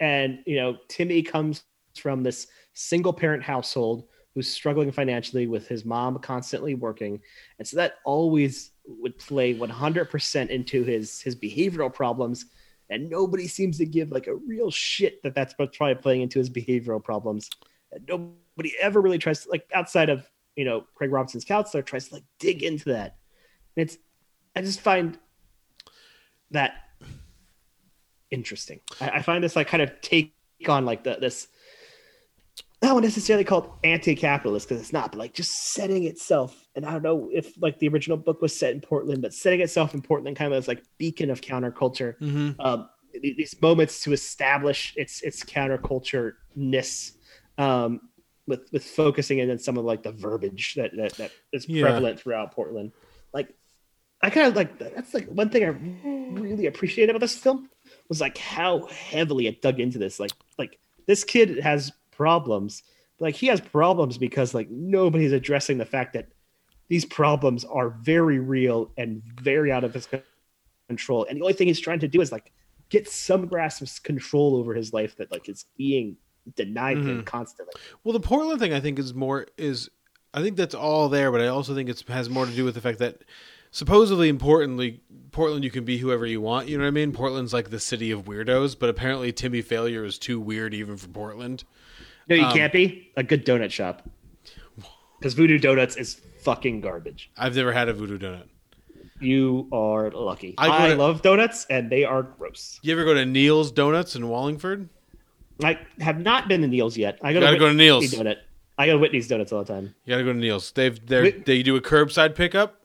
[0.00, 1.64] and you know, Timmy comes
[1.96, 7.18] from this single parent household who's struggling financially with his mom constantly working,
[7.58, 12.44] and so that always would play 100% into his his behavioral problems.
[12.90, 16.50] And nobody seems to give like a real shit that that's probably playing into his
[16.50, 17.50] behavioral problems.
[17.90, 22.08] And nobody ever really tries to like outside of you know Craig Robinson's counselor tries
[22.08, 23.16] to like dig into that.
[23.74, 23.96] And it's
[24.54, 25.18] I just find
[26.50, 26.74] that
[28.30, 28.80] interesting.
[29.00, 30.34] I, I find this like kind of take
[30.68, 31.48] on like the this
[32.82, 36.68] not necessarily called anti-capitalist because it's not, but like just setting itself.
[36.74, 39.60] And I don't know if like the original book was set in Portland, but setting
[39.60, 42.18] itself in Portland kind of as like beacon of counterculture.
[42.18, 42.60] Mm-hmm.
[42.60, 42.88] Um,
[43.22, 47.12] these moments to establish its its counterculture ness.
[47.58, 48.00] Um,
[48.46, 51.82] with with focusing in on some of like the verbiage that that, that is Yeah.
[51.82, 52.92] prevalent throughout Portland.
[53.32, 53.48] Like
[54.22, 55.68] I kind of like that's like one thing I
[56.38, 57.68] really appreciated about this film
[58.08, 60.20] was like how heavily it dug into this.
[60.20, 62.82] Like like this kid has problems.
[63.18, 66.28] Like he has problems because like nobody's addressing the fact that
[66.88, 70.08] these problems are very real and very out of his
[70.88, 71.26] control.
[71.28, 72.52] And the only thing he's trying to do is like
[72.88, 76.16] get some grasp of control over his life that like is being
[76.54, 77.24] denied to him mm-hmm.
[77.24, 77.74] constantly.
[78.04, 79.90] Well, the Portland thing I think is more is
[80.32, 82.74] I think that's all there, but I also think it has more to do with
[82.74, 83.24] the fact that
[83.72, 85.00] supposedly importantly
[85.32, 86.68] Portland you can be whoever you want.
[86.68, 87.12] You know what I mean?
[87.12, 91.08] Portland's like the city of weirdos, but apparently Timmy Failure is too weird even for
[91.08, 91.64] Portland.
[92.28, 94.08] No, you Um, can't be a good donut shop
[95.18, 97.30] because Voodoo Donuts is fucking garbage.
[97.36, 98.44] I've never had a voodoo donut.
[99.20, 100.54] You are lucky.
[100.58, 102.78] I I, to- love donuts, and they are gross.
[102.82, 104.88] You ever go to Neil's Donuts in Wallingford?
[105.64, 107.18] I have not been to Neil's yet.
[107.22, 108.12] I go Gotta to go to Neil's.
[108.12, 108.36] Donut.
[108.76, 109.94] I go to Whitney's Donuts all the time.
[110.04, 110.70] You gotta go to Neil's.
[110.72, 112.82] They've they they do a curbside pickup.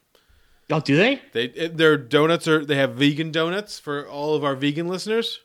[0.70, 1.22] Oh, do they?
[1.34, 5.42] They their donuts are they have vegan donuts for all of our vegan listeners.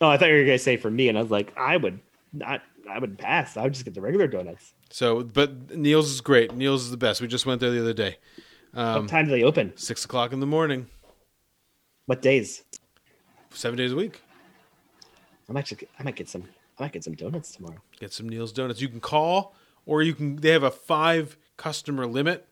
[0.00, 1.98] Oh, I thought you were gonna say for me, and I was like, I would
[2.32, 2.62] not.
[2.88, 3.56] I would pass.
[3.56, 4.72] I would just get the regular donuts.
[4.90, 6.54] So, but Neil's is great.
[6.54, 7.20] Neil's is the best.
[7.20, 8.16] We just went there the other day.
[8.74, 9.72] Um, what time do they open?
[9.76, 10.86] Six o'clock in the morning,
[12.06, 12.62] What days?
[13.50, 14.20] seven days a week.
[15.48, 16.44] I might just, I might get some.
[16.78, 17.78] I might get some donuts tomorrow.
[17.98, 18.82] Get some Neil's donuts.
[18.82, 19.54] You can call,
[19.86, 20.36] or you can.
[20.36, 22.46] They have a five customer limit.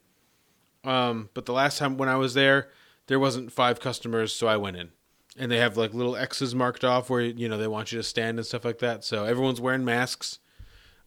[0.83, 2.69] Um, but the last time when I was there,
[3.07, 4.91] there wasn't five customers, so I went in,
[5.37, 8.03] and they have like little X's marked off where you know they want you to
[8.05, 9.05] stand and stuff like that.
[9.05, 10.39] So everyone's wearing masks.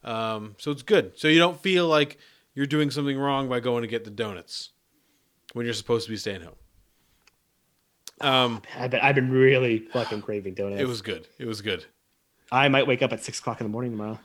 [0.04, 1.18] Um, so it's good.
[1.18, 2.18] So you don't feel like
[2.54, 4.72] you're doing something wrong by going to get the donuts
[5.54, 6.56] when you're supposed to be staying home.
[8.20, 10.82] Um, I've been, I've been really fucking craving donuts.
[10.82, 11.28] it was good.
[11.38, 11.86] It was good.
[12.52, 14.20] I might wake up at six o'clock in the morning tomorrow,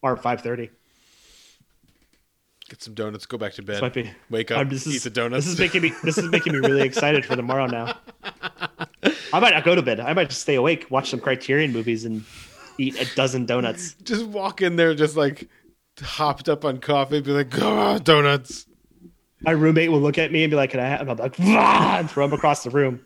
[0.00, 0.70] or five thirty.
[2.70, 3.26] Get some donuts.
[3.26, 3.92] Go back to bed.
[3.92, 4.10] Be.
[4.30, 4.58] Wake up.
[4.58, 5.44] I'm- this eat is, the donuts.
[5.44, 5.92] This is making me.
[6.02, 7.98] This is making me really excited for tomorrow now.
[9.32, 10.00] I might not go to bed.
[10.00, 12.24] I might just stay awake, watch some Criterion movies, and
[12.78, 13.94] eat a dozen donuts.
[14.02, 15.48] just walk in there, just like
[16.00, 18.66] hopped up on coffee, be like, "Ah, donuts."
[19.40, 21.00] My roommate will look at me and be like, "Can I?" have?
[21.02, 23.00] And I'm like, "Vah!" and throw them across the room.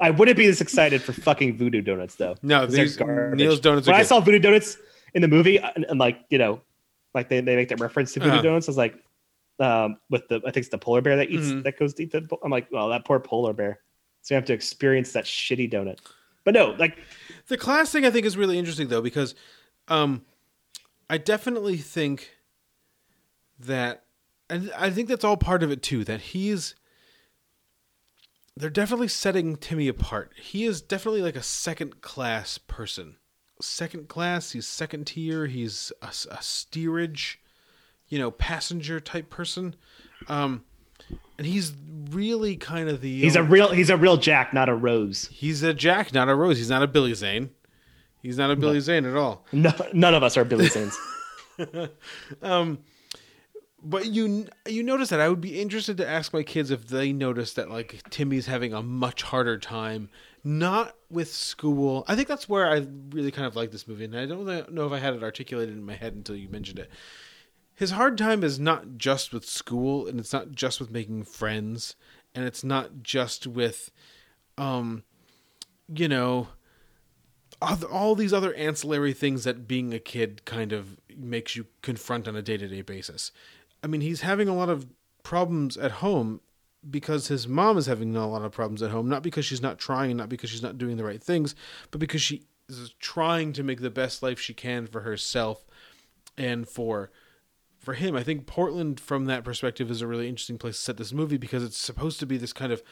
[0.00, 2.34] I wouldn't be this excited for fucking Voodoo Donuts though.
[2.42, 2.98] No, these.
[3.00, 4.06] Neil's donuts When I good.
[4.06, 4.76] saw Voodoo Donuts
[5.14, 6.60] in the movie, and, and like you know,
[7.14, 8.42] like they, they make that reference to Voodoo Uh-huh.
[8.42, 9.02] Donuts, I was like,
[9.58, 11.64] um, with the I think it's the polar bear that eats Mhm.
[11.64, 12.28] that goes to eat the.
[12.44, 13.80] I'm like, well, that poor polar bear.
[14.26, 16.00] So you have to experience that shitty donut.
[16.42, 16.98] But no, like
[17.46, 19.36] The class thing I think is really interesting though because
[19.86, 20.22] um
[21.08, 22.32] I definitely think
[23.60, 24.02] that
[24.50, 26.74] and I think that's all part of it too that he's
[28.56, 30.32] they're definitely setting Timmy apart.
[30.36, 33.18] He is definitely like a second class person.
[33.60, 37.38] Second class, he's second tier, he's a, a steerage,
[38.08, 39.76] you know, passenger type person.
[40.26, 40.64] Um
[41.38, 41.72] and he's
[42.10, 45.28] really kind of the he's a real he's a real Jack, not a Rose.
[45.32, 46.58] He's a Jack, not a Rose.
[46.58, 47.50] He's not a Billy Zane.
[48.22, 49.44] He's not a Billy Zane at all.
[49.52, 50.96] No, none of us are Billy Zanes.
[52.42, 52.78] um,
[53.82, 57.12] But you you notice that I would be interested to ask my kids if they
[57.12, 60.08] notice that like Timmy's having a much harder time
[60.46, 62.04] not with school.
[62.06, 64.86] I think that's where I really kind of like this movie, and I don't know
[64.86, 66.88] if I had it articulated in my head until you mentioned it.
[67.76, 71.94] His hard time is not just with school, and it's not just with making friends,
[72.34, 73.90] and it's not just with,
[74.56, 75.04] um,
[75.94, 76.48] you know,
[77.60, 82.34] all these other ancillary things that being a kid kind of makes you confront on
[82.34, 83.30] a day to day basis.
[83.82, 84.86] I mean, he's having a lot of
[85.22, 86.40] problems at home
[86.88, 89.78] because his mom is having a lot of problems at home, not because she's not
[89.78, 91.54] trying, not because she's not doing the right things,
[91.90, 95.66] but because she is trying to make the best life she can for herself
[96.38, 97.10] and for
[97.86, 98.16] for him.
[98.16, 101.36] I think Portland from that perspective is a really interesting place to set this movie
[101.36, 102.82] because it's supposed to be this kind of,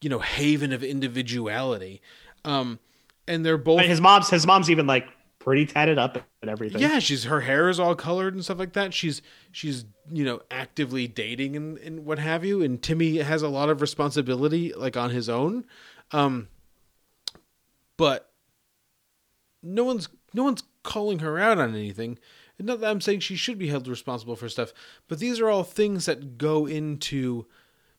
[0.00, 2.00] you know, haven of individuality.
[2.44, 2.78] Um
[3.26, 5.06] and they're both And his mom's his mom's even like
[5.40, 6.80] pretty tatted up and everything.
[6.80, 8.94] yeah, she's her hair is all colored and stuff like that.
[8.94, 12.62] She's she's you know actively dating and, and what have you.
[12.62, 15.64] And Timmy has a lot of responsibility like on his own,
[16.12, 16.46] um,
[17.96, 18.30] but
[19.64, 22.20] no one's no one's calling her out on anything.
[22.60, 24.72] Not that I'm saying she should be held responsible for stuff,
[25.06, 27.46] but these are all things that go into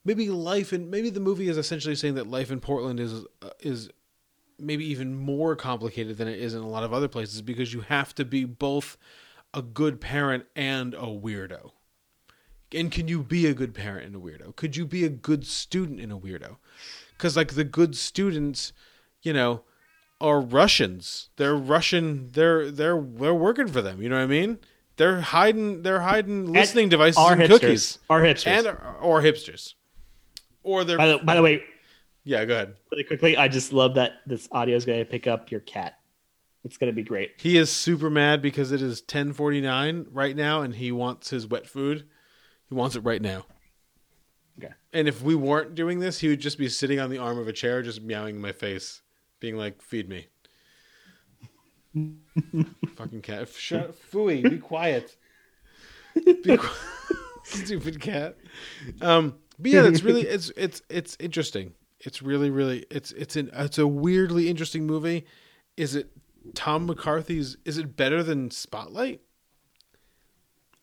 [0.03, 3.49] maybe life and maybe the movie is essentially saying that life in Portland is uh,
[3.59, 3.89] is
[4.57, 7.81] maybe even more complicated than it is in a lot of other places because you
[7.81, 8.97] have to be both
[9.53, 11.71] a good parent and a weirdo.
[12.73, 14.55] And can you be a good parent and a weirdo?
[14.55, 16.57] Could you be a good student and a weirdo?
[17.13, 18.73] Because like the good students,
[19.21, 19.63] you know,
[20.21, 21.29] are Russians.
[21.37, 22.29] They're Russian.
[22.31, 24.01] They're they're they're working for them.
[24.01, 24.59] You know what I mean?
[24.97, 25.81] They're hiding.
[25.83, 27.49] They're hiding listening devices are and hipsters.
[27.49, 27.99] cookies.
[28.09, 28.47] Are hipsters.
[28.47, 28.67] and
[29.01, 29.75] or hipsters.
[30.63, 31.63] Or they're By the, by the way,
[32.23, 32.43] yeah.
[32.45, 32.75] Go ahead.
[32.91, 35.95] really quickly, I just love that this audio is going to pick up your cat.
[36.65, 37.31] It's going to be great.
[37.37, 41.65] He is super mad because it is 10:49 right now and he wants his wet
[41.65, 42.05] food.
[42.67, 43.45] He wants it right now.
[44.61, 44.73] Okay.
[44.91, 47.47] And if we weren't doing this, he would just be sitting on the arm of
[47.47, 49.01] a chair just meowing in my face,
[49.39, 50.27] being like, "Feed me."
[52.95, 53.49] Fucking cat.
[53.49, 55.15] Shut Fooey, be quiet.
[56.25, 56.69] Be qui-
[57.43, 58.37] Stupid cat.
[59.01, 61.73] Um but yeah, it's really it's it's it's interesting.
[61.99, 65.25] It's really really it's it's an it's a weirdly interesting movie.
[65.77, 66.11] Is it
[66.53, 69.21] Tom McCarthy's is it better than Spotlight?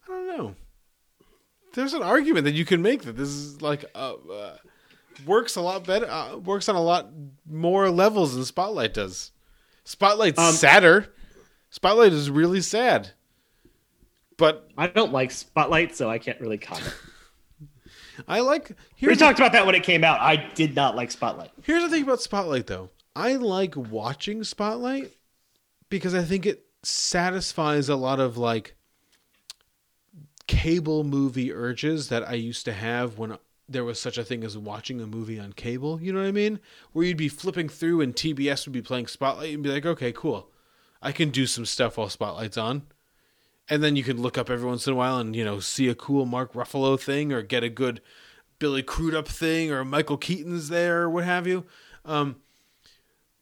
[0.05, 0.55] I don't know.
[1.75, 4.15] There's an argument that you can make that this is like a.
[4.15, 4.57] uh
[5.25, 7.09] works a lot better uh, works on a lot
[7.49, 9.33] more levels than Spotlight does.
[9.85, 11.13] Spotlight's Um, sadder.
[11.71, 13.11] Spotlight is really sad.
[14.37, 16.95] But I don't like Spotlight, so I can't really comment.
[18.29, 18.73] I like.
[19.01, 20.21] We talked about that when it came out.
[20.21, 21.51] I did not like Spotlight.
[21.63, 22.91] Here's the thing about Spotlight, though.
[23.15, 25.13] I like watching Spotlight
[25.89, 28.77] because I think it satisfies a lot of like
[30.47, 33.37] cable movie urges that I used to have when
[33.69, 36.01] there was such a thing as watching a movie on cable.
[36.01, 36.61] You know what I mean?
[36.93, 40.13] Where you'd be flipping through and TBS would be playing Spotlight and be like, okay,
[40.13, 40.51] cool.
[41.03, 42.83] I can do some stuff while Spotlight's on.
[43.69, 45.89] And then you can look up every once in a while and, you know, see
[45.89, 48.01] a cool Mark Ruffalo thing or get a good
[48.59, 51.65] Billy Crudup thing or Michael Keaton's there or what have you.
[52.05, 52.37] Um,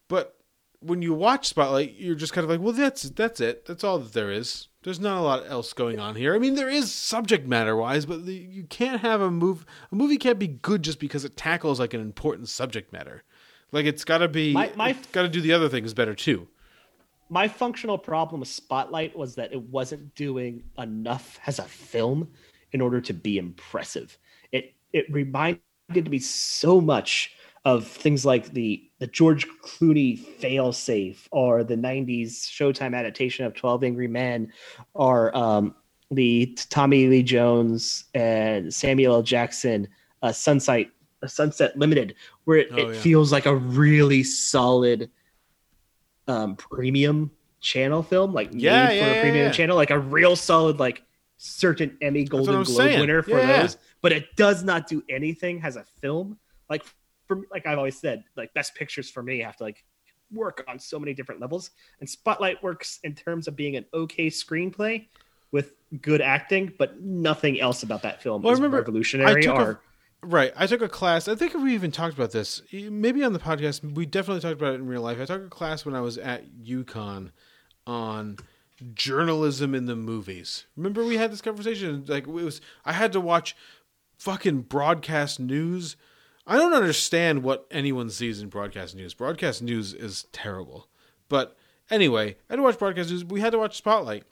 [0.07, 0.35] but
[0.79, 3.65] when you watch Spotlight, you're just kind of like, well, that's that's it.
[3.65, 4.67] That's all that there is.
[4.85, 6.35] There's not a lot else going on here.
[6.35, 9.65] I mean, there is subject matter wise, but the, you can't have a move.
[9.91, 13.23] A movie can't be good just because it tackles like an important subject matter.
[13.71, 14.53] Like it's got to be.
[14.53, 16.47] My- my- it's got to do the other things better too.
[17.29, 22.27] My functional problem with Spotlight was that it wasn't doing enough as a film
[22.71, 24.19] in order to be impressive.
[24.51, 25.61] It it reminded
[26.11, 27.35] me so much
[27.65, 33.83] of things like the the George Clooney failsafe or the 90s Showtime adaptation of 12
[33.83, 34.53] Angry Men
[34.93, 35.75] or um,
[36.11, 39.23] the Tommy Lee Jones and Samuel L.
[39.23, 39.87] Jackson
[40.21, 40.87] uh, Sunset
[41.23, 42.15] uh, Sunset Limited
[42.45, 43.01] where it, Oh, it yeah.
[43.01, 45.09] feels like a really solid
[46.27, 47.31] um, premium
[47.61, 50.79] channel film like Yeah, made yeah, for yeah, a premium channel like a real solid
[50.79, 51.01] like
[51.37, 52.99] certain Emmy Golden Globe saying.
[52.99, 56.37] winner for those but it does not do anything as a film
[56.69, 56.83] like
[57.27, 59.83] for like I've always said, like best pictures for me have to like
[60.31, 61.71] work on so many different levels.
[61.99, 65.05] And Spotlight works in terms of being an okay screenplay
[65.51, 69.79] with good acting, but nothing else about that film Well, is revolutionary took a-
[70.23, 70.51] Right.
[70.55, 71.27] I took a class.
[71.27, 72.61] I think we even talked about this.
[72.73, 73.93] Maybe on the podcast.
[73.93, 75.19] We definitely talked about it in real life.
[75.21, 77.29] I took a class when I was at UConn
[77.85, 78.37] on
[78.93, 80.65] journalism in the movies.
[80.75, 82.03] Remember we had this conversation?
[82.07, 82.59] Like it was.
[82.83, 83.55] I had to watch
[84.17, 85.95] fucking broadcast news.
[86.47, 89.13] I don't understand what anyone sees in broadcast news.
[89.13, 90.87] Broadcast news is terrible.
[91.27, 91.57] But
[91.89, 93.25] anyway, I had to watch broadcast news.
[93.25, 94.23] We had to watch Spotlight.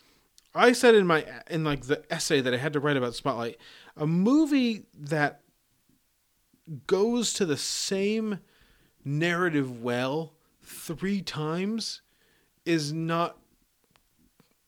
[0.56, 3.57] I said in my in like the essay that I had to write about Spotlight,
[3.98, 5.41] a movie that
[6.88, 8.40] goes to the same
[9.03, 12.02] narrative well three times
[12.65, 13.38] is not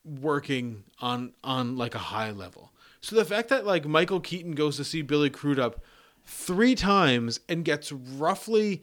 [0.03, 2.71] working on on like a high level.
[3.01, 5.83] So the fact that like Michael Keaton goes to see Billy Crudup
[6.25, 8.81] three times and gets roughly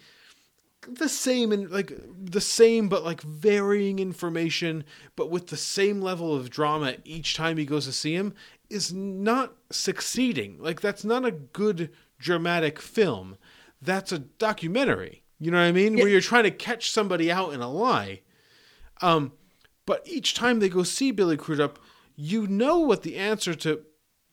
[0.89, 4.82] the same and like the same but like varying information
[5.14, 8.35] but with the same level of drama each time he goes to see him
[8.73, 10.56] is not succeeding.
[10.59, 13.36] Like that's not a good dramatic film.
[13.81, 15.23] That's a documentary.
[15.39, 15.97] You know what i mean?
[15.97, 18.23] Where you're trying to catch somebody out in a lie.
[19.01, 19.32] Um
[19.85, 21.78] but each time they go see billy crudup
[22.14, 23.82] you know what the answer to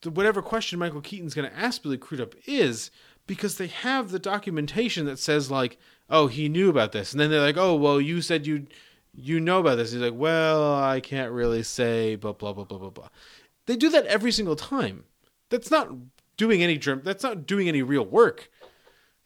[0.02, 2.92] to whatever question Michael Keaton's going to ask Billy Crudup is
[3.28, 5.78] because they have the documentation that says like,
[6.10, 8.68] oh, he knew about this, and then they're like, oh, well, you said you
[9.14, 9.92] you know about this.
[9.92, 13.10] He's like, well, I can't really say, but blah blah blah blah blah.
[13.66, 15.04] They do that every single time.
[15.50, 15.90] That's not
[16.38, 17.02] doing any germ.
[17.04, 18.50] That's not doing any real work.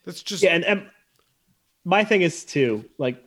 [0.05, 0.89] That's just yeah, and, and
[1.85, 3.23] my thing is too like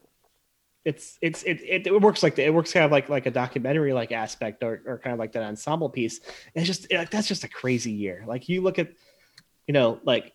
[0.87, 3.31] it's it's it, it, it works like the, it works kind of like like a
[3.31, 6.21] documentary like aspect or, or kind of like that ensemble piece.
[6.55, 8.23] And it's just like that's just a crazy year.
[8.25, 8.93] Like you look at
[9.67, 10.33] you know like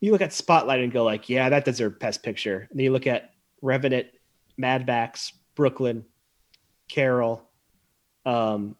[0.00, 2.68] you look at Spotlight and go like yeah that deserved Best Picture.
[2.70, 3.30] And then you look at
[3.62, 4.08] Revenant,
[4.58, 6.04] Mad Max, Brooklyn,
[6.86, 7.48] Carol.
[8.26, 8.76] Um,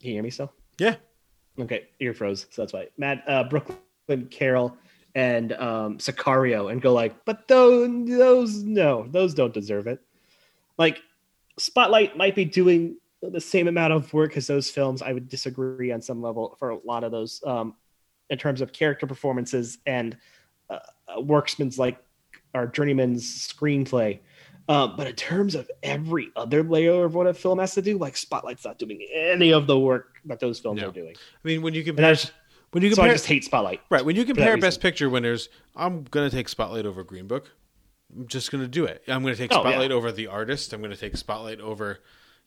[0.00, 0.50] can you hear me still?
[0.80, 0.96] yeah.
[1.60, 2.86] Okay, ear froze, so that's why.
[2.96, 4.78] Mad uh, Brooklyn Carol
[5.18, 10.00] and um, Sicario, and go like, but those, those, no, those don't deserve it.
[10.78, 11.02] Like,
[11.58, 15.02] Spotlight might be doing the same amount of work as those films.
[15.02, 17.74] I would disagree on some level for a lot of those, um,
[18.30, 20.16] in terms of character performances and
[20.70, 20.78] uh,
[21.08, 21.98] uh, worksman's like
[22.54, 24.20] our journeyman's screenplay.
[24.68, 27.98] Um, but in terms of every other layer of what a film has to do,
[27.98, 30.90] like Spotlight's not doing any of the work that those films No.
[30.90, 31.14] are doing.
[31.16, 32.14] I mean, when you compare
[32.72, 33.80] when you so I compare just hate Spotlight.
[33.90, 34.56] right when you compare.
[34.56, 37.52] Best Picture winners, I'm gonna take Spotlight over Green Book.
[38.16, 39.02] I'm just gonna do it.
[39.08, 39.70] I'm gonna take Oh, yeah.
[39.70, 40.72] Spotlight over The Artist.
[40.72, 42.00] I'm gonna take Spotlight over,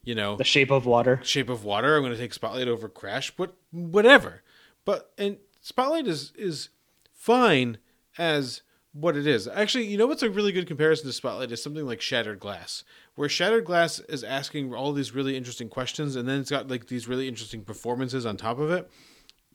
[0.04, 1.20] you know, The Shape of Water.
[1.24, 1.96] Shape of Water.
[1.96, 4.42] I'm going to take Spotlight over Crash, but whatever.
[4.86, 6.70] But and Spotlight is is
[7.14, 7.78] fine
[8.18, 8.62] as
[8.94, 9.48] what it is.
[9.48, 12.84] Actually, you know what's a really good comparison to Spotlight is something like Shattered Glass,
[13.16, 16.88] where Shattered Glass is asking all these really interesting questions, and then it's got like
[16.88, 18.90] these really interesting performances on top of it.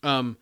[0.03, 0.37] Um,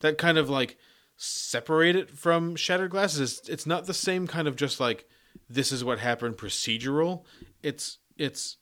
[0.00, 0.76] that kind of like
[1.16, 5.06] separate it from Shattered Glass is it's not the same kind of just like
[5.48, 7.24] this is what happened procedural.
[7.62, 8.56] It's it's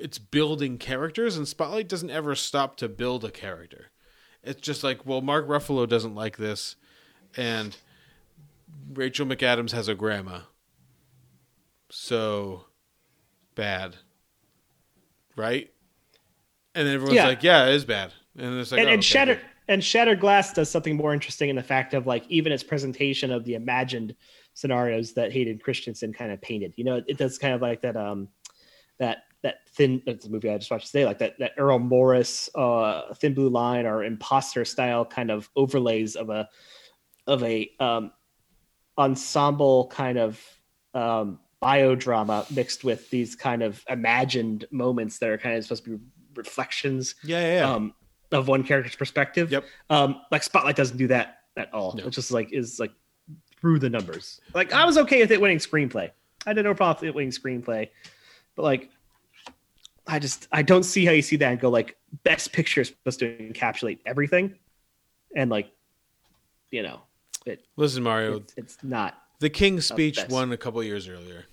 [0.00, 3.86] it's building characters, and Spotlight doesn't ever stop to build a character.
[4.42, 6.74] It's just like, well, Mark Ruffalo doesn't like this,
[7.36, 7.76] and
[8.92, 10.40] Rachel McAdams has a grandma,
[11.90, 12.64] so
[13.54, 13.96] bad,
[15.36, 15.70] right?
[16.74, 17.26] And then everyone's Yeah.
[17.26, 19.40] like, yeah, it is bad, and it's like, and, oh, and okay, Shattered.
[19.70, 23.30] And Shattered Glass does something more interesting in the fact of like even its presentation
[23.30, 24.16] of the imagined
[24.52, 26.74] scenarios that Hayden Christensen kind of painted.
[26.76, 28.28] You know, it does kind of like that um
[28.98, 32.50] that that thin it's a movie I just watched today, like that that Errol Morris
[32.56, 36.48] uh thin blue line or imposter style kind of overlays of a
[37.28, 38.10] of a um
[38.98, 40.44] ensemble kind of
[40.94, 45.96] um biodrama mixed with these kind of imagined moments that are kind of supposed to
[45.96, 47.72] be reflections yeah, yeah, yeah.
[47.72, 47.94] um,
[48.32, 49.50] of one character's perspective.
[49.50, 49.64] Yep.
[49.90, 51.94] Um, like Spotlight doesn't do that at all.
[51.94, 52.06] No.
[52.06, 52.92] It just like is like
[53.60, 54.40] through the numbers.
[54.54, 56.10] Like I was okay with it winning screenplay.
[56.46, 57.88] I did no problem with it winning screenplay,
[58.56, 58.90] but like
[60.06, 62.88] I just I don't see how you see that and go like best picture is
[62.88, 64.54] supposed to encapsulate everything,
[65.36, 65.70] and like
[66.70, 67.00] you know
[67.46, 69.18] it, Listen, Mario, it's, it's not.
[69.40, 70.30] the King's Speech best.
[70.30, 71.44] won a couple years earlier,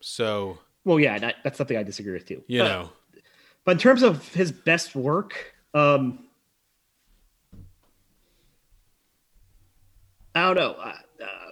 [0.00, 2.42] so Well, yeah, that, that's something I disagree with too.
[2.46, 2.90] you But- know.
[3.64, 6.26] But in terms of his best work, um,
[10.34, 10.72] I don't know.
[10.72, 11.50] Uh, uh,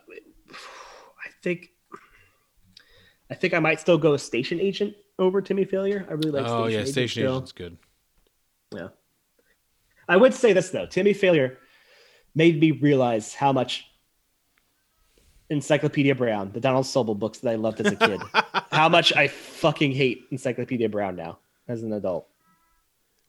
[0.52, 1.70] I think
[3.30, 6.06] I think I might still go Station Agent over Timmy Failure.
[6.08, 6.46] I really like.
[6.46, 7.34] oh Station yeah, Agent Station still.
[7.36, 7.78] Agent's good.
[8.74, 8.88] Yeah.
[10.08, 10.86] I would say this though.
[10.86, 11.58] Timmy Failure
[12.34, 13.86] made me realize how much
[15.50, 18.20] Encyclopedia Brown, the Donald Sobol books that I loved as a kid,
[18.72, 21.38] how much I fucking hate Encyclopedia Brown now
[21.68, 22.28] as an adult.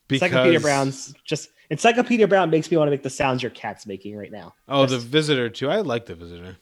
[0.09, 4.15] Encyclopedia Brown's just Encyclopedia Brown makes me want to make the sounds your cat's making
[4.15, 4.53] right now.
[4.67, 5.69] Oh, the Visitor too.
[5.69, 6.57] I like the Visitor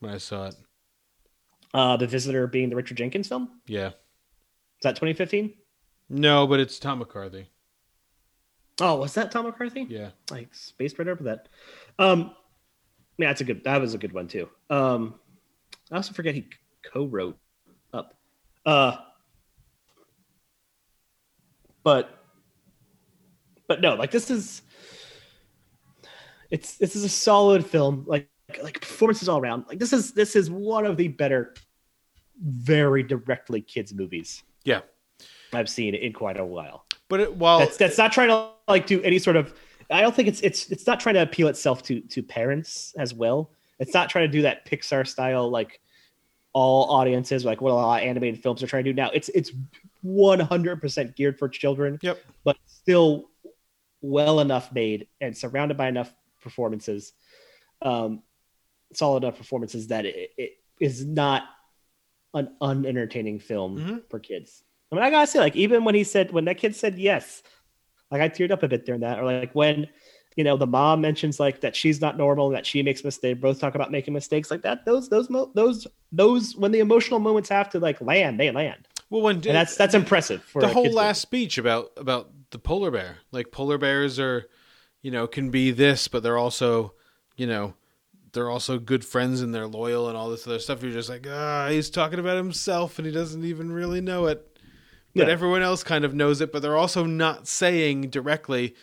[0.00, 0.54] when I saw it.
[1.74, 3.60] uh, the Visitor being the Richard Jenkins film.
[3.66, 3.88] Yeah.
[3.88, 5.54] Is that 2015?
[6.10, 7.48] No, but it's Tom McCarthy.
[8.80, 9.86] Oh, was that Tom McCarthy?
[9.88, 10.10] Yeah.
[10.30, 11.48] like spaced right over that.
[11.98, 12.34] Um,
[13.16, 13.64] yeah, that's a good.
[13.64, 14.48] That was a good one too.
[14.70, 15.14] Um,
[15.90, 16.46] I also forget he
[16.92, 17.36] co-wrote
[17.92, 18.14] up.
[18.64, 18.96] Uh,
[21.82, 22.17] but
[23.68, 24.62] but no, like this is
[26.50, 28.04] it's this is a solid film.
[28.06, 28.28] Like
[28.62, 29.66] like performances all around.
[29.68, 31.54] Like this is this is one of the better,
[32.40, 34.80] very directly kids movies Yeah.
[35.52, 38.86] I've seen in quite a while But it, while that's that's not trying to like
[38.86, 39.54] do any sort of
[39.90, 43.12] I don't think it's it's it's not trying to appeal itself to to parents as
[43.14, 43.50] well.
[43.78, 45.80] It's not trying to do that Pixar style like
[46.54, 49.10] all audiences like what a lot of animated films are trying to do now.
[49.12, 49.52] It's it's
[50.04, 52.18] 100% geared for children, Yep.
[52.44, 53.28] but still
[54.00, 57.12] well enough made and surrounded by enough performances
[57.82, 58.22] um
[58.94, 61.42] solid enough performances that it, it is not
[62.34, 64.02] an unentertaining film Mhm.
[64.10, 64.62] for kids.
[64.90, 67.42] I mean, I gotta say, like, even when he said, when that kid said yes,
[68.10, 69.86] like I teared up a bit during that, or like when,
[70.36, 73.38] you know, the mom mentions like that she's not normal and that she makes mistakes.
[73.40, 74.84] Both talk about making mistakes like that.
[74.86, 78.88] Those, those, mo- those, those, when the emotional moments have to like land, they land,
[79.10, 82.90] well when and that's that's impressive for the whole last speech about about the polar
[82.90, 83.18] bear.
[83.32, 84.46] Like polar bears are,
[85.02, 86.94] you know, can be this, but they're also,
[87.36, 87.74] you know,
[88.32, 90.82] they're also good friends and they're loyal and all this other stuff.
[90.82, 94.44] You're just like, ah, he's talking about himself and he doesn't even really know it.
[95.14, 95.32] But Yeah.
[95.32, 98.74] everyone else kind of knows it, but they're also not saying directly.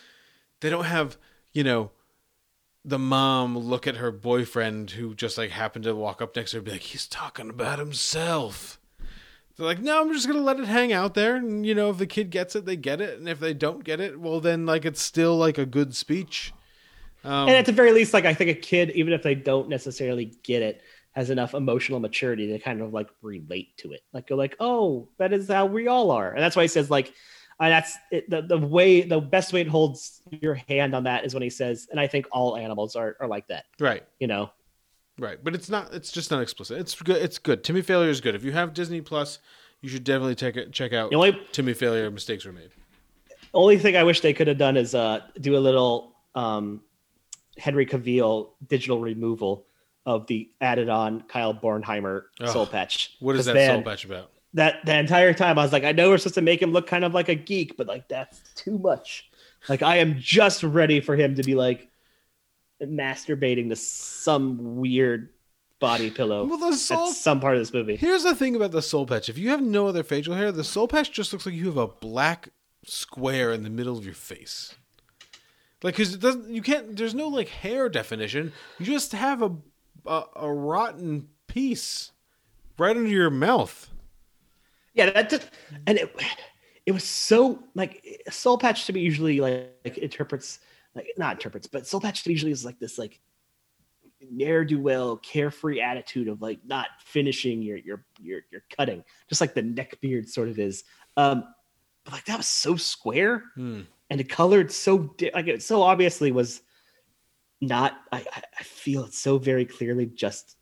[0.62, 1.18] They don't have,
[1.54, 1.92] you know,
[2.84, 6.58] the mom look at her boyfriend who just like happened to walk up next to
[6.58, 8.80] her and be like, he's talking about himself.
[9.58, 11.98] They're like, no, I'm just gonna let it hang out there, and you know, if
[11.98, 14.66] the kid gets it, they get it, and if they don't get it, well, then
[14.66, 16.54] like it's still like a good speech.
[17.24, 19.70] Um, and at the very least, like I think a kid, even if they don't
[19.70, 20.82] necessarily get it,
[21.14, 24.02] has enough emotional maturity to kind of like relate to it.
[24.14, 26.92] Like go like, oh, that is how we all are, and that's why he says
[26.92, 27.14] like,
[27.60, 31.24] and that's it, the the way the best way it holds your hand on that
[31.24, 33.64] is when he says, and I think all animals are are like that.
[33.80, 34.52] right, You know,
[35.20, 35.94] right, but it's not.
[35.94, 36.80] It's just not explicit.
[36.80, 37.18] It's good.
[37.18, 37.64] It's good.
[37.64, 38.36] Timmy Failure is good.
[38.36, 39.40] If you have Disney Plus,
[39.82, 40.72] you should definitely take it.
[40.72, 42.10] Check out the only Timmy Failure.
[42.12, 42.70] Mistakes were made.
[43.54, 46.82] only thing I wish they could have done is uh do a little um
[47.58, 49.66] Henry Cavill digital removal
[50.06, 52.50] of the added on Kyle Bornheimer Ugh.
[52.50, 53.16] soul patch.
[53.20, 54.32] What is that soul patch about?
[54.54, 56.88] that the entire time I was like, I know we're supposed to make him look
[56.88, 59.30] kind of like a geek, but like that's too much.
[59.68, 61.90] Like I am just ready for him to be like
[62.82, 65.30] masturbating to some weird
[65.80, 67.10] body pillow Well, the soul.
[67.10, 67.96] at some part of this movie.
[67.96, 69.30] Here's the thing about the soul patch.
[69.30, 71.78] If you have no other facial hair, the soul patch just looks like you have
[71.78, 72.50] a black
[72.86, 74.76] square in the middle of your face.
[75.84, 76.50] Like, cause it doesn't.
[76.50, 76.96] You can't.
[76.96, 78.54] There's no like hair definition.
[78.80, 79.52] You just have a
[80.06, 82.12] a, a rotten piece
[82.80, 83.92] right under your mouth.
[84.94, 85.50] Yeah, that just,
[85.86, 86.16] and it
[86.86, 90.60] it was so like Soul Patch to me usually like, like interprets
[90.96, 93.20] like not interprets, but Soul Patch usually is like this like
[94.32, 99.42] ne'er do well, carefree attitude of like not finishing your your your your cutting, just
[99.42, 100.84] like the neck beard sort of is.
[101.18, 101.44] Um,
[102.06, 103.82] but like that was so square Hmm.
[104.10, 106.62] and it colored so di- like it so obviously was
[107.62, 107.98] not.
[108.12, 108.26] I
[108.60, 110.56] I- feel it's so very clearly just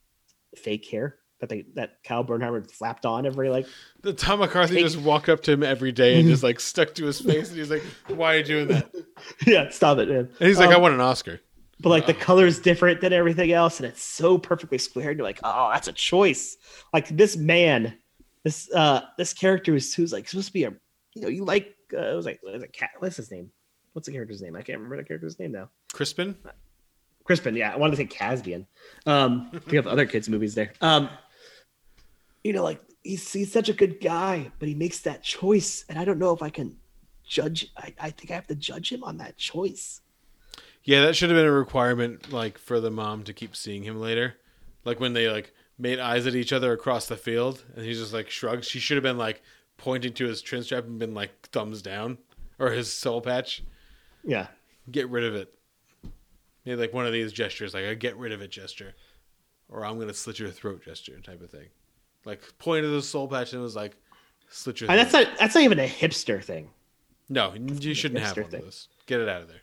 [0.56, 3.68] fake hair that they that Kyle Bornheimer flapped on every like
[4.02, 6.96] The Tom McCarthy Take- just walked up to him every day and just like stuck
[6.96, 8.90] to his face, and he's like, "Why are you doing that?"
[9.46, 11.42] yeah stop it man And he's like, Um, "I want an Oscar."
[11.80, 15.18] but like the color's different than everything else and it's so perfectly squared.
[15.18, 16.56] you're like oh that's a choice
[16.94, 17.98] like this man
[18.44, 20.70] this uh this character is who's like supposed to be a
[21.14, 23.50] you know you like uh, it was like what is it cat what's his name
[23.92, 26.36] what's the character's name i can't remember the character's name now Crispin.
[27.26, 28.66] crispin yeah i wanted to say Caspian.
[29.06, 31.10] um we have other kids movies there um
[32.44, 35.98] you know like he's he's such a good guy but he makes that choice and
[36.00, 36.78] i don't know if i can
[37.26, 40.02] judge i, I think i have to judge him on that choice
[40.86, 44.02] Yeah, that should have been a requirement, like for the mom to keep seeing him
[44.02, 44.36] later.
[44.84, 48.12] Like when they like made eyes at each other across the field, and he just
[48.14, 48.66] like shrugged.
[48.66, 49.42] She should have been like
[49.78, 52.18] pointing to his chin strap and been like thumbs down,
[52.60, 53.64] or his soul patch.
[54.26, 54.48] yeah
[54.92, 55.54] Get rid of it.
[56.66, 58.94] Made like one of these gestures, like a get rid of it gesture,
[59.70, 61.70] or I'm gonna slit your throat gesture type of thing.
[62.26, 63.96] Like pointed the soul patch and was like
[64.50, 64.90] slit your.
[64.90, 66.70] and that's not that's not even a hipster thing
[67.30, 68.60] no, you shouldn't have one thing.
[68.60, 68.90] of those.
[69.06, 69.62] Get it out of there.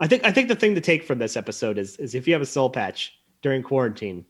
[0.00, 2.32] I think I think the thing to take from this episode is is if you
[2.32, 4.24] have a soul patch during quarantine,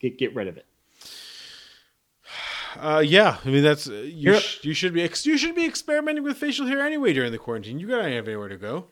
[0.00, 0.66] get get rid of it.
[2.78, 4.38] Uh, yeah, I mean that's uh, you.
[4.38, 7.38] Sh- you should be ex- you should be experimenting with facial hair anyway during the
[7.38, 7.80] quarantine.
[7.80, 8.84] You gotta have anywhere to go.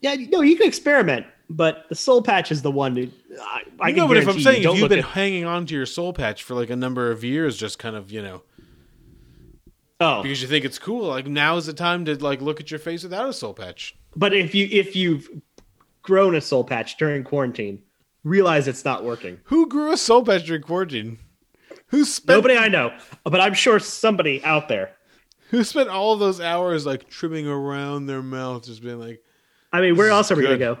[0.00, 2.96] Yeah, no, you can experiment, but the soul patch is the one.
[2.96, 3.08] Who,
[3.40, 5.66] I, I no, can but if I'm saying you if you've been at- hanging on
[5.66, 8.42] to your soul patch for like a number of years, just kind of you know
[10.00, 12.70] oh, because you think it's cool, like now is the time to like look at
[12.70, 13.96] your face without a soul patch.
[14.16, 15.28] but if you if you've
[16.02, 17.82] grown a soul patch during quarantine,
[18.24, 19.38] realize it's not working.
[19.44, 21.18] Who grew a soul patch during quarantine?
[21.88, 24.94] Who spent Nobody I know, but I'm sure somebody out there.
[25.50, 29.22] who spent all of those hours like trimming around their mouth, just being like,
[29.72, 30.78] I mean, where else are we gonna go?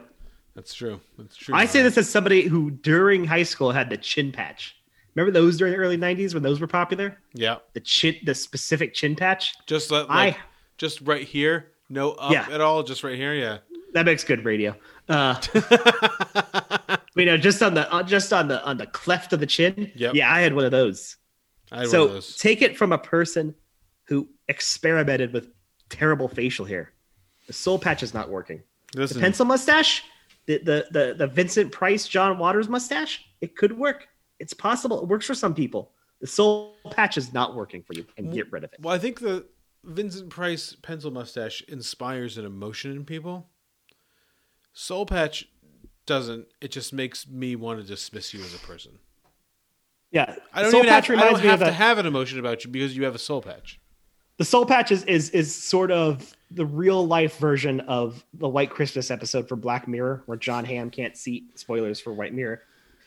[0.58, 3.96] "That's true, that's true." I say this as somebody who during high school had the
[3.96, 4.74] chin patch.
[5.14, 7.16] Remember those during the early '90s when those were popular?
[7.32, 9.54] Yeah, The chin, the specific chin patch.
[9.66, 10.36] just let, I-
[10.76, 12.46] just right here, no up Yeah.
[12.50, 13.34] at all, just right here.
[13.34, 13.58] Yeah,
[13.94, 14.74] That makes good radio.
[15.08, 15.40] Uh,
[17.16, 19.90] you know, just on the uh, just on the on the cleft of the chin.
[19.96, 20.14] Yep.
[20.14, 21.16] Yeah, I had one of those.
[21.72, 22.36] I had one so of those.
[22.36, 23.54] take it from a person
[24.04, 25.48] who experimented with
[25.88, 26.92] terrible facial hair.
[27.46, 28.62] The soul patch is not working.
[28.94, 30.02] Listen, The pencil mustache,
[30.48, 34.08] the, the the the Vincent Price John Waters mustache, it could work.
[34.40, 35.02] It's possible.
[35.02, 35.92] It works for some people.
[36.20, 38.80] The soul patch is not working for you, and get rid of it.
[38.80, 39.46] Well, I think the
[39.84, 43.50] Vincent Price pencil mustache inspires an emotion in people.
[44.72, 45.46] Soul Patch
[46.06, 46.46] doesn't.
[46.60, 48.98] It just makes me want to dismiss you as a person.
[50.10, 52.38] Yeah, I don't soul even have, patch I don't have to a- have an emotion
[52.38, 53.78] about you because you have a soul patch.
[54.38, 58.70] The soul patch is, is is sort of the real life version of the White
[58.70, 62.62] Christmas episode for Black Mirror, where Jon Hamm can't see spoilers for White Mirror.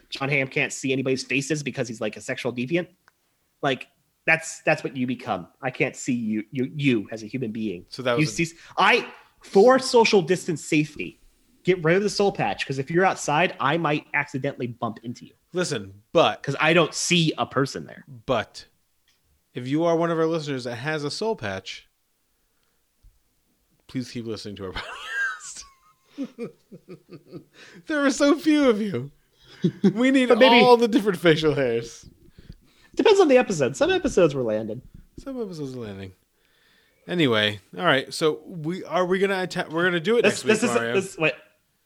[0.09, 2.87] Jon Hamm can't see anybody's faces because he's like a sexual deviant.
[3.61, 3.87] Like
[4.27, 5.47] that's that's what you become.
[5.61, 7.85] I can't see you you you as a human being.
[7.89, 8.47] So that you a- see
[8.77, 9.07] I
[9.41, 11.17] for social distance safety.
[11.63, 15.25] Get rid of the soul patch because if you're outside, I might accidentally bump into
[15.25, 18.03] you Listen, but because I don't see a person there.
[18.25, 18.65] but
[19.53, 21.87] if you are one of our listeners that has a soul patch,
[23.87, 24.71] please keep listening to our
[26.17, 26.51] podcast.
[27.87, 29.11] there are so few of you.
[29.93, 32.07] We need maybe- all the different facial hairs.
[32.95, 33.75] Depends on the episode.
[33.77, 34.81] Some episodes were landed.
[35.19, 36.11] Some episodes are landing.
[37.07, 38.13] Anyway, all right.
[38.13, 41.05] So we are we gonna atta- we're gonna do it This next this week, is
[41.05, 41.35] this what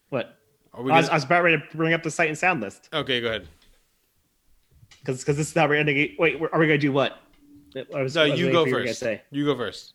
[0.09, 0.37] what
[0.73, 2.37] Are we I was, gonna- I was about ready to bring up the sight and
[2.37, 3.47] sound list okay, go ahead.
[4.99, 6.15] because because this is how we're ending.
[6.19, 7.17] Wait, are we gonna do what?
[7.75, 8.99] I was, No, I was you go for you first.
[8.99, 9.21] Say.
[9.31, 9.93] You go first.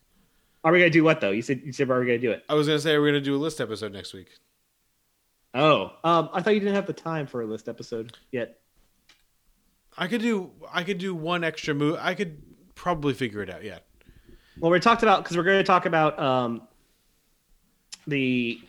[0.63, 1.31] Are we gonna do what though?
[1.31, 2.45] You said you said are we gonna do it?
[2.49, 4.29] I was gonna say we're gonna do a list episode next week.
[5.55, 8.61] Oh, um, I thought you didn't have the time for a list episode yet.
[9.97, 11.99] I could do I could do one extra move.
[12.01, 12.43] I could
[12.75, 13.65] probably figure it out.
[13.65, 13.79] Yeah.
[14.59, 16.69] Well, we talked about because we're going to talk about um,
[18.07, 18.61] the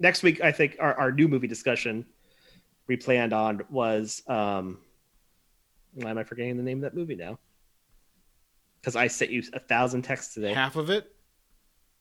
[0.00, 0.40] next week.
[0.40, 2.04] I think our, our new movie discussion
[2.86, 4.78] we planned on was um,
[5.94, 7.38] why am I forgetting the name of that movie now?
[8.84, 10.52] Because I sent you a thousand texts today.
[10.52, 11.10] Half of it.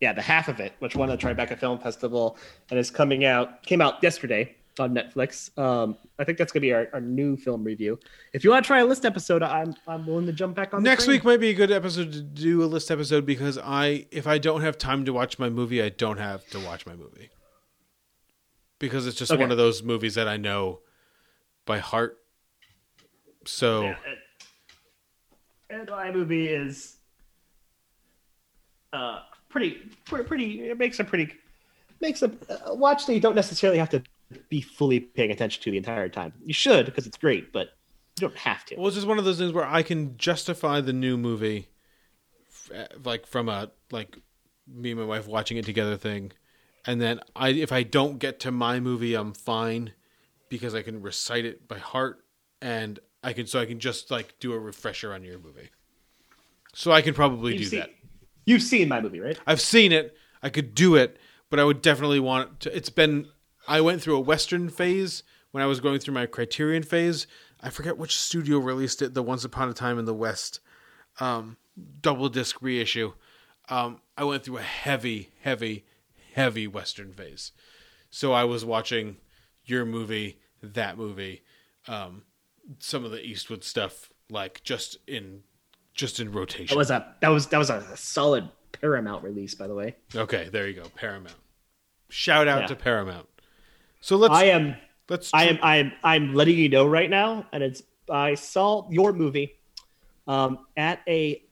[0.02, 2.38] yeah, the half of it, which won the Tribeca Film Festival
[2.70, 4.56] and is coming out came out yesterday.
[4.80, 5.56] on Netflix.
[5.58, 7.98] Um, I think that's gonna be our, our new film review.
[8.34, 10.84] If you want to try a list episode, I'm I'm willing to jump back on.
[10.84, 14.26] Next week might be a good episode to do a list episode because I, if
[14.28, 17.30] I don't have time to watch my movie, I don't have to watch my movie
[18.80, 19.40] because it's just Okay.
[19.42, 20.80] one of those movies that I know
[21.66, 22.18] by heart.
[23.46, 23.96] So Yeah,
[25.70, 26.98] and, and my movie is
[28.92, 31.34] uh pretty pretty, pretty it makes a pretty
[32.02, 32.32] makes a,
[32.66, 34.04] a watch that you don't necessarily have to
[34.50, 36.34] be fully paying attention to the entire time.
[36.44, 37.70] You should because it's great, but
[38.20, 38.76] you don't have to.
[38.76, 41.70] Well, it's just one of those things where I can justify the new movie,
[43.04, 44.18] like from a like
[44.68, 46.32] me and my wife watching it together thing,
[46.86, 49.94] and then I if I don't get to my movie, I'm fine
[50.50, 52.24] because I can recite it by heart,
[52.62, 55.70] and I can so I can just like do a refresher on your movie.
[56.74, 57.90] So I can probably do You've seen, that.
[58.46, 59.40] you've seen my movie, right?
[59.46, 60.16] I've seen it.
[60.42, 61.18] I could do it,
[61.50, 62.76] but I would definitely want to.
[62.76, 63.28] It's been.
[63.68, 67.28] I went through a Western phase when I was going through my Criterion phase.
[67.62, 69.14] I forget which studio released it.
[69.14, 70.60] The Once Upon a Time in the West
[71.20, 71.58] um,
[72.02, 73.14] double disc reissue.
[73.70, 75.86] Um, I went through a heavy, heavy,
[76.34, 77.52] heavy Western phase.
[78.10, 79.18] So I was watching
[79.64, 81.44] your movie, that movie,
[81.88, 82.24] um,
[82.80, 85.42] some of the Eastwood stuff, like just in
[85.94, 86.76] just in rotation.
[86.76, 89.96] That was a that was that was a solid Paramount release, by the way.
[90.16, 90.90] Okay, there you go.
[90.96, 91.36] Paramount.
[92.10, 92.68] Shout out Yeah.
[92.68, 93.28] to Paramount.
[94.02, 94.76] So let's I am
[95.10, 98.90] let's I am I am I'm letting you know right now, and it's I saw
[98.90, 99.54] your movie
[100.28, 101.44] um, at a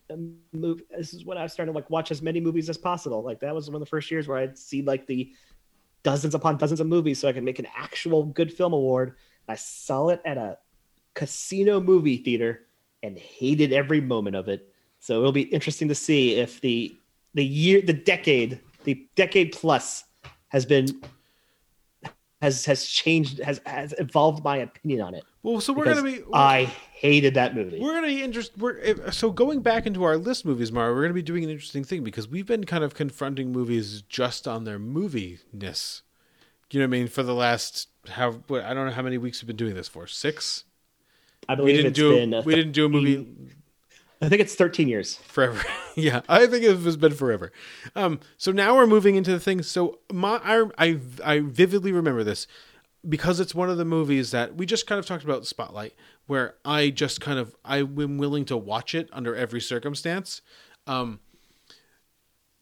[0.52, 0.84] movie.
[0.96, 3.24] This is when I started like watch as many movies as possible.
[3.24, 5.32] Like that was one of the first years where I'd see like the
[6.04, 9.16] dozens upon dozens of movies, so I could make an actual good film award.
[9.48, 10.58] I saw it at a
[11.14, 12.68] casino movie theater
[13.04, 14.68] and hated every moment of it.
[15.00, 16.96] So it'll be interesting to see if the
[17.34, 20.04] the year, the decade, the decade plus
[20.50, 21.02] has been
[22.42, 25.24] has has changed has has evolved my opinion on it.
[25.44, 25.62] well.
[25.62, 26.24] So we're gonna be.
[26.34, 27.80] I hated that movie.
[27.80, 28.60] we're gonna be interested.
[28.60, 30.94] We're if- so going back into our list movies, Mara.
[30.94, 34.48] We're gonna be doing an interesting thing because we've been kind of confronting movies just
[34.48, 36.02] on their moviness.
[36.72, 37.08] You know what I mean?
[37.08, 40.08] For the last how I don't know how many weeks we've been doing this for.
[40.08, 40.64] Six.
[41.50, 42.16] I We believe didn't it's do.
[42.16, 42.44] been.
[42.46, 43.28] we didn't do a movie
[44.24, 45.16] I think it's 13 years.
[45.16, 45.62] forever.
[45.96, 47.52] yeah, I think it has been forever.
[47.96, 49.64] Um, so now we're moving into the thing.
[49.64, 52.46] So my, I, I, I vividly remember this
[53.10, 55.96] because it's one of the movies that we just kind of talked about Spotlight,
[56.28, 60.44] where I just kind of I'm willing to watch it under every circumstance.
[60.86, 61.20] Um,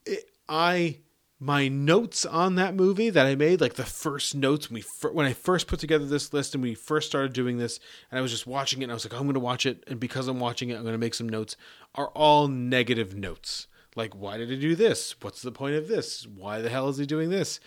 [0.06, 0.99] it, I
[1.40, 5.26] my notes on that movie that I made, like the first notes when we when
[5.26, 7.80] I first put together this list and we first started doing this,
[8.11, 9.84] and I was just watching it, and I was like, I'm going to watch it,
[9.88, 11.56] and because I'm watching it, I'm going to make some notes.
[11.95, 15.16] Are all negative notes, like why did he do this?
[15.22, 16.28] What's the point of this?
[16.28, 17.61] Why the hell is he doing this?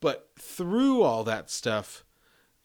[0.00, 2.04] But through all that stuff,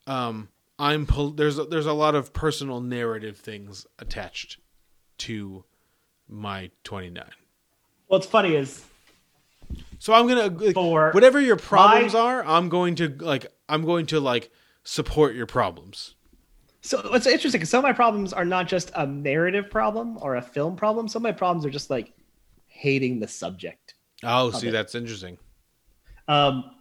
[0.07, 4.57] um, I'm there's a, there's a lot of personal narrative things attached
[5.19, 5.65] to
[6.27, 7.23] my 29.
[8.07, 8.83] What's funny is
[9.99, 13.83] So I'm gonna like, For whatever your problems my- are, I'm going to like I'm
[13.83, 14.51] going to like
[14.83, 16.15] support your problems.
[16.81, 17.59] so what's interesting.
[17.61, 21.07] 'cause Some of my problems are not just a narrative problem or a film problem.
[21.07, 22.13] Some of my problems are just like
[22.67, 23.95] hating the subject.
[24.23, 24.71] Oh, see, it.
[24.71, 25.37] that's interesting.
[26.27, 26.71] Um,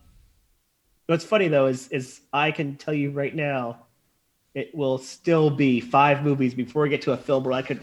[1.07, 3.87] what's funny though is is I can tell you right now,
[4.55, 7.81] it will still be five movies before we get to a film where I could,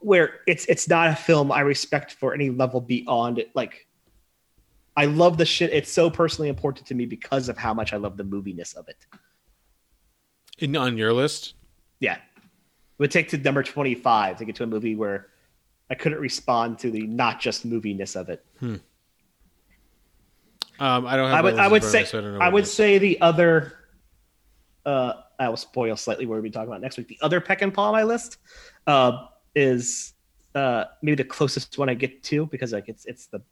[0.00, 3.50] where it's it's not a film I respect for any level beyond it.
[3.54, 3.86] Like,
[4.96, 5.72] I love the shit.
[5.72, 8.88] It's so personally important to me because of how much I love the moviness of
[8.88, 9.06] it.
[10.58, 11.54] In on your list,
[12.00, 12.20] Yeah, it
[12.98, 15.28] would take to number twenty five to get to a movie where
[15.90, 18.44] I couldn't respond to the not just moviness of it.
[18.62, 18.80] um,
[20.80, 21.38] I don't have.
[21.38, 23.72] I would I would say me, so I, don't know I would say the other
[24.86, 27.08] uh I will spoil slightly what we'll be talking about next week.
[27.08, 28.38] The other Peckinpah on my list
[28.86, 29.26] uh
[29.56, 30.12] is
[30.54, 33.42] uh maybe the closest one I get to because like it's it's the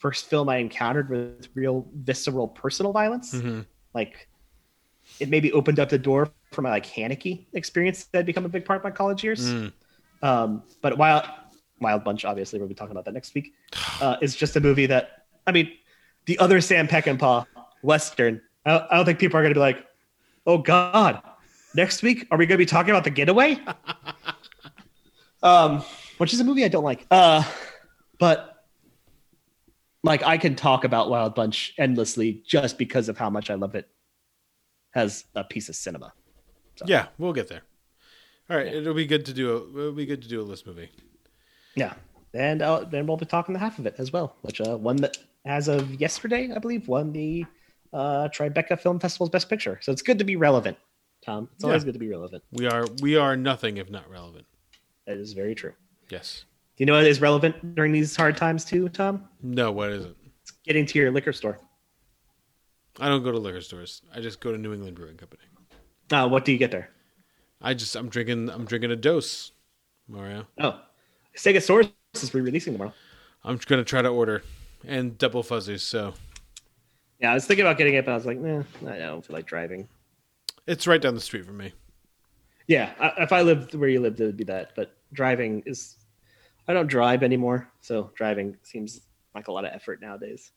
[0.00, 3.34] first film I encountered with real visceral personal violence.
[3.34, 3.66] Mhm.
[3.94, 4.28] Like
[5.20, 8.48] it maybe opened up the door for my like Haneke experience that had become a
[8.48, 9.52] big part of my college years.
[9.52, 9.72] Mm.
[10.22, 11.24] Um, but Wild
[11.80, 13.54] Wild Bunch, obviously, we'll be talking about that next week.
[14.00, 15.70] Uh, is just a movie that I mean,
[16.24, 17.44] the other Sam Peckinpah
[17.82, 18.40] Western.
[18.64, 19.84] I don't, I don't think people are going to be like,
[20.46, 21.20] "Oh God,
[21.74, 23.58] next week are we going to be talking about the Getaway?"
[25.42, 25.84] um,
[26.16, 27.06] which is a movie I don't like.
[27.10, 27.44] Uh,
[28.18, 28.49] but
[30.02, 33.74] like I can talk about Wild Bunch endlessly just because of how much I love
[33.74, 33.88] it
[34.94, 36.12] as a piece of cinema.
[36.86, 37.62] Yeah, we'll get there.
[38.48, 40.66] All right, it'll be good to do a it'll be good to do a list
[40.66, 40.90] movie.
[41.76, 41.94] Yeah,
[42.34, 44.96] and uh, then we'll be talking the half of it as well, which uh, one
[44.96, 47.44] that as of yesterday, I believe, won the
[47.92, 49.78] uh, Tribeca Film Festival's Best Picture.
[49.82, 50.76] So it's good to be relevant,
[51.24, 51.48] Tom.
[51.54, 51.86] It's always Yeah.
[51.86, 52.42] good to be relevant.
[52.52, 54.46] We are we are nothing if not relevant.
[55.06, 55.74] That is very true.
[56.08, 56.44] Yes.
[56.80, 59.28] You know what is relevant during these hard times too, Tom?
[59.42, 60.16] No, what is it?
[60.40, 61.58] It's getting to your liquor store.
[62.98, 64.00] I don't go to liquor stores.
[64.14, 65.42] I just go to New England Brewing Company.
[66.10, 66.88] Uh, what do you get there?
[67.60, 69.52] I just I'm drinking I'm drinking a dose,
[70.08, 70.46] Mario.
[70.58, 70.80] Oh,
[71.36, 72.94] Stegosaurus is re-releasing tomorrow.
[73.44, 74.42] I'm gonna try to order
[74.88, 75.82] and double fuzzies.
[75.82, 76.14] So
[77.20, 79.36] Yeah, I was thinking about getting it, but I was like, nah, I don't feel
[79.36, 79.86] like driving.
[80.66, 81.74] it's right down the street from me.
[82.68, 84.72] Yeah, I, if I lived where you lived, it would be that.
[84.74, 85.96] But driving is,
[86.70, 89.00] I don't drive anymore, so driving seems
[89.34, 90.52] like a lot of effort nowadays.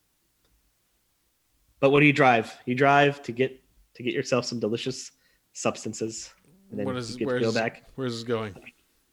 [1.79, 2.55] But what do you drive?
[2.65, 3.59] You drive to get
[3.95, 5.11] to get yourself some delicious
[5.53, 6.33] substances,
[6.69, 7.83] and then is you get to go back.
[7.95, 8.55] where's this going?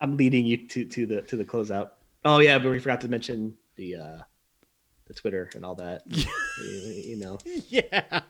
[0.00, 1.90] I'm leading you to to the to the closeout.
[2.24, 4.18] Oh yeah, but we forgot to mention the uh
[5.06, 6.02] the Twitter and all that.
[6.06, 8.20] you, know, Yeah.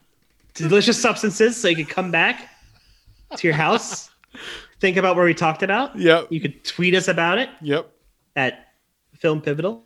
[0.55, 2.48] delicious substances, so you can come back
[3.36, 4.10] to your house,
[4.80, 5.97] think about what we talked about.
[5.98, 6.28] Yep.
[6.30, 7.92] You could tweet us about it Yep.
[8.41, 8.69] At
[9.19, 9.85] Film Pivotal.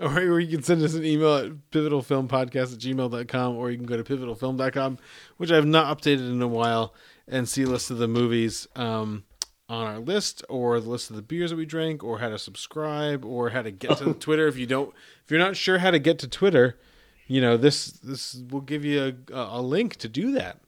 [0.00, 4.00] Or, you can send us an email at pivotalfilmpodcast at gmail.com or you can go
[4.00, 4.98] to pivotalfilm.com,
[5.38, 6.94] which I have not updated in a while,
[7.26, 9.24] and see a list of the movies um,
[9.68, 12.38] on our list or the list of the beers that we drank or how to
[12.38, 14.46] subscribe or how to get to Twitter.
[14.46, 16.78] If you don't, if you're not sure how to get to Twitter,
[17.26, 20.60] you know, this, this will give you a, a link to do that.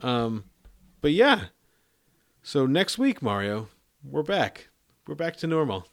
[0.00, 0.44] Um,
[1.00, 1.46] but yeah.
[2.44, 3.66] So next week, Mario,
[4.04, 4.68] we're back.
[5.06, 5.86] We're back to normal.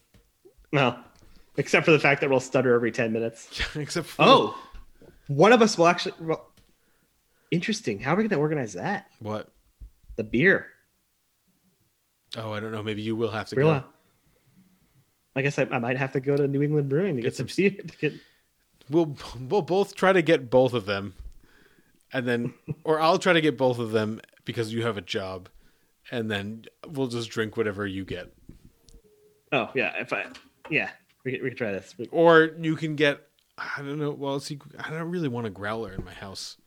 [0.71, 0.97] No,
[1.57, 3.61] except for the fact that we'll stutter every 10 minutes.
[3.75, 4.57] Except for Oh,
[5.27, 6.13] one of us will actually.
[6.19, 6.49] Well,
[7.51, 7.99] interesting.
[7.99, 9.07] How are we going to organize that?
[9.19, 9.49] what?
[10.15, 10.67] The beer.
[12.37, 12.81] Oh, I don't know.
[12.83, 13.83] Maybe you will have to Real- go.
[15.35, 17.35] I guess I, I might have to go to New England Brewing to get, Get
[17.35, 17.71] some some- beer.
[17.71, 18.13] To get,
[18.89, 21.13] We'll we'll both try to get both of them,
[22.11, 25.47] and then, or I'll try to get both of them because you have a job,
[26.11, 28.33] and then we'll just drink whatever you get,
[29.51, 29.93] oh, yeah.
[29.99, 30.25] If I.
[30.69, 30.89] Yeah,
[31.23, 31.95] we, could- we could try this.
[32.11, 33.21] Or you can get.
[33.57, 34.11] I don't know.
[34.11, 36.57] Well, see, I don't really want a growler in my house,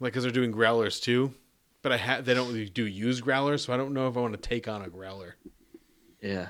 [0.00, 1.34] like because they're doing growlers too,
[1.82, 4.20] but I ha- they don't really do use growlers, so I don't know if I
[4.20, 5.36] want to take on a growler.
[6.22, 6.48] Yeah.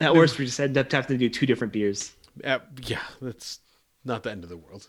[0.00, 2.12] At worst, we just end up having to do two different beers.
[2.42, 3.60] Uh, yeah, that's
[4.04, 4.88] not the end of the world.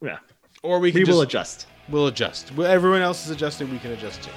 [0.00, 0.18] Yeah.
[0.62, 1.66] Or we can We just will adjust.
[1.88, 2.52] we'll adjust.
[2.56, 3.68] Everyone else is adjusting.
[3.70, 4.30] We can adjust too.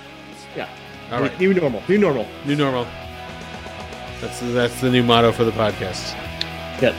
[0.56, 0.70] Yeah.
[1.12, 1.84] All New- New normal.
[1.88, 2.28] New normal.
[2.46, 2.88] New normal.
[4.22, 6.14] That's that's the new motto for the podcast.
[6.82, 6.96] Yep.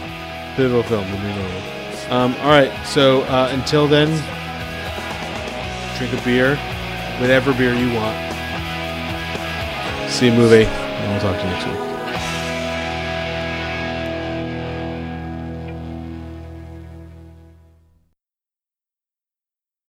[0.57, 1.63] Pivotal film, the new normal.
[2.11, 2.73] Um, all right.
[2.87, 4.09] So uh, until then,
[5.99, 6.57] drink a beer,
[7.21, 8.19] whatever beer you want.
[10.11, 11.92] See a movie, and we'll talk to you next week.